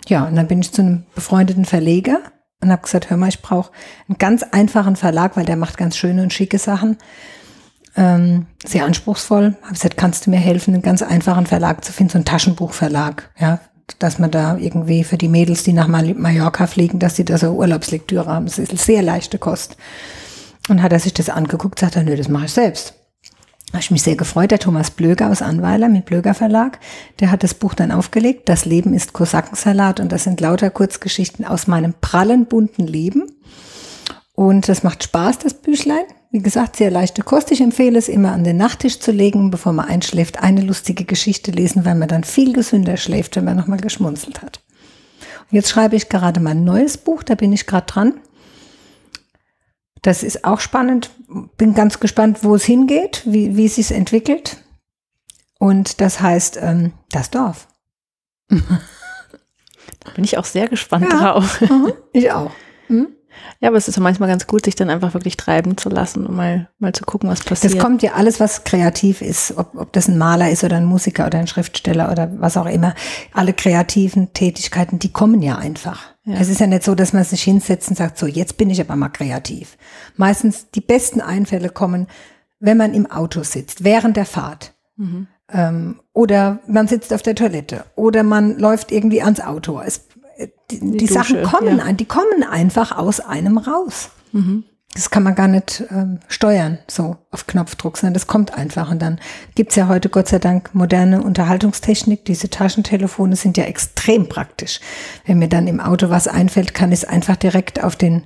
Ja, 0.08 0.24
und 0.24 0.34
dann 0.34 0.48
bin 0.48 0.62
ich 0.62 0.72
zu 0.72 0.80
einem 0.80 1.04
befreundeten 1.14 1.66
Verleger 1.66 2.20
und 2.62 2.72
habe 2.72 2.80
gesagt, 2.80 3.10
hör 3.10 3.18
mal, 3.18 3.28
ich 3.28 3.42
brauche 3.42 3.70
einen 4.08 4.16
ganz 4.16 4.44
einfachen 4.44 4.96
Verlag, 4.96 5.36
weil 5.36 5.44
der 5.44 5.56
macht 5.56 5.76
ganz 5.76 5.98
schöne 5.98 6.22
und 6.22 6.32
schicke 6.32 6.58
Sachen. 6.58 6.96
Ähm, 7.96 8.46
sehr 8.64 8.86
anspruchsvoll. 8.86 9.58
Habe 9.60 9.74
gesagt, 9.74 9.98
kannst 9.98 10.24
du 10.24 10.30
mir 10.30 10.38
helfen, 10.38 10.72
einen 10.72 10.82
ganz 10.82 11.02
einfachen 11.02 11.44
Verlag 11.44 11.84
zu 11.84 11.92
finden, 11.92 12.12
so 12.12 12.16
einen 12.16 12.24
Taschenbuchverlag, 12.24 13.30
ja, 13.38 13.60
dass 13.98 14.18
man 14.18 14.30
da 14.30 14.56
irgendwie 14.56 15.04
für 15.04 15.18
die 15.18 15.28
Mädels, 15.28 15.62
die 15.62 15.72
nach 15.72 15.88
Mal- 15.88 16.14
Mallorca 16.14 16.66
fliegen, 16.66 16.98
dass 16.98 17.16
sie 17.16 17.24
da 17.24 17.38
so 17.38 17.52
Urlaubslektüre 17.52 18.26
haben. 18.26 18.46
Das 18.46 18.58
ist 18.58 18.70
eine 18.70 18.78
sehr 18.78 19.02
leichte 19.02 19.38
Kost. 19.38 19.76
Und 20.68 20.82
hat 20.82 20.92
er 20.92 21.00
sich 21.00 21.14
das 21.14 21.28
angeguckt, 21.28 21.78
sagt 21.78 21.96
er, 21.96 22.02
nö, 22.02 22.16
das 22.16 22.28
mache 22.28 22.44
ich 22.46 22.52
selbst. 22.52 22.94
Habe 23.72 23.80
ich 23.80 23.90
mich 23.90 24.02
sehr 24.02 24.16
gefreut. 24.16 24.50
Der 24.50 24.58
Thomas 24.58 24.90
Blöger 24.90 25.30
aus 25.30 25.42
Anweiler 25.42 25.88
mit 25.88 26.04
Blöger 26.04 26.34
Verlag, 26.34 26.80
der 27.20 27.30
hat 27.30 27.42
das 27.42 27.54
Buch 27.54 27.74
dann 27.74 27.92
aufgelegt. 27.92 28.48
Das 28.48 28.64
Leben 28.64 28.94
ist 28.94 29.12
Kosakensalat 29.12 30.00
und 30.00 30.10
das 30.10 30.24
sind 30.24 30.40
lauter 30.40 30.70
Kurzgeschichten 30.70 31.44
aus 31.44 31.66
meinem 31.66 31.94
prallen, 32.00 32.46
bunten 32.46 32.86
Leben. 32.86 33.30
Und 34.34 34.68
das 34.68 34.82
macht 34.82 35.04
Spaß, 35.04 35.38
das 35.38 35.54
Büchlein. 35.54 36.04
Wie 36.32 36.40
gesagt, 36.40 36.76
sehr 36.76 36.90
leichte 36.90 37.22
Kost. 37.22 37.50
Ich 37.50 37.60
empfehle 37.60 37.98
es 37.98 38.08
immer 38.08 38.32
an 38.32 38.44
den 38.44 38.56
Nachttisch 38.56 39.00
zu 39.00 39.10
legen, 39.10 39.50
bevor 39.50 39.72
man 39.72 39.88
einschläft, 39.88 40.38
eine 40.40 40.60
lustige 40.60 41.04
Geschichte 41.04 41.50
lesen, 41.50 41.84
weil 41.84 41.96
man 41.96 42.08
dann 42.08 42.22
viel 42.22 42.52
gesünder 42.52 42.96
schläft, 42.96 43.34
wenn 43.36 43.44
man 43.44 43.56
nochmal 43.56 43.80
geschmunzelt 43.80 44.40
hat. 44.40 44.62
Und 45.50 45.56
jetzt 45.56 45.68
schreibe 45.70 45.96
ich 45.96 46.08
gerade 46.08 46.38
mein 46.38 46.62
neues 46.62 46.98
Buch, 46.98 47.24
da 47.24 47.34
bin 47.34 47.52
ich 47.52 47.66
gerade 47.66 47.86
dran. 47.86 48.20
Das 50.02 50.22
ist 50.22 50.44
auch 50.44 50.60
spannend. 50.60 51.10
Bin 51.56 51.74
ganz 51.74 51.98
gespannt, 51.98 52.44
wo 52.44 52.54
es 52.54 52.64
hingeht, 52.64 53.22
wie, 53.26 53.56
wie 53.56 53.66
es 53.66 53.74
sich 53.74 53.90
entwickelt. 53.90 54.58
Und 55.58 56.00
das 56.00 56.20
heißt 56.20 56.58
ähm, 56.62 56.92
das 57.10 57.30
Dorf. 57.30 57.66
Da 60.04 60.12
bin 60.12 60.24
ich 60.24 60.38
auch 60.38 60.44
sehr 60.46 60.68
gespannt 60.68 61.06
Ja. 61.10 61.18
drauf. 61.18 61.62
Ich 62.14 62.30
auch. 62.32 62.52
Hm? 62.86 63.08
Ja, 63.60 63.68
aber 63.68 63.76
es 63.76 63.88
ist 63.88 63.96
ja 63.96 64.02
manchmal 64.02 64.28
ganz 64.28 64.46
gut, 64.46 64.64
sich 64.64 64.74
dann 64.74 64.90
einfach 64.90 65.14
wirklich 65.14 65.36
treiben 65.36 65.76
zu 65.76 65.88
lassen 65.88 66.26
und 66.26 66.36
mal, 66.36 66.68
mal 66.78 66.92
zu 66.92 67.04
gucken, 67.04 67.28
was 67.28 67.42
passiert. 67.42 67.74
Das 67.74 67.80
kommt 67.80 68.02
ja 68.02 68.12
alles, 68.12 68.40
was 68.40 68.64
kreativ 68.64 69.22
ist, 69.22 69.56
ob, 69.56 69.74
ob 69.74 69.92
das 69.92 70.08
ein 70.08 70.18
Maler 70.18 70.50
ist 70.50 70.64
oder 70.64 70.76
ein 70.76 70.84
Musiker 70.84 71.26
oder 71.26 71.38
ein 71.38 71.46
Schriftsteller 71.46 72.10
oder 72.10 72.30
was 72.40 72.56
auch 72.56 72.66
immer. 72.66 72.94
Alle 73.32 73.52
kreativen 73.52 74.32
Tätigkeiten, 74.32 74.98
die 74.98 75.12
kommen 75.12 75.42
ja 75.42 75.56
einfach. 75.56 76.10
Ja. 76.24 76.36
Es 76.38 76.48
ist 76.48 76.60
ja 76.60 76.66
nicht 76.66 76.84
so, 76.84 76.94
dass 76.94 77.12
man 77.12 77.24
sich 77.24 77.42
hinsetzt 77.42 77.88
und 77.88 77.96
sagt, 77.96 78.18
so, 78.18 78.26
jetzt 78.26 78.56
bin 78.56 78.70
ich 78.70 78.80
aber 78.80 78.96
mal 78.96 79.08
kreativ. 79.08 79.76
Meistens 80.16 80.70
die 80.70 80.80
besten 80.80 81.20
Einfälle 81.20 81.70
kommen, 81.70 82.06
wenn 82.58 82.76
man 82.76 82.94
im 82.94 83.10
Auto 83.10 83.42
sitzt, 83.42 83.84
während 83.84 84.16
der 84.16 84.26
Fahrt. 84.26 84.74
Mhm. 84.96 85.26
Ähm, 85.52 86.00
oder 86.12 86.60
man 86.66 86.86
sitzt 86.86 87.12
auf 87.12 87.22
der 87.22 87.34
Toilette 87.34 87.84
oder 87.96 88.22
man 88.22 88.58
läuft 88.58 88.92
irgendwie 88.92 89.22
ans 89.22 89.40
Auto. 89.40 89.80
Es, 89.80 90.06
die, 90.70 90.80
die, 90.80 90.96
die 90.98 91.06
Sachen 91.06 91.42
kommen, 91.42 91.78
ja. 91.78 91.92
die 91.92 92.04
kommen 92.04 92.42
einfach 92.48 92.96
aus 92.96 93.20
einem 93.20 93.58
raus. 93.58 94.10
Mhm. 94.32 94.64
Das 94.94 95.10
kann 95.10 95.22
man 95.22 95.36
gar 95.36 95.46
nicht 95.46 95.84
ähm, 95.90 96.18
steuern, 96.26 96.78
so 96.88 97.16
auf 97.30 97.46
Knopfdruck, 97.46 97.96
sondern 97.96 98.14
das 98.14 98.26
kommt 98.26 98.54
einfach. 98.54 98.90
Und 98.90 99.00
dann 99.00 99.20
gibt's 99.54 99.76
ja 99.76 99.86
heute 99.86 100.08
Gott 100.08 100.26
sei 100.26 100.40
Dank 100.40 100.74
moderne 100.74 101.22
Unterhaltungstechnik. 101.22 102.24
Diese 102.24 102.50
Taschentelefone 102.50 103.36
sind 103.36 103.56
ja 103.56 103.64
extrem 103.64 104.28
praktisch. 104.28 104.80
Wenn 105.26 105.38
mir 105.38 105.48
dann 105.48 105.68
im 105.68 105.78
Auto 105.78 106.10
was 106.10 106.26
einfällt, 106.26 106.74
kann 106.74 106.90
ich 106.90 107.00
es 107.00 107.04
einfach 107.04 107.36
direkt 107.36 107.84
auf 107.84 107.94
den 107.94 108.24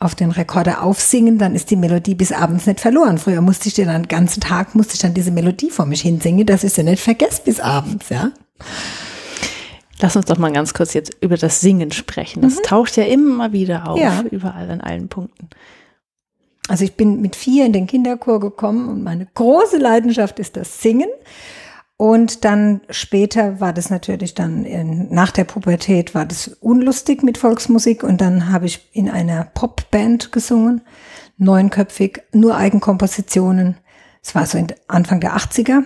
auf 0.00 0.16
den 0.16 0.32
Rekorder 0.32 0.82
aufsingen, 0.82 1.38
dann 1.38 1.54
ist 1.54 1.70
die 1.70 1.76
Melodie 1.76 2.16
bis 2.16 2.32
abends 2.32 2.66
nicht 2.66 2.80
verloren. 2.80 3.16
Früher 3.16 3.40
musste 3.40 3.68
ich 3.68 3.74
dir 3.74 3.86
dann 3.86 4.02
den 4.02 4.08
ganzen 4.08 4.40
Tag, 4.40 4.74
musste 4.74 4.94
ich 4.94 5.00
dann 5.00 5.14
diese 5.14 5.30
Melodie 5.30 5.70
vor 5.70 5.86
mich 5.86 6.02
hinsingen, 6.02 6.44
dass 6.44 6.64
ich 6.64 6.72
sie 6.72 6.82
nicht 6.82 7.02
vergesse 7.02 7.42
bis 7.44 7.60
abends, 7.60 8.08
ja. 8.08 8.32
Lass 10.04 10.16
uns 10.16 10.26
doch 10.26 10.36
mal 10.36 10.52
ganz 10.52 10.74
kurz 10.74 10.92
jetzt 10.92 11.16
über 11.22 11.38
das 11.38 11.62
Singen 11.62 11.90
sprechen. 11.90 12.42
Das 12.42 12.56
mhm. 12.56 12.62
taucht 12.64 12.94
ja 12.98 13.04
immer 13.04 13.52
wieder 13.52 13.88
auf, 13.88 13.98
ja. 13.98 14.22
überall 14.30 14.70
an 14.70 14.82
allen 14.82 15.08
Punkten. 15.08 15.48
Also 16.68 16.84
ich 16.84 16.94
bin 16.94 17.22
mit 17.22 17.36
vier 17.36 17.64
in 17.64 17.72
den 17.72 17.86
Kinderchor 17.86 18.38
gekommen 18.38 18.90
und 18.90 19.02
meine 19.02 19.26
große 19.32 19.78
Leidenschaft 19.78 20.38
ist 20.38 20.58
das 20.58 20.82
Singen. 20.82 21.08
Und 21.96 22.44
dann 22.44 22.82
später 22.90 23.60
war 23.60 23.72
das 23.72 23.88
natürlich 23.88 24.34
dann 24.34 24.66
in, 24.66 25.08
nach 25.10 25.30
der 25.30 25.44
Pubertät 25.44 26.14
war 26.14 26.26
das 26.26 26.48
unlustig 26.48 27.22
mit 27.22 27.38
Volksmusik 27.38 28.02
und 28.02 28.20
dann 28.20 28.52
habe 28.52 28.66
ich 28.66 28.90
in 28.92 29.08
einer 29.08 29.44
Popband 29.54 30.32
gesungen, 30.32 30.82
neunköpfig, 31.38 32.20
nur 32.32 32.56
Eigenkompositionen. 32.58 33.78
Es 34.22 34.34
war 34.34 34.44
so 34.44 34.58
Anfang 34.86 35.20
der 35.20 35.34
80er. 35.34 35.84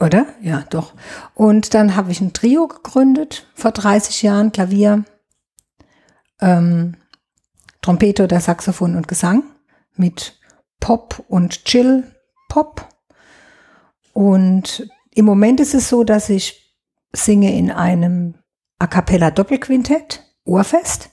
Oder? 0.00 0.26
Ja, 0.42 0.64
doch. 0.68 0.92
Und 1.34 1.74
dann 1.74 1.96
habe 1.96 2.12
ich 2.12 2.20
ein 2.20 2.32
Trio 2.32 2.68
gegründet 2.68 3.46
vor 3.54 3.72
30 3.72 4.22
Jahren, 4.22 4.52
Klavier, 4.52 5.04
ähm, 6.40 6.96
Trompete 7.80 8.24
oder 8.24 8.40
Saxophon 8.40 8.96
und 8.96 9.08
Gesang 9.08 9.44
mit 9.94 10.38
Pop 10.80 11.24
und 11.28 11.64
Chill 11.64 12.04
Pop 12.48 12.88
und 14.16 14.88
im 15.14 15.26
Moment 15.26 15.60
ist 15.60 15.74
es 15.74 15.90
so, 15.90 16.02
dass 16.02 16.30
ich 16.30 16.74
singe 17.12 17.54
in 17.54 17.70
einem 17.70 18.36
A 18.78 18.86
cappella 18.86 19.30
Doppelquintett, 19.30 20.24
Ohrfest. 20.46 21.10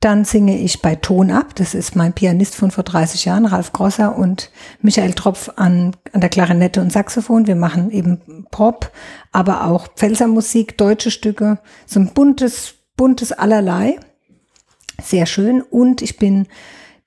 Dann 0.00 0.24
singe 0.24 0.58
ich 0.58 0.80
bei 0.80 0.96
Ton 0.96 1.30
ab. 1.30 1.54
Das 1.56 1.74
ist 1.74 1.94
mein 1.94 2.14
Pianist 2.14 2.54
von 2.54 2.70
vor 2.70 2.84
30 2.84 3.26
Jahren, 3.26 3.44
Ralf 3.44 3.72
Grosser 3.72 4.16
und 4.16 4.50
Michael 4.80 5.12
Tropf 5.12 5.50
an, 5.56 5.94
an 6.12 6.22
der 6.22 6.30
Klarinette 6.30 6.80
und 6.80 6.90
Saxophon. 6.90 7.46
Wir 7.46 7.54
machen 7.54 7.90
eben 7.90 8.46
Pop, 8.50 8.90
aber 9.30 9.66
auch 9.66 9.88
Pfälzermusik, 9.88 10.78
deutsche 10.78 11.10
Stücke, 11.10 11.58
so 11.84 12.00
ein 12.00 12.14
buntes, 12.14 12.76
buntes 12.96 13.32
allerlei. 13.32 13.98
Sehr 15.02 15.26
schön. 15.26 15.60
Und 15.60 16.00
ich 16.00 16.16
bin 16.16 16.46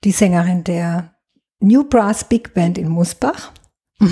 die 0.04 0.12
Sängerin 0.12 0.62
der 0.62 1.14
New 1.58 1.82
Brass 1.82 2.22
Big 2.24 2.54
Band 2.54 2.78
in 2.78 2.88
Musbach. 2.88 3.52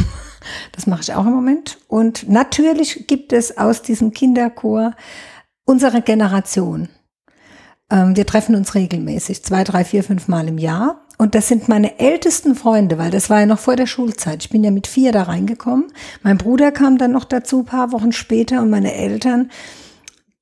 Das 0.72 0.88
mache 0.88 1.02
ich 1.02 1.14
auch 1.14 1.24
im 1.24 1.34
Moment. 1.34 1.78
Und 1.86 2.28
natürlich 2.28 3.06
gibt 3.06 3.32
es 3.32 3.56
aus 3.58 3.80
diesem 3.80 4.12
Kinderchor 4.12 4.96
unsere 5.64 6.02
Generation. 6.02 6.88
Ähm, 7.92 8.16
wir 8.16 8.26
treffen 8.26 8.56
uns 8.56 8.74
regelmäßig, 8.74 9.44
zwei, 9.44 9.62
drei, 9.62 9.84
vier, 9.84 10.02
fünf 10.02 10.26
Mal 10.26 10.48
im 10.48 10.58
Jahr. 10.58 11.02
Und 11.18 11.36
das 11.36 11.46
sind 11.46 11.68
meine 11.68 12.00
ältesten 12.00 12.56
Freunde, 12.56 12.98
weil 12.98 13.12
das 13.12 13.30
war 13.30 13.40
ja 13.40 13.46
noch 13.46 13.58
vor 13.58 13.76
der 13.76 13.86
Schulzeit. 13.86 14.42
Ich 14.42 14.50
bin 14.50 14.64
ja 14.64 14.72
mit 14.72 14.88
vier 14.88 15.12
da 15.12 15.24
reingekommen. 15.24 15.92
Mein 16.22 16.38
Bruder 16.38 16.72
kam 16.72 16.98
dann 16.98 17.12
noch 17.12 17.24
dazu, 17.24 17.62
paar 17.62 17.92
Wochen 17.92 18.10
später, 18.10 18.60
und 18.62 18.70
meine 18.70 18.94
Eltern 18.94 19.50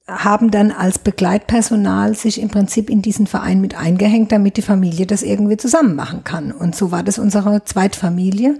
haben 0.07 0.51
dann 0.51 0.73
als 0.73 0.99
Begleitpersonal 0.99 2.15
sich 2.15 2.41
im 2.41 2.49
Prinzip 2.49 2.91
in 2.91 3.03
diesen 3.03 3.27
Verein 3.27 3.61
mit 3.61 3.77
eingehängt, 3.77 4.33
damit 4.33 4.57
die 4.57 4.63
Familie 4.63 5.07
das 5.07 5.23
irgendwie 5.23 5.57
zusammen 5.57 5.95
machen 5.95 6.25
kann. 6.25 6.53
Und 6.53 6.75
so 6.75 6.91
war 6.91 7.03
das 7.03 7.19
unsere 7.19 7.65
Zweitfamilie 7.65 8.59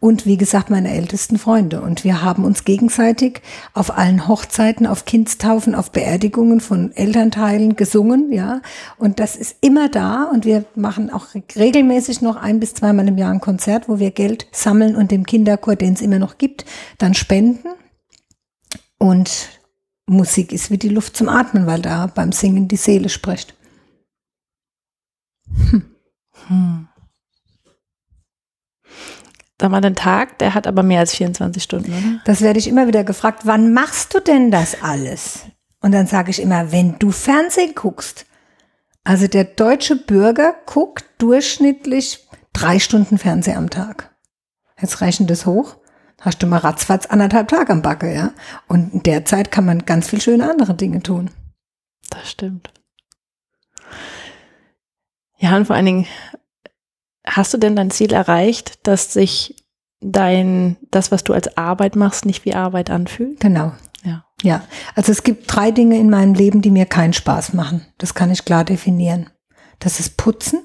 und 0.00 0.26
wie 0.26 0.36
gesagt 0.36 0.70
meine 0.70 0.92
ältesten 0.92 1.38
Freunde. 1.38 1.80
Und 1.80 2.04
wir 2.04 2.22
haben 2.22 2.44
uns 2.44 2.64
gegenseitig 2.64 3.42
auf 3.74 3.96
allen 3.96 4.28
Hochzeiten, 4.28 4.86
auf 4.86 5.04
Kindstaufen, 5.04 5.74
auf 5.74 5.90
Beerdigungen 5.90 6.60
von 6.60 6.92
Elternteilen 6.92 7.74
gesungen, 7.74 8.32
ja. 8.32 8.60
Und 8.96 9.18
das 9.18 9.34
ist 9.34 9.56
immer 9.60 9.88
da 9.88 10.24
und 10.24 10.44
wir 10.44 10.64
machen 10.76 11.10
auch 11.10 11.26
regelmäßig 11.56 12.22
noch 12.22 12.36
ein 12.36 12.60
bis 12.60 12.74
zweimal 12.74 13.08
im 13.08 13.18
Jahr 13.18 13.32
ein 13.32 13.40
Konzert, 13.40 13.88
wo 13.88 13.98
wir 13.98 14.12
Geld 14.12 14.46
sammeln 14.52 14.94
und 14.94 15.10
dem 15.10 15.26
Kinderchor, 15.26 15.74
den 15.74 15.94
es 15.94 16.00
immer 16.00 16.18
noch 16.18 16.38
gibt, 16.38 16.64
dann 16.98 17.14
spenden. 17.14 17.68
Und 18.98 19.60
Musik 20.06 20.52
ist 20.52 20.70
wie 20.70 20.78
die 20.78 20.88
Luft 20.88 21.16
zum 21.16 21.28
Atmen, 21.28 21.66
weil 21.66 21.82
da 21.82 22.06
beim 22.06 22.32
Singen 22.32 22.68
die 22.68 22.76
Seele 22.76 23.08
spricht. 23.08 23.54
Hm. 25.70 25.82
Hm. 26.46 26.87
Da 29.58 29.72
war 29.72 29.82
ein 29.82 29.96
Tag, 29.96 30.38
der 30.38 30.54
hat 30.54 30.66
aber 30.68 30.84
mehr 30.84 31.00
als 31.00 31.14
24 31.14 31.62
Stunden, 31.62 31.92
oder? 31.92 32.20
Das 32.24 32.40
werde 32.40 32.60
ich 32.60 32.68
immer 32.68 32.86
wieder 32.86 33.02
gefragt, 33.02 33.40
wann 33.44 33.72
machst 33.72 34.14
du 34.14 34.20
denn 34.20 34.52
das 34.52 34.82
alles? 34.82 35.40
Und 35.80 35.92
dann 35.92 36.06
sage 36.06 36.30
ich 36.30 36.40
immer, 36.40 36.70
wenn 36.72 36.98
du 36.98 37.10
Fernsehen 37.10 37.74
guckst. 37.74 38.24
Also 39.02 39.26
der 39.26 39.44
deutsche 39.44 39.96
Bürger 39.96 40.54
guckt 40.66 41.04
durchschnittlich 41.18 42.28
drei 42.52 42.78
Stunden 42.78 43.18
Fernsehen 43.18 43.56
am 43.56 43.70
Tag. 43.70 44.14
Jetzt 44.80 45.00
rechnen 45.00 45.26
das 45.26 45.44
hoch. 45.44 45.76
Hast 46.20 46.42
du 46.42 46.46
mal 46.46 46.58
ratzfatz 46.58 47.06
anderthalb 47.06 47.48
Tage 47.48 47.72
am 47.72 47.82
Backe, 47.82 48.12
ja? 48.12 48.32
Und 48.66 48.92
in 48.92 49.02
der 49.02 49.24
Zeit 49.24 49.50
kann 49.50 49.64
man 49.64 49.86
ganz 49.86 50.08
viel 50.08 50.20
schöne 50.20 50.50
andere 50.50 50.74
Dinge 50.74 51.00
tun. 51.00 51.30
Das 52.10 52.30
stimmt. 52.30 52.72
Ja, 55.36 55.56
und 55.56 55.66
vor 55.66 55.76
allen 55.76 55.86
Dingen, 55.86 56.06
hast 57.28 57.54
du 57.54 57.58
denn 57.58 57.76
dein 57.76 57.90
Ziel 57.90 58.12
erreicht, 58.12 58.86
dass 58.86 59.12
sich 59.12 59.56
dein, 60.00 60.76
das, 60.90 61.10
was 61.10 61.24
du 61.24 61.32
als 61.32 61.56
Arbeit 61.56 61.96
machst, 61.96 62.24
nicht 62.24 62.44
wie 62.44 62.54
Arbeit 62.54 62.90
anfühlt? 62.90 63.40
Genau. 63.40 63.72
Ja. 64.04 64.24
Ja. 64.42 64.62
Also 64.94 65.12
es 65.12 65.22
gibt 65.22 65.44
drei 65.52 65.70
Dinge 65.70 65.98
in 65.98 66.10
meinem 66.10 66.34
Leben, 66.34 66.62
die 66.62 66.70
mir 66.70 66.86
keinen 66.86 67.12
Spaß 67.12 67.52
machen. 67.52 67.86
Das 67.98 68.14
kann 68.14 68.30
ich 68.30 68.44
klar 68.44 68.64
definieren. 68.64 69.30
Das 69.78 70.00
ist 70.00 70.16
Putzen, 70.16 70.60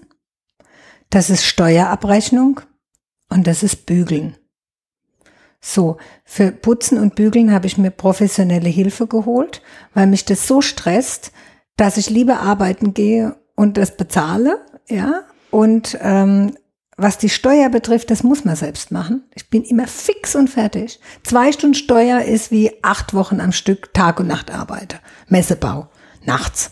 das 1.10 1.30
ist 1.30 1.46
Steuerabrechnung 1.46 2.62
und 3.30 3.46
das 3.48 3.64
ist 3.64 3.86
Bügeln. 3.86 4.36
So, 5.62 5.98
für 6.26 6.52
Putzen 6.52 6.98
und 6.98 7.16
Bügeln 7.16 7.54
habe 7.54 7.68
ich 7.68 7.78
mir 7.78 7.90
professionelle 7.90 8.70
Hilfe 8.70 9.08
geholt, 9.08 9.62
weil 9.94 10.08
mich 10.08 10.26
das 10.26 10.48
so 10.48 10.62
stresst, 10.62 11.32
dass 11.78 11.98
ich 11.98 12.10
lieber 12.10 12.42
arbeiten 12.42 12.94
gehe 12.94 13.38
und 13.56 13.78
das 13.78 13.96
bezahle, 13.96 14.66
ja, 14.90 15.24
und 15.54 16.00
ähm, 16.02 16.58
was 16.98 17.20
die 17.20 17.30
Steuer 17.30 17.70
betrifft, 17.70 18.10
das 18.10 18.24
muss 18.24 18.44
man 18.44 18.56
selbst 18.56 18.90
machen. 18.90 19.22
Ich 19.36 19.52
bin 19.52 19.64
immer 19.64 19.86
fix 19.86 20.36
und 20.36 20.50
fertig. 20.50 21.00
Zwei 21.22 21.52
Stunden 21.52 21.76
Steuer 21.76 22.22
ist 22.22 22.50
wie 22.50 22.72
acht 22.84 23.14
Wochen 23.14 23.40
am 23.40 23.52
Stück 23.52 23.94
Tag 23.94 24.20
und 24.20 24.26
Nacht 24.26 24.50
arbeite. 24.50 24.98
Messebau, 25.28 25.90
nachts. 26.26 26.72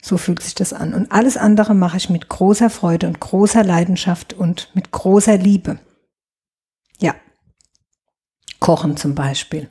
So 0.00 0.16
fühlt 0.16 0.42
sich 0.44 0.54
das 0.54 0.72
an. 0.72 0.94
Und 0.94 1.10
alles 1.10 1.36
andere 1.36 1.74
mache 1.74 1.96
ich 1.96 2.08
mit 2.08 2.28
großer 2.28 2.70
Freude 2.70 3.08
und 3.08 3.18
großer 3.18 3.64
Leidenschaft 3.64 4.32
und 4.32 4.70
mit 4.74 4.92
großer 4.92 5.36
Liebe. 5.36 5.80
Ja. 7.00 7.16
Kochen 8.60 8.96
zum 8.96 9.16
Beispiel. 9.16 9.70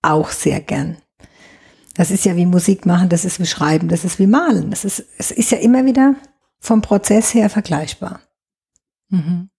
Auch 0.00 0.30
sehr 0.30 0.60
gern. 0.60 0.98
Das 1.96 2.12
ist 2.12 2.24
ja 2.24 2.36
wie 2.36 2.46
Musik 2.46 2.86
machen, 2.86 3.08
das 3.08 3.24
ist 3.24 3.40
wie 3.40 3.46
Schreiben, 3.46 3.88
das 3.88 4.04
ist 4.04 4.20
wie 4.20 4.28
Malen. 4.28 4.70
Das 4.70 4.84
ist, 4.84 5.04
es 5.18 5.32
ist 5.32 5.50
ja 5.50 5.58
immer 5.58 5.84
wieder 5.84 6.14
vom 6.60 6.82
Prozess 6.82 7.34
her 7.34 7.50
vergleichbar. 7.50 8.20
Mhm. 9.08 9.50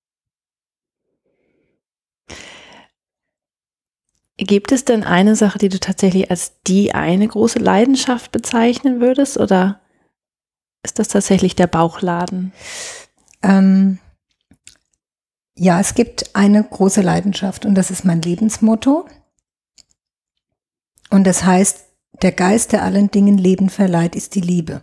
Gibt 4.38 4.72
es 4.72 4.86
denn 4.86 5.04
eine 5.04 5.36
Sache, 5.36 5.60
die 5.60 5.70
du 5.70 5.80
tatsächlich 5.80 6.32
als 6.32 6.62
die 6.66 6.94
eine 6.94 7.28
große 7.28 7.60
Leidenschaft 7.60 8.32
bezeichnen 8.32 9.00
würdest 9.00 9.38
oder 9.38 9.82
ist 10.84 10.98
das 10.98 11.10
tatsächlich 11.10 11.56
der 11.56 11.68
Bauchladen? 11.68 12.54
Ähm, 13.44 14.00
ja, 15.56 15.80
es 15.80 15.94
gibt 15.94 16.36
eine 16.36 16.64
große 16.64 17.02
Leidenschaft 17.02 17.66
und 17.66 17.76
das 17.76 17.92
ist 17.92 18.04
mein 18.04 18.22
Lebensmotto. 18.22 19.08
Und 21.12 21.26
das 21.26 21.44
heißt, 21.44 21.86
der 22.22 22.32
Geist, 22.32 22.72
der 22.72 22.84
allen 22.84 23.12
Dingen 23.12 23.38
Leben 23.38 23.70
verleiht, 23.70 24.16
ist 24.16 24.34
die 24.34 24.42
Liebe. 24.42 24.82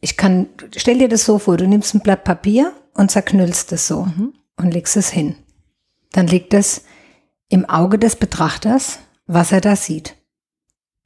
Ich 0.00 0.16
kann, 0.16 0.48
stell 0.76 0.98
dir 0.98 1.08
das 1.08 1.24
so 1.24 1.38
vor, 1.38 1.56
du 1.56 1.66
nimmst 1.66 1.94
ein 1.94 2.00
Blatt 2.00 2.24
Papier 2.24 2.72
und 2.94 3.10
zerknüllst 3.10 3.72
es 3.72 3.86
so 3.86 4.08
und 4.56 4.72
legst 4.72 4.96
es 4.96 5.10
hin. 5.10 5.36
Dann 6.12 6.26
liegt 6.26 6.54
es 6.54 6.82
im 7.48 7.68
Auge 7.68 7.98
des 7.98 8.16
Betrachters, 8.16 8.98
was 9.26 9.52
er 9.52 9.60
da 9.60 9.76
sieht. 9.76 10.16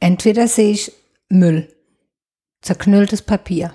Entweder 0.01 0.49
sehe 0.49 0.73
ich 0.73 0.93
Müll, 1.29 1.69
zerknülltes 2.63 3.23
Papier. 3.23 3.75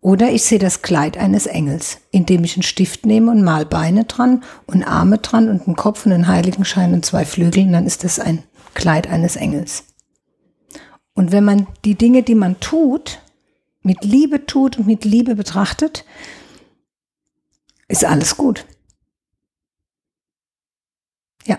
Oder 0.00 0.30
ich 0.30 0.44
sehe 0.44 0.58
das 0.58 0.82
Kleid 0.82 1.16
eines 1.16 1.46
Engels, 1.46 1.98
indem 2.10 2.44
ich 2.44 2.56
einen 2.56 2.62
Stift 2.62 3.06
nehme 3.06 3.30
und 3.30 3.42
mal 3.42 3.64
Beine 3.64 4.04
dran 4.04 4.42
und 4.66 4.84
Arme 4.84 5.18
dran 5.18 5.48
und 5.48 5.66
einen 5.66 5.76
Kopf 5.76 6.04
und 6.04 6.12
einen 6.12 6.28
Heiligenschein 6.28 6.92
und 6.92 7.06
zwei 7.06 7.24
Flügel, 7.24 7.64
und 7.64 7.72
dann 7.72 7.86
ist 7.86 8.04
das 8.04 8.18
ein 8.18 8.42
Kleid 8.74 9.08
eines 9.08 9.36
Engels. 9.36 9.84
Und 11.14 11.32
wenn 11.32 11.44
man 11.44 11.66
die 11.84 11.94
Dinge, 11.94 12.22
die 12.22 12.34
man 12.34 12.60
tut, 12.60 13.20
mit 13.84 14.02
Liebe 14.02 14.46
tut 14.46 14.78
und 14.78 14.86
mit 14.86 15.04
Liebe 15.04 15.36
betrachtet, 15.36 16.04
ist 17.86 18.04
alles 18.04 18.36
gut. 18.36 18.66
Ja. 21.44 21.58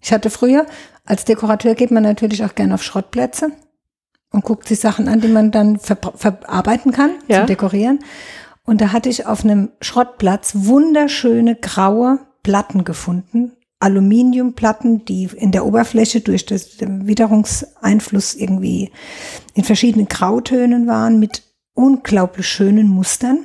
Ich 0.00 0.12
hatte 0.12 0.28
früher, 0.28 0.66
als 1.04 1.24
Dekorateur 1.24 1.74
geht 1.74 1.92
man 1.92 2.02
natürlich 2.02 2.44
auch 2.44 2.54
gerne 2.54 2.74
auf 2.74 2.82
Schrottplätze 2.82 3.52
und 4.30 4.44
guckt 4.44 4.68
sich 4.68 4.80
Sachen 4.80 5.08
an, 5.08 5.20
die 5.20 5.28
man 5.28 5.52
dann 5.52 5.78
ver 5.78 5.96
verarbeiten 5.96 6.92
kann 6.92 7.12
Ja. 7.28 7.38
zum 7.38 7.46
Dekorieren. 7.46 8.00
Und 8.64 8.80
da 8.80 8.90
hatte 8.92 9.08
ich 9.08 9.26
auf 9.26 9.44
einem 9.44 9.70
Schrottplatz 9.80 10.52
wunderschöne 10.54 11.54
graue 11.54 12.18
Platten 12.42 12.82
gefunden. 12.84 13.55
Aluminiumplatten, 13.78 15.04
die 15.04 15.24
in 15.24 15.52
der 15.52 15.66
Oberfläche 15.66 16.20
durch 16.20 16.46
das, 16.46 16.76
den 16.76 17.06
Witterungseinfluss 17.06 18.34
irgendwie 18.34 18.90
in 19.54 19.64
verschiedenen 19.64 20.08
Grautönen 20.08 20.86
waren 20.86 21.18
mit 21.18 21.42
unglaublich 21.74 22.48
schönen 22.48 22.88
Mustern. 22.88 23.40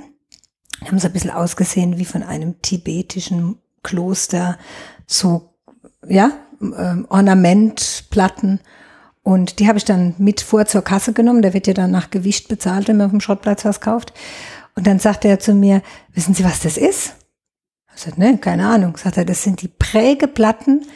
Haben 0.86 0.99
so 0.99 1.07
ein 1.07 1.13
bisschen 1.13 1.32
ausgesehen 1.32 1.97
wie 1.97 2.05
von 2.05 2.23
einem 2.23 2.61
tibetischen 2.61 3.57
Kloster, 3.84 4.57
so, 5.05 5.53
ja, 6.07 6.32
ähm, 6.61 7.05
Ornamentplatten. 7.09 8.61
Und 9.23 9.59
die 9.59 9.67
habe 9.67 9.77
ich 9.77 9.86
dann 9.86 10.15
mit 10.17 10.41
vor 10.41 10.65
zur 10.65 10.82
Kasse 10.82 11.13
genommen. 11.13 11.41
Da 11.41 11.53
wird 11.53 11.67
ja 11.67 11.73
dann 11.73 11.91
nach 11.91 12.09
Gewicht 12.09 12.47
bezahlt, 12.47 12.88
wenn 12.88 12.97
man 12.97 13.11
dem 13.11 13.21
Schrottplatz 13.21 13.65
was 13.65 13.82
kauft. 13.82 14.13
Und 14.75 14.88
dann 14.88 14.99
sagte 14.99 15.27
er 15.27 15.39
zu 15.39 15.53
mir, 15.53 15.82
wissen 16.13 16.34
Sie, 16.34 16.43
was 16.43 16.61
das 16.61 16.77
ist? 16.77 17.15
Ich 18.02 18.06
sagte, 18.06 18.20
ne, 18.20 18.38
keine 18.39 18.68
Ahnung. 18.68 18.97
Sagt 18.97 19.18
er, 19.18 19.26
das 19.26 19.43
sind 19.43 19.62
die 19.62 19.68
Prägeplatten 19.68 20.88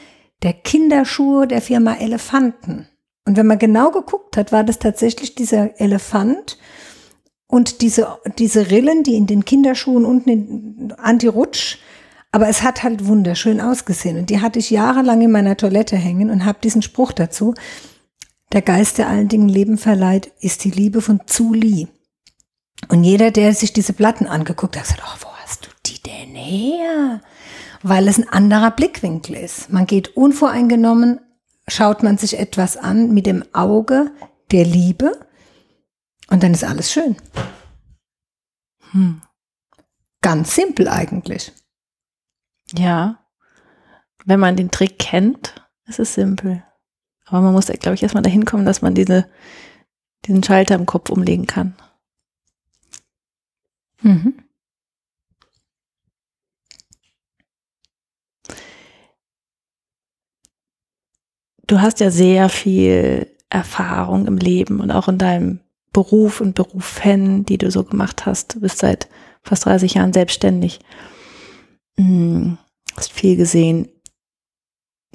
der 0.41 0.53
Kinderschuhe 0.53 1.47
der 1.47 1.62
Firma 1.62 1.93
Elefanten. 1.93 2.88
Und 3.28 3.38
wenn 3.38 3.45
man 3.45 3.60
genau 3.60 3.91
geguckt 3.91 4.38
hat, 4.38 4.51
war 4.51 4.64
das 4.64 4.80
tatsächlich 4.80 5.36
dieser 5.36 5.80
Elefant 5.80 6.58
und 7.47 7.82
diese, 7.82 8.18
diese 8.39 8.72
Rillen, 8.72 9.03
die 9.03 9.14
in 9.16 9.28
den 9.28 9.45
Kinderschuhen 9.45 10.03
unten 10.03 10.30
in 10.30 10.93
Anti-Rutsch, 10.97 11.78
aber 12.32 12.49
es 12.49 12.64
hat 12.64 12.82
halt 12.82 13.06
wunderschön 13.06 13.62
ausgesehen. 13.62 14.18
Und 14.18 14.32
die 14.32 14.41
hatte 14.41 14.58
ich 14.58 14.72
jahrelang 14.72 15.22
in 15.22 15.32
meiner 15.32 15.58
Toilette 15.58 15.97
hängen 15.97 16.32
und 16.32 16.43
habe 16.43 16.58
diesen 16.64 16.82
Spruch 16.82 17.12
dazu. 17.12 17.53
Der 18.51 18.64
Geist, 18.64 18.97
der 18.97 19.10
allen 19.10 19.28
Dingen 19.28 19.49
Leben 19.49 19.78
verleiht, 19.78 20.32
ist 20.39 20.64
die 20.64 20.72
Liebe 20.72 21.01
von 21.01 21.22
Zuli. 21.28 21.88
Und 22.89 23.03
jeder, 23.03 23.30
der 23.30 23.53
sich 23.53 23.74
diese 23.74 23.93
Platten 23.93 24.26
angeguckt 24.26 24.76
hat, 24.76 24.89
hat 24.89 24.97
gesagt, 24.97 25.03
oh, 25.06 25.28
wo 25.30 25.34
hast 26.36 26.51
du 26.51 26.51
die 26.51 26.69
denn 26.71 26.79
her? 26.79 27.21
Weil 27.83 28.07
es 28.07 28.17
ein 28.17 28.29
anderer 28.29 28.71
Blickwinkel 28.71 29.36
ist. 29.36 29.69
Man 29.69 29.86
geht 29.86 30.15
unvoreingenommen, 30.15 31.19
schaut 31.67 32.03
man 32.03 32.17
sich 32.17 32.39
etwas 32.39 32.77
an 32.77 33.13
mit 33.13 33.25
dem 33.25 33.43
Auge 33.53 34.11
der 34.51 34.65
Liebe 34.65 35.19
und 36.29 36.43
dann 36.43 36.53
ist 36.53 36.63
alles 36.63 36.91
schön. 36.91 37.15
Hm. 38.91 39.21
Ganz 40.21 40.55
simpel 40.55 40.88
eigentlich. 40.88 41.51
Ja. 42.73 43.19
Wenn 44.25 44.39
man 44.39 44.55
den 44.55 44.71
Trick 44.71 44.97
kennt, 44.97 45.53
ist 45.86 45.99
es 45.99 46.15
simpel. 46.15 46.63
Aber 47.25 47.41
man 47.41 47.53
muss, 47.53 47.67
glaube 47.67 47.95
ich, 47.95 48.03
erstmal 48.03 48.23
dahin 48.23 48.45
kommen, 48.45 48.65
dass 48.65 48.81
man 48.81 48.95
diese, 48.95 49.29
diesen 50.25 50.43
Schalter 50.43 50.75
im 50.75 50.88
Kopf 50.88 51.09
umlegen 51.09 51.45
kann. 51.45 51.75
Mhm. 54.01 54.45
Du 61.68 61.82
hast 61.82 61.99
ja 61.99 62.11
sehr 62.11 62.49
viel 62.49 63.28
Erfahrung 63.49 64.28
im 64.28 64.38
Leben 64.38 64.80
und 64.80 64.91
auch 64.91 65.07
in 65.07 65.18
deinem 65.18 65.59
Beruf 65.93 66.41
und 66.41 66.55
Berufen, 66.55 67.45
die 67.45 67.57
du 67.57 67.72
so 67.72 67.84
gemacht 67.84 68.26
hast. 68.26 68.55
Du 68.55 68.59
bist 68.59 68.80
seit 68.80 69.07
fast 69.41 69.66
30 69.66 69.93
Jahren 69.95 70.13
selbstständig. 70.13 70.80
Hm, 71.97 72.57
hast 72.95 73.11
viel 73.11 73.38
gesehen. 73.38 73.88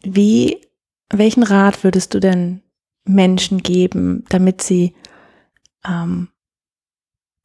Wie, 0.02 0.66
welchen 1.12 1.42
Rat 1.42 1.84
würdest 1.84 2.14
du 2.14 2.20
denn 2.20 2.62
Menschen 3.04 3.62
geben, 3.62 4.24
damit 4.30 4.62
sie 4.62 4.94
ähm, 5.86 6.28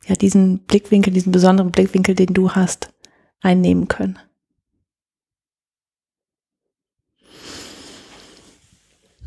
ja 0.05 0.15
diesen 0.15 0.59
Blickwinkel, 0.59 1.11
diesen 1.11 1.31
besonderen 1.31 1.71
Blickwinkel, 1.71 2.15
den 2.15 2.33
du 2.33 2.51
hast, 2.51 2.93
einnehmen 3.41 3.87
können? 3.87 4.17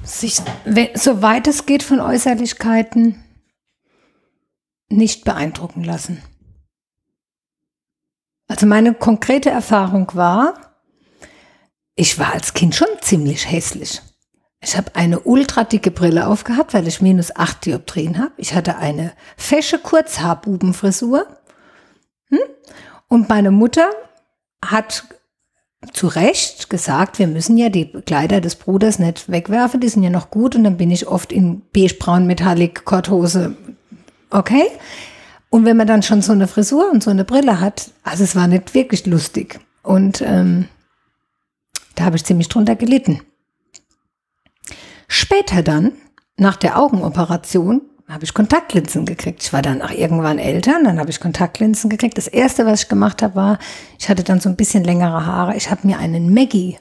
Sich, 0.09 0.41
soweit 0.95 1.47
es 1.47 1.67
geht 1.67 1.83
von 1.83 2.01
Äußerlichkeiten, 2.01 3.23
nicht 4.89 5.25
beeindrucken 5.25 5.85
lassen. 5.85 6.23
Also 8.49 8.65
meine 8.65 8.95
konkrete 8.95 9.51
Erfahrung 9.51 10.11
war, 10.15 10.55
ich 11.95 12.19
war 12.19 12.33
als 12.33 12.55
Kind 12.55 12.75
schon 12.75 12.89
ziemlich 13.03 13.51
hässlich. 13.51 14.01
Ich 14.61 14.79
habe 14.79 14.97
eine 14.97 15.21
ultra 15.21 15.65
dicke 15.65 15.91
Brille 15.91 16.27
aufgehabt, 16.27 16.73
weil 16.73 16.89
ich 16.89 17.03
minus 17.03 17.37
acht 17.37 17.67
Dioptrien 17.67 18.19
habe. 18.19 18.33
Ich 18.39 18.55
hatte 18.55 18.79
eine 18.79 19.13
fesche 19.37 19.79
Kurzhaarbubenfrisur. 19.79 21.27
Hm? 22.31 22.39
Und 23.09 23.29
meine 23.29 23.51
Mutter 23.51 23.91
hat 24.65 25.05
zu 25.93 26.09
Recht 26.09 26.71
gesagt, 26.71 27.19
wir 27.19 27.29
müssen 27.29 27.57
ja 27.57 27.69
die 27.69 27.87
Kleider 27.87 28.41
des 28.41 28.57
Bruders 28.57 28.99
nicht 28.99 29.31
wegwerfen, 29.31 29.81
die 29.81 29.89
sind 29.89 30.03
ja 30.03 30.11
noch 30.11 30.31
gut. 30.31 30.57
Und 30.57 30.65
dann 30.65 30.77
bin 30.77 30.91
ich 30.91 31.07
oft 31.07 31.33
in 31.33 31.63
beigebraun 31.73 32.27
Metallic 32.27 32.85
Korthose. 32.85 33.57
Okay? 34.31 34.67
Und 35.51 35.65
wenn 35.65 35.77
man 35.77 35.87
dann 35.87 36.03
schon 36.03 36.21
so 36.21 36.33
eine 36.33 36.49
Frisur 36.49 36.91
und 36.91 37.03
so 37.03 37.11
eine 37.11 37.25
Brille 37.25 37.61
hat, 37.61 37.91
also 38.03 38.25
es 38.25 38.37
war 38.37 38.49
nicht 38.49 38.75
wirklich 38.75 39.07
lustig. 39.07 39.61
Und 39.83 40.21
ähm, 40.21 40.69
da 41.95 42.05
habe 42.05 42.17
ich 42.17 42.25
ziemlich 42.25 42.49
drunter 42.49 42.77
gelitten. 42.77 43.23
Später 45.07 45.63
dann, 45.63 45.93
nach 46.37 46.57
der 46.57 46.79
Augenoperation, 46.79 47.83
habe 48.09 48.25
ich 48.25 48.35
Kontaktlinsen 48.35 49.05
gekriegt. 49.05 49.43
Ich 49.43 49.53
war 49.53 49.63
dann 49.63 49.83
auch 49.83 49.91
irgendwann 49.91 50.39
älter, 50.39 50.79
und 50.79 50.85
dann 50.85 50.99
habe 50.99 51.11
ich 51.11 51.21
Kontaktlinsen 51.21 51.91
gekriegt. 51.91 52.17
Das 52.17 52.27
erste, 52.27 52.65
was 52.65 52.83
ich 52.83 52.89
gemacht 52.89 53.23
habe, 53.23 53.35
war, 53.35 53.59
ich 53.99 54.09
hatte 54.09 54.25
dann 54.25 54.41
so 54.41 54.49
ein 54.49 54.57
bisschen 54.57 54.83
längere 54.83 55.27
Haare. 55.27 55.57
Ich 55.57 55.71
habe 55.71 55.87
mir 55.87 55.99
einen 55.99 56.33
Maggie 56.33 56.79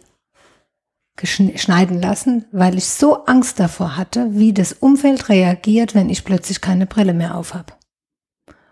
schneiden 1.25 1.99
lassen, 1.99 2.45
weil 2.51 2.77
ich 2.77 2.85
so 2.85 3.25
Angst 3.25 3.59
davor 3.59 3.97
hatte, 3.97 4.35
wie 4.35 4.53
das 4.53 4.73
Umfeld 4.73 5.29
reagiert, 5.29 5.95
wenn 5.95 6.09
ich 6.09 6.23
plötzlich 6.23 6.61
keine 6.61 6.85
Brille 6.85 7.13
mehr 7.13 7.35
auf 7.35 7.55
habe. 7.55 7.73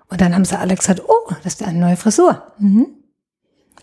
Und 0.08 0.22
dann 0.22 0.36
haben 0.36 0.46
sie 0.46 0.58
alle 0.58 0.76
gesagt, 0.76 1.02
oh, 1.08 1.34
das 1.44 1.56
ist 1.56 1.64
eine 1.64 1.80
neue 1.80 1.98
Frisur. 1.98 2.44
Mhm. 2.60 2.88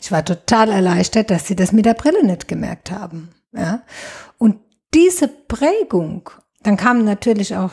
Ich 0.01 0.13
war 0.13 0.25
total 0.25 0.71
erleichtert, 0.71 1.31
dass 1.31 1.47
sie 1.47 1.57
das 1.57 1.73
mit 1.73 1.87
der 1.87 1.95
Brille 1.95 2.25
nicht 2.25 2.49
gemerkt 2.49 2.91
haben. 2.91 3.31
Ja. 3.53 3.83
Und 4.39 4.57
diese 4.95 5.29
Prägung, 5.29 6.31
dann 6.63 6.77
kamen 6.77 7.05
natürlich 7.05 7.57
auch 7.57 7.73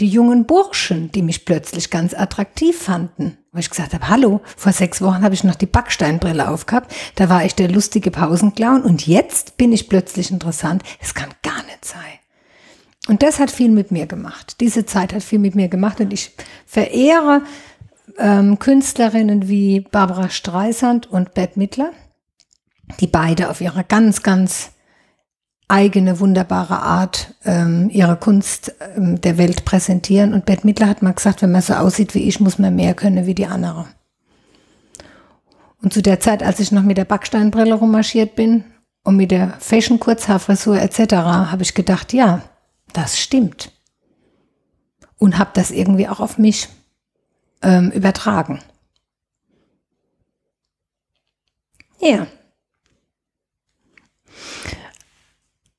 die 0.00 0.08
jungen 0.08 0.46
Burschen, 0.46 1.12
die 1.12 1.22
mich 1.22 1.44
plötzlich 1.44 1.90
ganz 1.90 2.14
attraktiv 2.14 2.78
fanden. 2.78 3.38
Wo 3.52 3.58
ich 3.58 3.68
gesagt 3.68 3.92
habe, 3.92 4.08
hallo, 4.08 4.40
vor 4.56 4.72
sechs 4.72 5.02
Wochen 5.02 5.22
habe 5.22 5.34
ich 5.34 5.44
noch 5.44 5.54
die 5.54 5.66
Backsteinbrille 5.66 6.48
aufgehabt, 6.48 6.94
da 7.16 7.28
war 7.28 7.44
ich 7.44 7.54
der 7.54 7.68
lustige 7.68 8.10
Pausenclown 8.10 8.82
und 8.82 9.06
jetzt 9.06 9.58
bin 9.58 9.72
ich 9.72 9.88
plötzlich 9.88 10.30
interessant. 10.30 10.82
Es 11.00 11.12
kann 11.14 11.34
gar 11.42 11.62
nicht 11.64 11.84
sein. 11.84 12.00
Und 13.08 13.22
das 13.22 13.40
hat 13.40 13.50
viel 13.50 13.70
mit 13.70 13.90
mir 13.90 14.06
gemacht. 14.06 14.60
Diese 14.60 14.86
Zeit 14.86 15.12
hat 15.12 15.22
viel 15.22 15.38
mit 15.38 15.54
mir 15.54 15.68
gemacht 15.68 16.00
und 16.00 16.12
ich 16.12 16.32
verehre 16.66 17.42
ähm, 18.18 18.58
Künstlerinnen 18.58 19.48
wie 19.48 19.80
Barbara 19.80 20.30
Streisand 20.30 21.10
und 21.10 21.34
Bette 21.34 21.58
Midler, 21.58 21.92
die 23.00 23.06
beide 23.06 23.50
auf 23.50 23.60
ihre 23.60 23.84
ganz, 23.84 24.22
ganz 24.22 24.71
eigene, 25.72 26.20
wunderbare 26.20 26.82
Art 26.82 27.34
ähm, 27.44 27.88
ihre 27.90 28.16
Kunst 28.16 28.74
ähm, 28.94 29.20
der 29.22 29.38
Welt 29.38 29.64
präsentieren. 29.64 30.34
Und 30.34 30.44
Bette 30.44 30.66
Midler 30.66 30.86
hat 30.86 31.00
mal 31.00 31.14
gesagt, 31.14 31.40
wenn 31.40 31.50
man 31.50 31.62
so 31.62 31.72
aussieht 31.72 32.14
wie 32.14 32.28
ich, 32.28 32.40
muss 32.40 32.58
man 32.58 32.76
mehr 32.76 32.92
können 32.92 33.26
wie 33.26 33.34
die 33.34 33.46
andere. 33.46 33.86
Und 35.82 35.94
zu 35.94 36.02
der 36.02 36.20
Zeit, 36.20 36.42
als 36.42 36.60
ich 36.60 36.72
noch 36.72 36.82
mit 36.82 36.98
der 36.98 37.06
Backsteinbrille 37.06 37.74
rummarschiert 37.74 38.36
bin 38.36 38.64
und 39.02 39.16
mit 39.16 39.30
der 39.30 39.54
Fashion-Kurzhaarfrisur 39.60 40.78
etc., 40.78 41.14
habe 41.14 41.62
ich 41.62 41.74
gedacht, 41.74 42.12
ja, 42.12 42.42
das 42.92 43.18
stimmt. 43.18 43.72
Und 45.16 45.38
habe 45.38 45.50
das 45.54 45.70
irgendwie 45.70 46.06
auch 46.06 46.20
auf 46.20 46.36
mich 46.36 46.68
ähm, 47.62 47.90
übertragen. 47.92 48.60
Ja. 51.98 52.26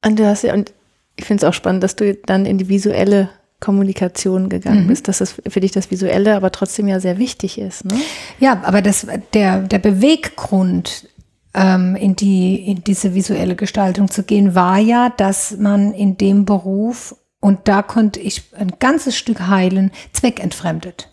Und 0.05 0.19
du 0.19 0.25
hast 0.27 0.43
ja, 0.43 0.53
und 0.53 0.73
ich 1.15 1.25
finde 1.25 1.45
es 1.45 1.49
auch 1.49 1.53
spannend, 1.53 1.83
dass 1.83 1.95
du 1.95 2.13
dann 2.15 2.45
in 2.45 2.57
die 2.57 2.69
visuelle 2.69 3.29
Kommunikation 3.59 4.49
gegangen 4.49 4.83
Mhm. 4.83 4.87
bist, 4.87 5.07
dass 5.07 5.19
das 5.19 5.35
für 5.47 5.59
dich 5.61 5.71
das 5.71 5.89
Visuelle 5.89 6.35
aber 6.35 6.51
trotzdem 6.51 6.87
ja 6.87 6.99
sehr 6.99 7.17
wichtig 7.17 7.57
ist. 7.57 7.85
Ne? 7.85 7.93
Ja, 8.39 8.61
aber 8.65 8.81
das, 8.81 9.07
der, 9.33 9.59
der 9.59 9.79
Beweggrund, 9.79 11.07
ähm, 11.53 11.95
in, 11.95 12.15
die, 12.15 12.55
in 12.55 12.83
diese 12.83 13.13
visuelle 13.13 13.55
Gestaltung 13.55 14.09
zu 14.09 14.23
gehen, 14.23 14.53
war 14.55 14.79
ja, 14.79 15.09
dass 15.15 15.55
man 15.57 15.93
in 15.93 16.17
dem 16.17 16.45
Beruf, 16.45 17.15
und 17.39 17.59
da 17.67 17.83
konnte 17.83 18.19
ich 18.19 18.43
ein 18.57 18.73
ganzes 18.79 19.15
Stück 19.15 19.47
heilen, 19.47 19.91
zweckentfremdet. 20.11 21.09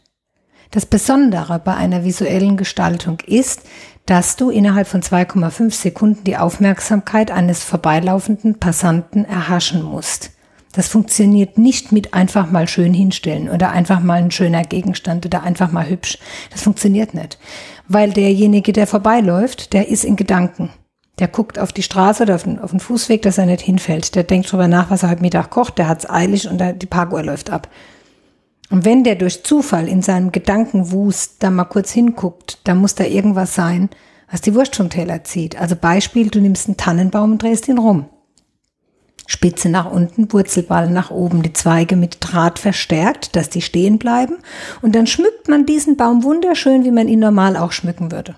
Das 0.73 0.87
Besondere 0.87 1.59
bei 1.59 1.75
einer 1.75 2.05
visuellen 2.05 2.57
Gestaltung 2.57 3.19
ist, 3.27 3.63
dass 4.11 4.35
du 4.35 4.51
innerhalb 4.51 4.89
von 4.89 5.03
2,5 5.03 5.71
Sekunden 5.71 6.25
die 6.25 6.37
Aufmerksamkeit 6.37 7.31
eines 7.31 7.63
vorbeilaufenden 7.63 8.59
Passanten 8.59 9.25
erhaschen 9.25 9.85
musst. 9.85 10.33
Das 10.73 10.89
funktioniert 10.89 11.59
nicht 11.59 11.93
mit 11.93 12.13
einfach 12.13 12.51
mal 12.51 12.67
schön 12.67 12.93
hinstellen 12.93 13.49
oder 13.49 13.71
einfach 13.71 14.01
mal 14.01 14.21
ein 14.21 14.33
schöner 14.33 14.65
Gegenstand 14.65 15.27
oder 15.27 15.45
einfach 15.45 15.71
mal 15.71 15.89
hübsch. 15.89 16.19
Das 16.51 16.63
funktioniert 16.63 17.15
nicht. 17.15 17.39
Weil 17.87 18.11
derjenige, 18.11 18.73
der 18.73 18.89
vorbeiläuft, 18.89 19.73
der 19.75 19.87
ist 19.87 20.05
in 20.05 20.17
Gedanken. 20.17 20.71
Der 21.21 21.29
guckt 21.29 21.61
auf 21.61 21.73
die 21.73 21.85
Straße 21.85 22.25
oder 22.25 22.35
auf 22.35 22.43
den, 22.43 22.59
auf 22.59 22.73
den 22.73 22.81
Fußweg, 22.81 23.23
dass 23.23 23.39
er 23.39 23.47
nicht 23.47 23.63
hinfällt. 23.63 24.17
Der 24.17 24.25
denkt 24.25 24.51
drüber 24.51 24.67
nach, 24.67 24.91
was 24.91 25.05
er 25.05 25.11
heute 25.11 25.23
Mittag 25.23 25.51
kocht. 25.51 25.79
Der 25.79 25.87
hat's 25.87 26.11
eilig 26.11 26.49
und 26.49 26.59
der, 26.59 26.73
die 26.73 26.87
Parkuhr 26.87 27.23
läuft 27.23 27.51
ab. 27.51 27.69
Und 28.71 28.85
wenn 28.85 29.05
der 29.05 29.17
durch 29.17 29.43
Zufall 29.43 29.89
in 29.89 30.01
seinem 30.01 30.33
Gedankenwust 30.33 31.37
da 31.41 31.51
mal 31.51 31.65
kurz 31.65 31.91
hinguckt, 31.91 32.61
dann 32.65 32.79
muss 32.79 32.95
da 32.95 33.05
irgendwas 33.05 33.55
sein, 33.55 33.91
was 34.31 34.41
die 34.41 34.55
Wurst 34.55 34.77
vom 34.77 34.91
Teller 34.91 35.25
zieht. 35.25 35.61
Also 35.61 35.75
Beispiel, 35.75 36.31
du 36.31 36.41
nimmst 36.41 36.69
einen 36.69 36.77
Tannenbaum 36.77 37.33
und 37.33 37.43
drehst 37.43 37.67
ihn 37.67 37.79
rum. 37.79 38.07
Spitze 39.27 39.69
nach 39.69 39.91
unten, 39.91 40.33
Wurzelball 40.33 40.91
nach 40.91 41.11
oben, 41.11 41.43
die 41.43 41.53
Zweige 41.53 41.97
mit 41.97 42.19
Draht 42.21 42.59
verstärkt, 42.59 43.37
dass 43.37 43.49
die 43.49 43.63
stehen 43.63 43.99
bleiben. 43.99 44.39
Und 44.83 44.95
dann 44.95 45.07
schmückt 45.07 45.49
man 45.49 45.67
diesen 45.67 45.97
Baum 45.97 46.25
wunderschön, 46.25 46.85
wie 46.85 46.91
man 46.91 47.09
ihn 47.09 47.21
normal 47.21 47.57
auch 47.57 47.73
schmücken 47.73 48.11
würde. 48.11 48.37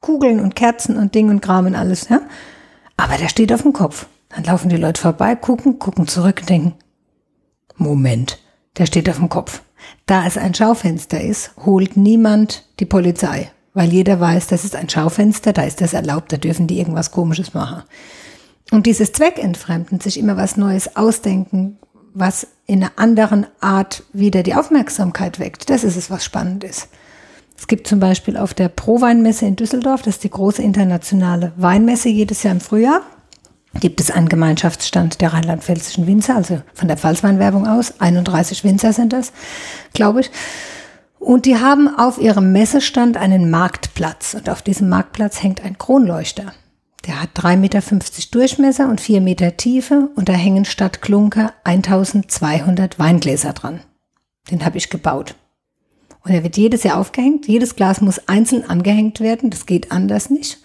Kugeln 0.00 0.40
und 0.40 0.56
Kerzen 0.56 0.96
und 0.96 1.14
Ding 1.14 1.28
und 1.28 1.42
Kram 1.42 1.66
und 1.66 1.76
alles, 1.76 2.08
ja. 2.08 2.22
Aber 2.96 3.16
der 3.18 3.28
steht 3.28 3.52
auf 3.52 3.62
dem 3.62 3.72
Kopf. 3.72 4.06
Dann 4.30 4.44
laufen 4.44 4.68
die 4.68 4.76
Leute 4.76 5.00
vorbei, 5.00 5.34
gucken, 5.36 5.78
gucken 5.78 6.08
zurück 6.08 6.38
und 6.40 6.50
denken, 6.50 6.74
Moment, 7.76 8.38
der 8.78 8.86
steht 8.86 9.08
auf 9.08 9.16
dem 9.16 9.28
Kopf. 9.28 9.62
Da 10.06 10.26
es 10.26 10.36
ein 10.36 10.54
Schaufenster 10.54 11.20
ist, 11.20 11.52
holt 11.64 11.96
niemand 11.96 12.66
die 12.80 12.86
Polizei, 12.86 13.50
weil 13.74 13.92
jeder 13.92 14.18
weiß, 14.20 14.48
das 14.48 14.64
ist 14.64 14.74
ein 14.74 14.88
Schaufenster, 14.88 15.52
da 15.52 15.62
ist 15.62 15.80
das 15.80 15.94
erlaubt, 15.94 16.32
da 16.32 16.36
dürfen 16.36 16.66
die 16.66 16.78
irgendwas 16.78 17.12
Komisches 17.12 17.54
machen. 17.54 17.82
Und 18.70 18.86
dieses 18.86 19.12
Zweckentfremden, 19.12 20.00
sich 20.00 20.18
immer 20.18 20.36
was 20.36 20.56
Neues 20.56 20.96
ausdenken, 20.96 21.78
was 22.14 22.46
in 22.66 22.82
einer 22.82 22.92
anderen 22.96 23.46
Art 23.60 24.02
wieder 24.12 24.42
die 24.42 24.54
Aufmerksamkeit 24.54 25.38
weckt, 25.38 25.70
das 25.70 25.84
ist 25.84 25.96
es, 25.96 26.10
was 26.10 26.24
spannend 26.24 26.64
ist. 26.64 26.88
Es 27.56 27.66
gibt 27.66 27.86
zum 27.86 28.00
Beispiel 28.00 28.36
auf 28.36 28.54
der 28.54 28.68
Pro-Weinmesse 28.68 29.46
in 29.46 29.56
Düsseldorf, 29.56 30.02
das 30.02 30.16
ist 30.16 30.24
die 30.24 30.30
große 30.30 30.62
internationale 30.62 31.52
Weinmesse 31.56 32.08
jedes 32.08 32.42
Jahr 32.42 32.54
im 32.54 32.60
Frühjahr, 32.60 33.02
gibt 33.80 34.00
es 34.00 34.10
einen 34.10 34.28
Gemeinschaftsstand 34.28 35.20
der 35.20 35.32
rheinland-pfälzischen 35.32 36.06
Winzer, 36.06 36.36
also 36.36 36.62
von 36.74 36.88
der 36.88 36.96
Pfalzweinwerbung 36.96 37.66
aus. 37.66 38.00
31 38.00 38.64
Winzer 38.64 38.92
sind 38.92 39.12
das, 39.12 39.32
glaube 39.94 40.20
ich. 40.20 40.30
Und 41.18 41.46
die 41.46 41.56
haben 41.56 41.88
auf 41.88 42.18
ihrem 42.18 42.52
Messestand 42.52 43.16
einen 43.16 43.48
Marktplatz. 43.48 44.34
Und 44.34 44.50
auf 44.50 44.60
diesem 44.60 44.88
Marktplatz 44.88 45.42
hängt 45.42 45.64
ein 45.64 45.78
Kronleuchter. 45.78 46.52
Der 47.06 47.22
hat 47.22 47.30
3,50 47.36 47.56
Meter 47.56 47.82
Durchmesser 48.32 48.88
und 48.88 49.00
4 49.00 49.20
Meter 49.20 49.56
Tiefe. 49.56 50.08
Und 50.16 50.28
da 50.28 50.32
hängen 50.32 50.64
statt 50.64 51.00
Klunker 51.00 51.52
1200 51.64 52.98
Weingläser 52.98 53.52
dran. 53.52 53.80
Den 54.50 54.64
habe 54.64 54.78
ich 54.78 54.90
gebaut. 54.90 55.36
Und 56.24 56.32
er 56.32 56.42
wird 56.42 56.56
jedes 56.56 56.82
Jahr 56.82 56.98
aufgehängt. 56.98 57.46
Jedes 57.46 57.76
Glas 57.76 58.00
muss 58.00 58.28
einzeln 58.28 58.68
angehängt 58.68 59.20
werden. 59.20 59.50
Das 59.50 59.66
geht 59.66 59.92
anders 59.92 60.28
nicht. 60.28 60.58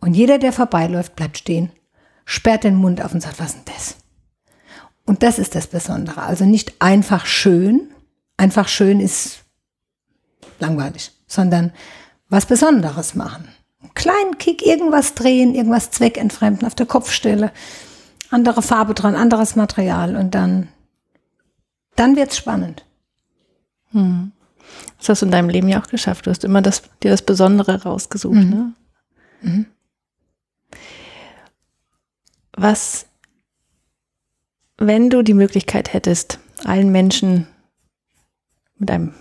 Und 0.00 0.14
jeder, 0.14 0.38
der 0.38 0.52
vorbeiläuft, 0.52 1.16
bleibt 1.16 1.38
stehen 1.38 1.70
sperrt 2.30 2.62
den 2.62 2.76
Mund 2.76 3.02
auf 3.04 3.12
und 3.12 3.20
sagt, 3.20 3.40
was 3.40 3.48
ist 3.48 3.56
denn 3.56 3.74
das? 3.74 3.96
Und 5.04 5.24
das 5.24 5.40
ist 5.40 5.56
das 5.56 5.66
Besondere. 5.66 6.22
Also 6.22 6.44
nicht 6.44 6.80
einfach 6.80 7.26
schön, 7.26 7.88
einfach 8.36 8.68
schön 8.68 9.00
ist 9.00 9.40
langweilig, 10.60 11.10
sondern 11.26 11.72
was 12.28 12.46
Besonderes 12.46 13.16
machen. 13.16 13.48
Einen 13.82 13.94
kleinen 13.94 14.38
Kick, 14.38 14.64
irgendwas 14.64 15.14
drehen, 15.14 15.56
irgendwas 15.56 15.90
zweckentfremden 15.90 16.68
auf 16.68 16.76
der 16.76 16.86
Kopfstelle, 16.86 17.50
andere 18.30 18.62
Farbe 18.62 18.94
dran, 18.94 19.16
anderes 19.16 19.56
Material 19.56 20.14
und 20.14 20.32
dann, 20.32 20.68
dann 21.96 22.14
wird's 22.14 22.36
spannend. 22.36 22.84
Hm. 23.90 24.30
Das 24.98 25.08
hast 25.08 25.22
du 25.22 25.26
in 25.26 25.32
deinem 25.32 25.48
Leben 25.48 25.68
ja 25.68 25.82
auch 25.82 25.88
geschafft. 25.88 26.26
Du 26.26 26.30
hast 26.30 26.44
immer 26.44 26.62
das, 26.62 26.82
dir 27.02 27.10
das 27.10 27.22
Besondere 27.22 27.82
rausgesucht. 27.82 28.36
Mhm. 28.36 28.50
Ne? 28.50 28.72
Mhm. 29.42 29.66
Was, 32.62 33.06
wenn 34.76 35.08
du 35.08 35.22
die 35.22 35.32
Möglichkeit 35.32 35.94
hättest, 35.94 36.40
allen 36.62 36.92
Menschen 36.92 37.46
mit 38.76 38.90
einem 38.90 39.14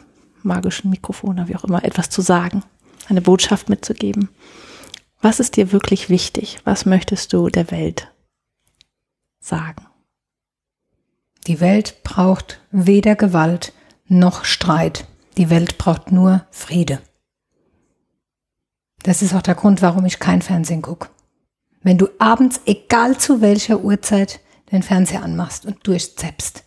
magischen 0.44 0.90
Mikrofon 0.90 1.36
oder 1.36 1.48
wie 1.48 1.56
auch 1.56 1.64
immer 1.64 1.86
etwas 1.86 2.10
zu 2.10 2.22
sagen, 2.22 2.66
eine 3.08 3.22
Botschaft 3.22 3.70
mitzugeben, 3.70 4.28
was 5.22 5.40
ist 5.40 5.56
dir 5.56 5.72
wirklich 5.72 6.10
wichtig? 6.10 6.60
Was 6.66 6.86
möchtest 6.86 7.32
du 7.32 7.48
der 7.48 7.72
Welt 7.72 8.14
sagen? 9.40 9.86
Die 11.48 11.62
Welt 11.62 12.04
braucht 12.04 12.60
weder 12.72 13.16
Gewalt 13.16 13.72
noch 14.10 14.44
Streit. 14.44 15.08
Die 15.38 15.50
Welt 15.50 15.78
braucht 15.78 16.12
nur 16.12 16.46
Friede. 16.52 17.02
Das 19.04 19.22
ist 19.22 19.34
auch 19.34 19.42
der 19.42 19.56
Grund, 19.56 19.82
warum 19.82 20.04
ich 20.04 20.20
kein 20.20 20.42
Fernsehen 20.42 20.82
gucke. 20.82 21.08
Wenn 21.82 21.98
du 21.98 22.08
abends, 22.20 22.62
egal 22.66 23.18
zu 23.18 23.42
welcher 23.42 23.82
Uhrzeit, 23.82 24.40
den 24.72 24.84
Fernseher 24.84 25.24
anmachst 25.24 25.66
und 25.66 25.86
durchzeppst. 25.88 26.64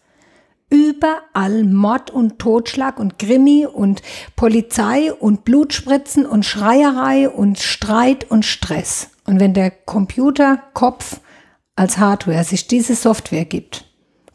Überall 0.70 1.64
Mord 1.64 2.10
und 2.10 2.38
Totschlag 2.38 2.98
und 2.98 3.18
Krimi 3.18 3.66
und 3.66 4.00
Polizei 4.36 5.12
und 5.12 5.44
Blutspritzen 5.44 6.24
und 6.24 6.46
Schreierei 6.46 7.28
und 7.28 7.58
Streit 7.58 8.30
und 8.30 8.46
Stress. 8.46 9.10
Und 9.26 9.38
wenn 9.38 9.52
der 9.52 9.70
Computerkopf 9.70 11.20
als 11.76 11.98
Hardware 11.98 12.44
sich 12.44 12.68
diese 12.68 12.94
Software 12.94 13.44
gibt, 13.44 13.84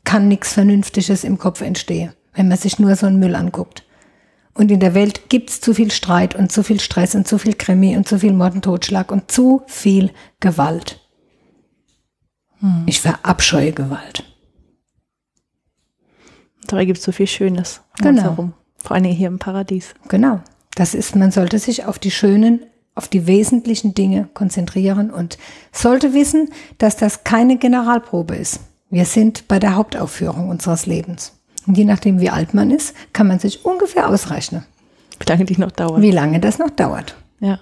kann 0.04 0.28
nichts 0.28 0.54
Vernünftiges 0.54 1.24
im 1.24 1.40
Kopf 1.40 1.62
entstehen, 1.62 2.14
wenn 2.34 2.48
man 2.48 2.58
sich 2.58 2.78
nur 2.78 2.96
so 2.96 3.08
einen 3.08 3.20
Müll 3.20 3.36
anguckt. 3.36 3.87
Und 4.58 4.72
in 4.72 4.80
der 4.80 4.96
Welt 4.96 5.30
gibt's 5.30 5.62
zu 5.62 5.76
viel 5.76 5.92
Streit 5.92 6.34
und 6.34 6.52
zu 6.52 6.64
viel 6.64 6.80
Stress 6.80 7.14
und 7.14 7.28
zu 7.28 7.38
viel 7.38 7.54
Krimi 7.54 7.96
und 7.96 8.08
zu 8.08 8.18
viel 8.18 8.34
Mord 8.34 8.56
und 8.56 8.64
Totschlag 8.64 9.12
und 9.12 9.30
zu 9.30 9.62
viel 9.68 10.10
Gewalt. 10.40 11.00
Hm. 12.60 12.84
Ich 12.88 13.00
verabscheue 13.00 13.72
Gewalt. 13.72 14.24
Dabei 16.66 16.86
gibt 16.86 16.98
es 16.98 17.04
so 17.06 17.12
viel 17.12 17.28
Schönes 17.28 17.82
Genau. 18.00 18.24
herum. 18.24 18.54
Vor 18.80 18.96
allem 18.96 19.06
hier 19.06 19.28
im 19.28 19.38
Paradies. 19.38 19.94
Genau. 20.08 20.42
Das 20.76 20.96
ist, 20.96 21.16
man 21.16 21.32
sollte 21.32 21.60
sich 21.60 21.86
auf 21.86 22.00
die 22.00 22.12
schönen, 22.12 22.62
auf 22.96 23.08
die 23.08 23.28
wesentlichen 23.28 23.94
Dinge 23.94 24.28
konzentrieren 24.34 25.12
und 25.12 25.38
sollte 25.72 26.16
wissen, 26.16 26.50
dass 26.80 26.98
das 26.98 27.24
keine 27.24 27.58
Generalprobe 27.58 28.36
ist. 28.36 28.60
Wir 28.90 29.06
sind 29.06 29.48
bei 29.48 29.60
der 29.60 29.76
Hauptaufführung 29.76 30.50
unseres 30.50 30.88
Lebens. 30.88 31.37
Und 31.68 31.78
je 31.78 31.86
nachdem, 31.86 32.20
wie 32.22 32.30
alt 32.30 32.54
man 32.54 32.72
ist, 32.72 32.96
kann 33.14 33.28
man 33.28 33.40
sich 33.40 33.66
ungefähr 33.66 34.08
ausrechnen, 34.10 34.66
Wie 35.20 35.26
lange 35.30 35.46
die 35.46 35.58
noch 35.60 35.72
dauert. 35.72 36.02
wie 36.02 36.12
lange 36.12 36.40
das 36.40 36.58
noch 36.60 36.70
dauert. 36.70 37.16
Ja. 37.40 37.60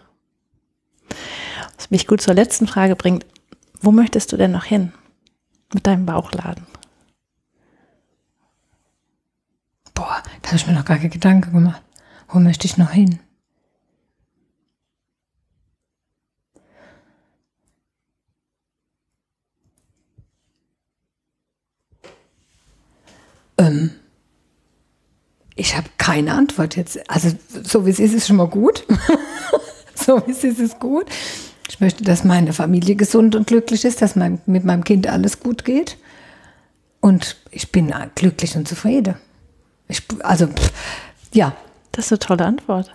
Was 1.77 1.89
mich 1.91 2.07
gut 2.07 2.21
zur 2.21 2.33
letzten 2.35 2.67
Frage 2.67 2.95
bringt, 2.95 3.25
wo 3.81 3.91
möchtest 3.91 4.31
du 4.31 4.37
denn 4.37 4.51
noch 4.51 4.63
hin 4.65 4.91
mit 5.73 5.85
deinem 5.87 6.05
Bauchladen? 6.05 6.65
Boah, 9.93 10.21
da 10.41 10.47
habe 10.49 10.57
ich 10.57 10.67
mir 10.67 10.73
noch 10.73 10.85
gar 10.85 10.97
keine 10.97 11.09
Gedanken 11.09 11.51
gemacht. 11.51 11.81
Wo 12.29 12.39
möchte 12.39 12.65
ich 12.67 12.77
noch 12.77 12.91
hin? 12.91 13.19
Ähm, 23.57 23.91
ich 25.55 25.75
habe 25.75 25.87
keine 25.97 26.33
Antwort 26.33 26.75
jetzt. 26.75 27.09
Also 27.09 27.31
so 27.63 27.85
wie 27.85 27.89
es 27.89 27.99
ist, 27.99 28.13
ist 28.13 28.27
schon 28.27 28.35
mal 28.37 28.47
gut. 28.47 28.85
so 29.95 30.25
wie 30.27 30.31
es 30.31 30.43
ist, 30.43 30.59
ist 30.59 30.79
gut. 30.79 31.05
Ich 31.69 31.79
möchte, 31.79 32.03
dass 32.03 32.23
meine 32.23 32.53
Familie 32.53 32.95
gesund 32.95 33.35
und 33.35 33.47
glücklich 33.47 33.85
ist, 33.85 34.01
dass 34.01 34.15
mein, 34.15 34.39
mit 34.45 34.65
meinem 34.65 34.83
Kind 34.83 35.07
alles 35.07 35.39
gut 35.39 35.65
geht. 35.65 35.97
Und 37.01 37.37
ich 37.51 37.71
bin 37.71 37.93
glücklich 38.15 38.55
und 38.55 38.67
zufrieden. 38.67 39.15
Ich, 39.87 40.01
also, 40.23 40.47
pff, 40.47 40.71
ja, 41.33 41.55
Das 41.95 42.05
ist 42.05 42.11
eine 42.11 42.19
tolle 42.19 42.45
Antwort. 42.45 42.93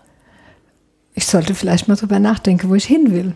Ich 1.15 1.27
sollte 1.27 1.55
vielleicht 1.55 1.89
mal 1.89 1.97
drüber 1.97 2.19
nachdenken, 2.19 2.69
wo 2.69 2.75
ich 2.75 2.85
hin 2.85 3.11
will. 3.13 3.35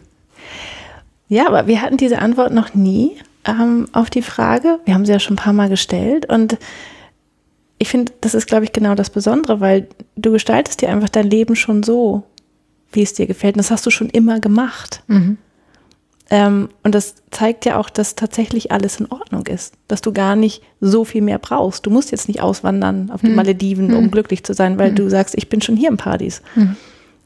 Ja, 1.29 1.47
aber 1.47 1.67
wir 1.67 1.81
hatten 1.81 1.97
diese 1.97 2.19
Antwort 2.19 2.53
noch 2.53 2.75
nie 2.75 3.17
ähm, 3.47 3.89
auf 3.93 4.11
die 4.11 4.23
Frage. 4.23 4.79
Wir 4.85 4.95
haben 4.95 5.07
sie 5.07 5.13
ja 5.13 5.21
schon 5.21 5.35
ein 5.35 5.43
paar 5.43 5.55
Mal 5.55 5.71
gestellt 5.71 6.27
und 6.27 6.59
ich 7.79 7.89
finde, 7.89 8.13
das 8.21 8.35
ist, 8.35 8.47
glaube 8.47 8.65
ich, 8.65 8.73
genau 8.73 8.95
das 8.95 9.11
Besondere, 9.11 9.61
weil 9.61 9.89
du 10.17 10.31
gestaltest 10.33 10.81
dir 10.81 10.91
einfach 10.91 11.09
dein 11.09 11.29
Leben 11.29 11.57
schon 11.57 11.83
so, 11.83 12.23
wie 12.93 13.03
es 13.03 13.15
dir 13.15 13.27
gefällt. 13.27 13.57
Und 13.57 13.59
das 13.59 13.71
hast 13.71 13.85
du 13.87 13.91
schon 13.91 14.09
immer 14.11 14.41
gemacht. 14.41 15.03
Mhm. 15.09 15.39
Ähm, 16.31 16.69
und 16.83 16.95
das 16.95 17.17
zeigt 17.31 17.67
ja 17.67 17.77
auch, 17.79 17.91
dass 17.91 18.15
tatsächlich 18.15 18.73
alles 18.73 18.99
in 18.99 19.11
Ordnung 19.11 19.47
ist, 19.47 19.75
dass 19.89 20.01
du 20.01 20.13
gar 20.13 20.37
nicht 20.37 20.63
so 20.81 21.05
viel 21.05 21.21
mehr 21.21 21.39
brauchst. 21.39 21.85
Du 21.85 21.91
musst 21.91 22.13
jetzt 22.13 22.29
nicht 22.29 22.41
auswandern 22.41 23.11
auf 23.11 23.21
die 23.21 23.29
Mhm. 23.29 23.35
Malediven, 23.35 23.95
um 23.95 24.05
Mhm. 24.05 24.11
glücklich 24.11 24.43
zu 24.45 24.55
sein, 24.55 24.79
weil 24.79 24.93
Mhm. 24.93 24.97
du 24.97 25.11
sagst, 25.11 25.35
ich 25.37 25.49
bin 25.51 25.61
schon 25.61 25.77
hier 25.77 25.89
im 25.91 25.99
Paradies. 25.99 26.41
Mhm. 26.55 26.77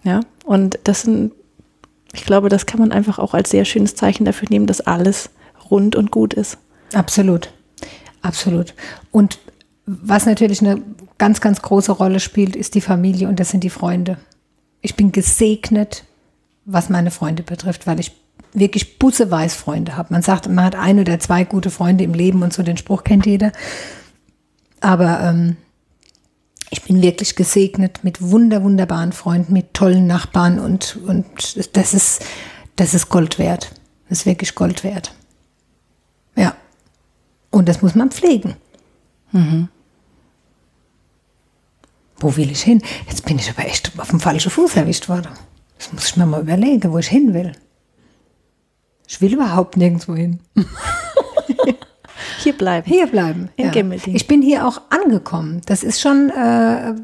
Ja, 0.03 0.20
und 0.44 0.78
das 0.84 1.03
sind, 1.03 1.32
ich 2.12 2.24
glaube, 2.24 2.49
das 2.49 2.66
kann 2.66 2.80
man 2.80 2.90
einfach 2.90 3.18
auch 3.20 3.34
als 3.34 3.51
sehr 3.51 3.64
schönes 3.64 3.94
Zeichen 3.94 4.24
dafür 4.24 4.49
nehmen, 4.51 4.66
dass 4.66 4.80
alles 4.80 5.30
rund 5.70 5.94
und 5.94 6.11
gut 6.11 6.34
ist. 6.34 6.59
Absolut. 6.94 7.53
Absolut. 8.22 8.74
Und 9.12 9.38
was 9.91 10.26
natürlich 10.26 10.61
eine 10.61 10.82
ganz, 11.16 11.41
ganz 11.41 11.62
große 11.62 11.93
Rolle 11.93 12.20
spielt, 12.20 12.57
ist 12.57 12.74
die 12.74 12.82
Familie 12.82 13.26
und 13.26 13.41
das 13.41 13.49
sind 13.49 13.64
die 13.64 13.70
Freunde. 13.70 14.18
Ich 14.82 14.97
bin 14.97 15.12
gesegnet, 15.12 16.05
was 16.66 16.91
meine 16.91 17.11
Freunde 17.11 17.43
betrifft, 17.43 17.86
weil 17.86 17.99
ich 17.99 18.12
wirklich 18.53 18.99
busseweiß 18.99 19.55
Freunde 19.55 19.97
habe. 19.97 20.12
Man 20.12 20.20
sagt, 20.20 20.47
man 20.47 20.64
hat 20.64 20.74
ein 20.74 21.01
oder 21.01 21.18
zwei 21.20 21.45
gute 21.45 21.70
Freunde 21.70 22.05
im 22.05 22.12
Leben 22.12 22.43
und 22.43 22.53
so, 22.53 22.62
den 22.62 22.76
Spruch 22.76 23.03
kennt 23.03 23.24
jeder. 23.24 23.51
Aber 24.80 25.20
ähm, 25.22 25.57
ich 26.68 26.82
bin 26.82 27.01
wirklich 27.01 27.34
gesegnet 27.34 28.01
mit 28.05 28.20
wunder, 28.20 28.62
wunderbaren 28.62 29.12
Freunden, 29.12 29.55
mit 29.55 29.72
tollen 29.72 30.07
Nachbarn 30.07 30.59
und, 30.59 30.99
und 31.07 31.26
das 31.76 31.95
ist, 31.95 32.24
das 32.76 32.93
ist 32.93 33.09
Gold 33.09 33.39
wert. 33.39 33.72
Das 34.11 34.20
ist 34.20 34.26
wirklich 34.26 34.55
Gold 34.55 34.84
wert. 34.84 35.14
Ja. 36.36 36.55
Und 37.51 37.70
das 37.70 37.80
muss 37.80 37.95
man 37.95 38.11
pflegen. 38.11 38.57
Wo 42.20 42.36
will 42.36 42.50
ich 42.50 42.62
hin? 42.62 42.82
Jetzt 43.06 43.24
bin 43.24 43.38
ich 43.38 43.50
aber 43.50 43.66
echt 43.66 43.92
auf 43.98 44.10
dem 44.10 44.20
falschen 44.20 44.50
Fuß 44.50 44.76
erwischt 44.76 45.08
worden. 45.08 45.28
Das 45.78 45.92
muss 45.92 46.06
ich 46.06 46.16
mir 46.16 46.26
mal 46.26 46.40
überlegen, 46.40 46.92
wo 46.92 46.98
ich 46.98 47.08
hin 47.08 47.34
will. 47.34 47.52
Ich 49.06 49.20
will 49.20 49.32
überhaupt 49.32 49.76
nirgendwo 49.76 50.14
hin. 50.14 50.40
Hier 52.42 52.56
bleiben. 52.56 52.86
Hier 52.86 53.06
bleiben. 53.06 53.50
In 53.56 53.70
Gimmelding. 53.70 54.14
Ich 54.14 54.26
bin 54.26 54.42
hier 54.42 54.66
auch 54.66 54.80
angekommen. 54.90 55.60
Das 55.66 55.82
ist 55.82 56.00
schon 56.00 56.30
äh, 56.30 56.94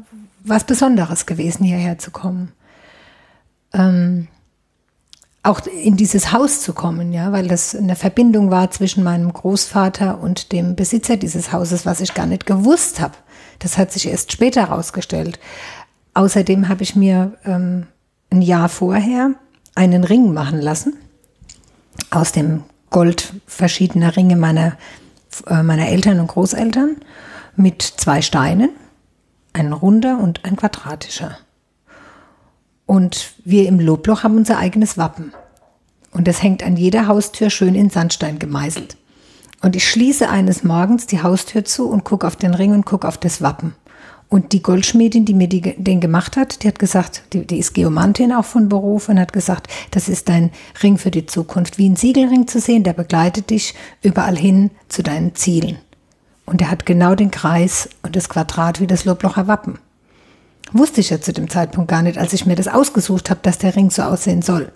was 0.43 0.63
Besonderes 0.63 1.25
gewesen, 1.25 1.63
hierher 1.63 1.97
zu 1.97 2.11
kommen. 2.11 2.51
Ähm, 3.73 4.27
auch 5.43 5.61
in 5.67 5.95
dieses 5.95 6.31
Haus 6.31 6.61
zu 6.61 6.73
kommen, 6.73 7.13
ja, 7.13 7.31
weil 7.31 7.47
das 7.47 7.75
eine 7.75 7.95
Verbindung 7.95 8.49
war 8.49 8.71
zwischen 8.71 9.03
meinem 9.03 9.31
Großvater 9.31 10.19
und 10.19 10.51
dem 10.51 10.75
Besitzer 10.75 11.17
dieses 11.17 11.51
Hauses, 11.51 11.85
was 11.85 12.01
ich 12.01 12.13
gar 12.13 12.25
nicht 12.25 12.45
gewusst 12.45 12.99
habe. 12.99 13.13
Das 13.59 13.77
hat 13.77 13.91
sich 13.91 14.07
erst 14.07 14.31
später 14.31 14.67
herausgestellt. 14.67 15.39
Außerdem 16.13 16.69
habe 16.69 16.83
ich 16.83 16.95
mir 16.95 17.37
ähm, 17.45 17.87
ein 18.29 18.41
Jahr 18.41 18.69
vorher 18.69 19.31
einen 19.75 20.03
Ring 20.03 20.33
machen 20.33 20.61
lassen 20.61 20.93
aus 22.09 22.31
dem 22.31 22.63
Gold 22.89 23.33
verschiedener 23.45 24.15
Ringe 24.15 24.35
meiner, 24.35 24.77
äh, 25.47 25.63
meiner 25.63 25.87
Eltern 25.87 26.19
und 26.19 26.27
Großeltern 26.27 26.97
mit 27.55 27.81
zwei 27.81 28.21
Steinen, 28.21 28.69
ein 29.53 29.73
runder 29.73 30.19
und 30.19 30.45
ein 30.45 30.55
quadratischer. 30.55 31.37
Und 32.85 33.33
wir 33.43 33.67
im 33.67 33.79
Lobloch 33.79 34.23
haben 34.23 34.37
unser 34.37 34.59
eigenes 34.59 34.97
Wappen. 34.97 35.33
Und 36.11 36.27
das 36.27 36.41
hängt 36.41 36.63
an 36.63 36.77
jeder 36.77 37.07
Haustür 37.07 37.49
schön 37.49 37.75
in 37.75 37.89
Sandstein 37.89 38.39
gemeißelt. 38.39 38.95
Und 39.65 39.75
ich 39.75 39.89
schließe 39.89 40.29
eines 40.29 40.63
Morgens 40.63 41.07
die 41.07 41.23
Haustür 41.23 41.65
zu 41.65 41.89
und 41.89 42.03
gucke 42.03 42.27
auf 42.27 42.35
den 42.35 42.53
Ring 42.53 42.71
und 42.71 42.85
gucke 42.85 43.07
auf 43.07 43.17
das 43.17 43.41
Wappen. 43.41 43.73
Und 44.29 44.53
die 44.53 44.61
Goldschmiedin, 44.61 45.25
die 45.25 45.33
mir 45.33 45.47
die, 45.47 45.61
den 45.61 45.99
gemacht 45.99 46.37
hat, 46.37 46.61
die 46.61 46.67
hat 46.67 46.77
gesagt, 46.77 47.23
die, 47.33 47.47
die 47.47 47.57
ist 47.57 47.73
Geomantin 47.73 48.31
auch 48.31 48.45
von 48.45 48.69
Beruf 48.69 49.09
und 49.09 49.19
hat 49.19 49.33
gesagt, 49.33 49.65
das 49.89 50.07
ist 50.07 50.29
dein 50.29 50.51
Ring 50.83 50.99
für 50.99 51.09
die 51.09 51.25
Zukunft. 51.25 51.79
Wie 51.79 51.89
ein 51.89 51.95
Siegelring 51.95 52.45
zu 52.45 52.59
sehen, 52.59 52.83
der 52.83 52.93
begleitet 52.93 53.49
dich 53.49 53.73
überall 54.03 54.37
hin 54.37 54.69
zu 54.87 55.01
deinen 55.01 55.33
Zielen. 55.33 55.79
Und 56.45 56.61
er 56.61 56.69
hat 56.69 56.85
genau 56.85 57.15
den 57.15 57.31
Kreis 57.31 57.89
und 58.03 58.15
das 58.15 58.29
Quadrat 58.29 58.79
wie 58.81 58.87
das 58.87 59.03
Loblocher 59.03 59.47
Wappen. 59.47 59.79
Wusste 60.73 61.01
ich 61.01 61.09
ja 61.09 61.19
zu 61.19 61.33
dem 61.33 61.49
Zeitpunkt 61.49 61.89
gar 61.89 62.03
nicht, 62.03 62.19
als 62.19 62.33
ich 62.33 62.45
mir 62.45 62.55
das 62.55 62.67
ausgesucht 62.67 63.31
habe, 63.31 63.39
dass 63.41 63.57
der 63.57 63.75
Ring 63.75 63.89
so 63.89 64.03
aussehen 64.03 64.43
soll. 64.43 64.71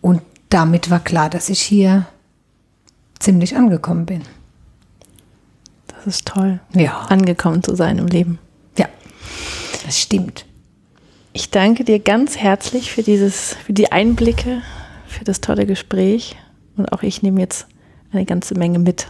Und 0.00 0.22
damit 0.48 0.88
war 0.88 1.00
klar, 1.00 1.28
dass 1.28 1.50
ich 1.50 1.60
hier 1.60 2.06
ziemlich 3.18 3.56
angekommen 3.56 4.06
bin. 4.06 4.22
Das 5.88 6.06
ist 6.06 6.26
toll, 6.26 6.60
Ja. 6.74 7.00
angekommen 7.08 7.62
zu 7.62 7.74
sein 7.74 7.98
im 7.98 8.06
Leben. 8.06 8.38
Ja, 8.78 8.86
das 9.84 9.98
stimmt. 10.00 10.44
Ich 11.32 11.50
danke 11.50 11.84
dir 11.84 11.98
ganz 11.98 12.36
herzlich 12.36 12.90
für 12.92 13.02
dieses, 13.02 13.54
für 13.54 13.72
die 13.72 13.92
Einblicke, 13.92 14.62
für 15.06 15.24
das 15.24 15.40
tolle 15.40 15.66
Gespräch. 15.66 16.36
Und 16.76 16.92
auch 16.92 17.02
ich 17.02 17.22
nehme 17.22 17.40
jetzt 17.40 17.66
eine 18.12 18.24
ganze 18.24 18.54
Menge 18.54 18.78
mit 18.78 19.08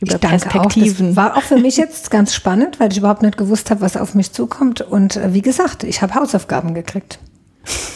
über 0.00 0.14
ich 0.14 0.20
danke 0.20 0.48
Perspektiven. 0.48 1.06
Auch. 1.06 1.14
Das 1.14 1.16
war 1.16 1.36
auch 1.36 1.42
für 1.42 1.56
mich 1.58 1.76
jetzt 1.76 2.10
ganz 2.10 2.34
spannend, 2.34 2.78
weil 2.80 2.92
ich 2.92 2.98
überhaupt 2.98 3.22
nicht 3.22 3.36
gewusst 3.36 3.70
habe, 3.70 3.80
was 3.80 3.96
auf 3.96 4.14
mich 4.14 4.32
zukommt. 4.32 4.80
Und 4.82 5.16
äh, 5.16 5.32
wie 5.34 5.42
gesagt, 5.42 5.82
ich 5.84 6.02
habe 6.02 6.14
Hausaufgaben 6.14 6.74
gekriegt. 6.74 7.18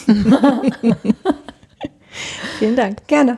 Vielen 2.59 2.75
Dank. 2.75 3.07
Gerne. 3.07 3.37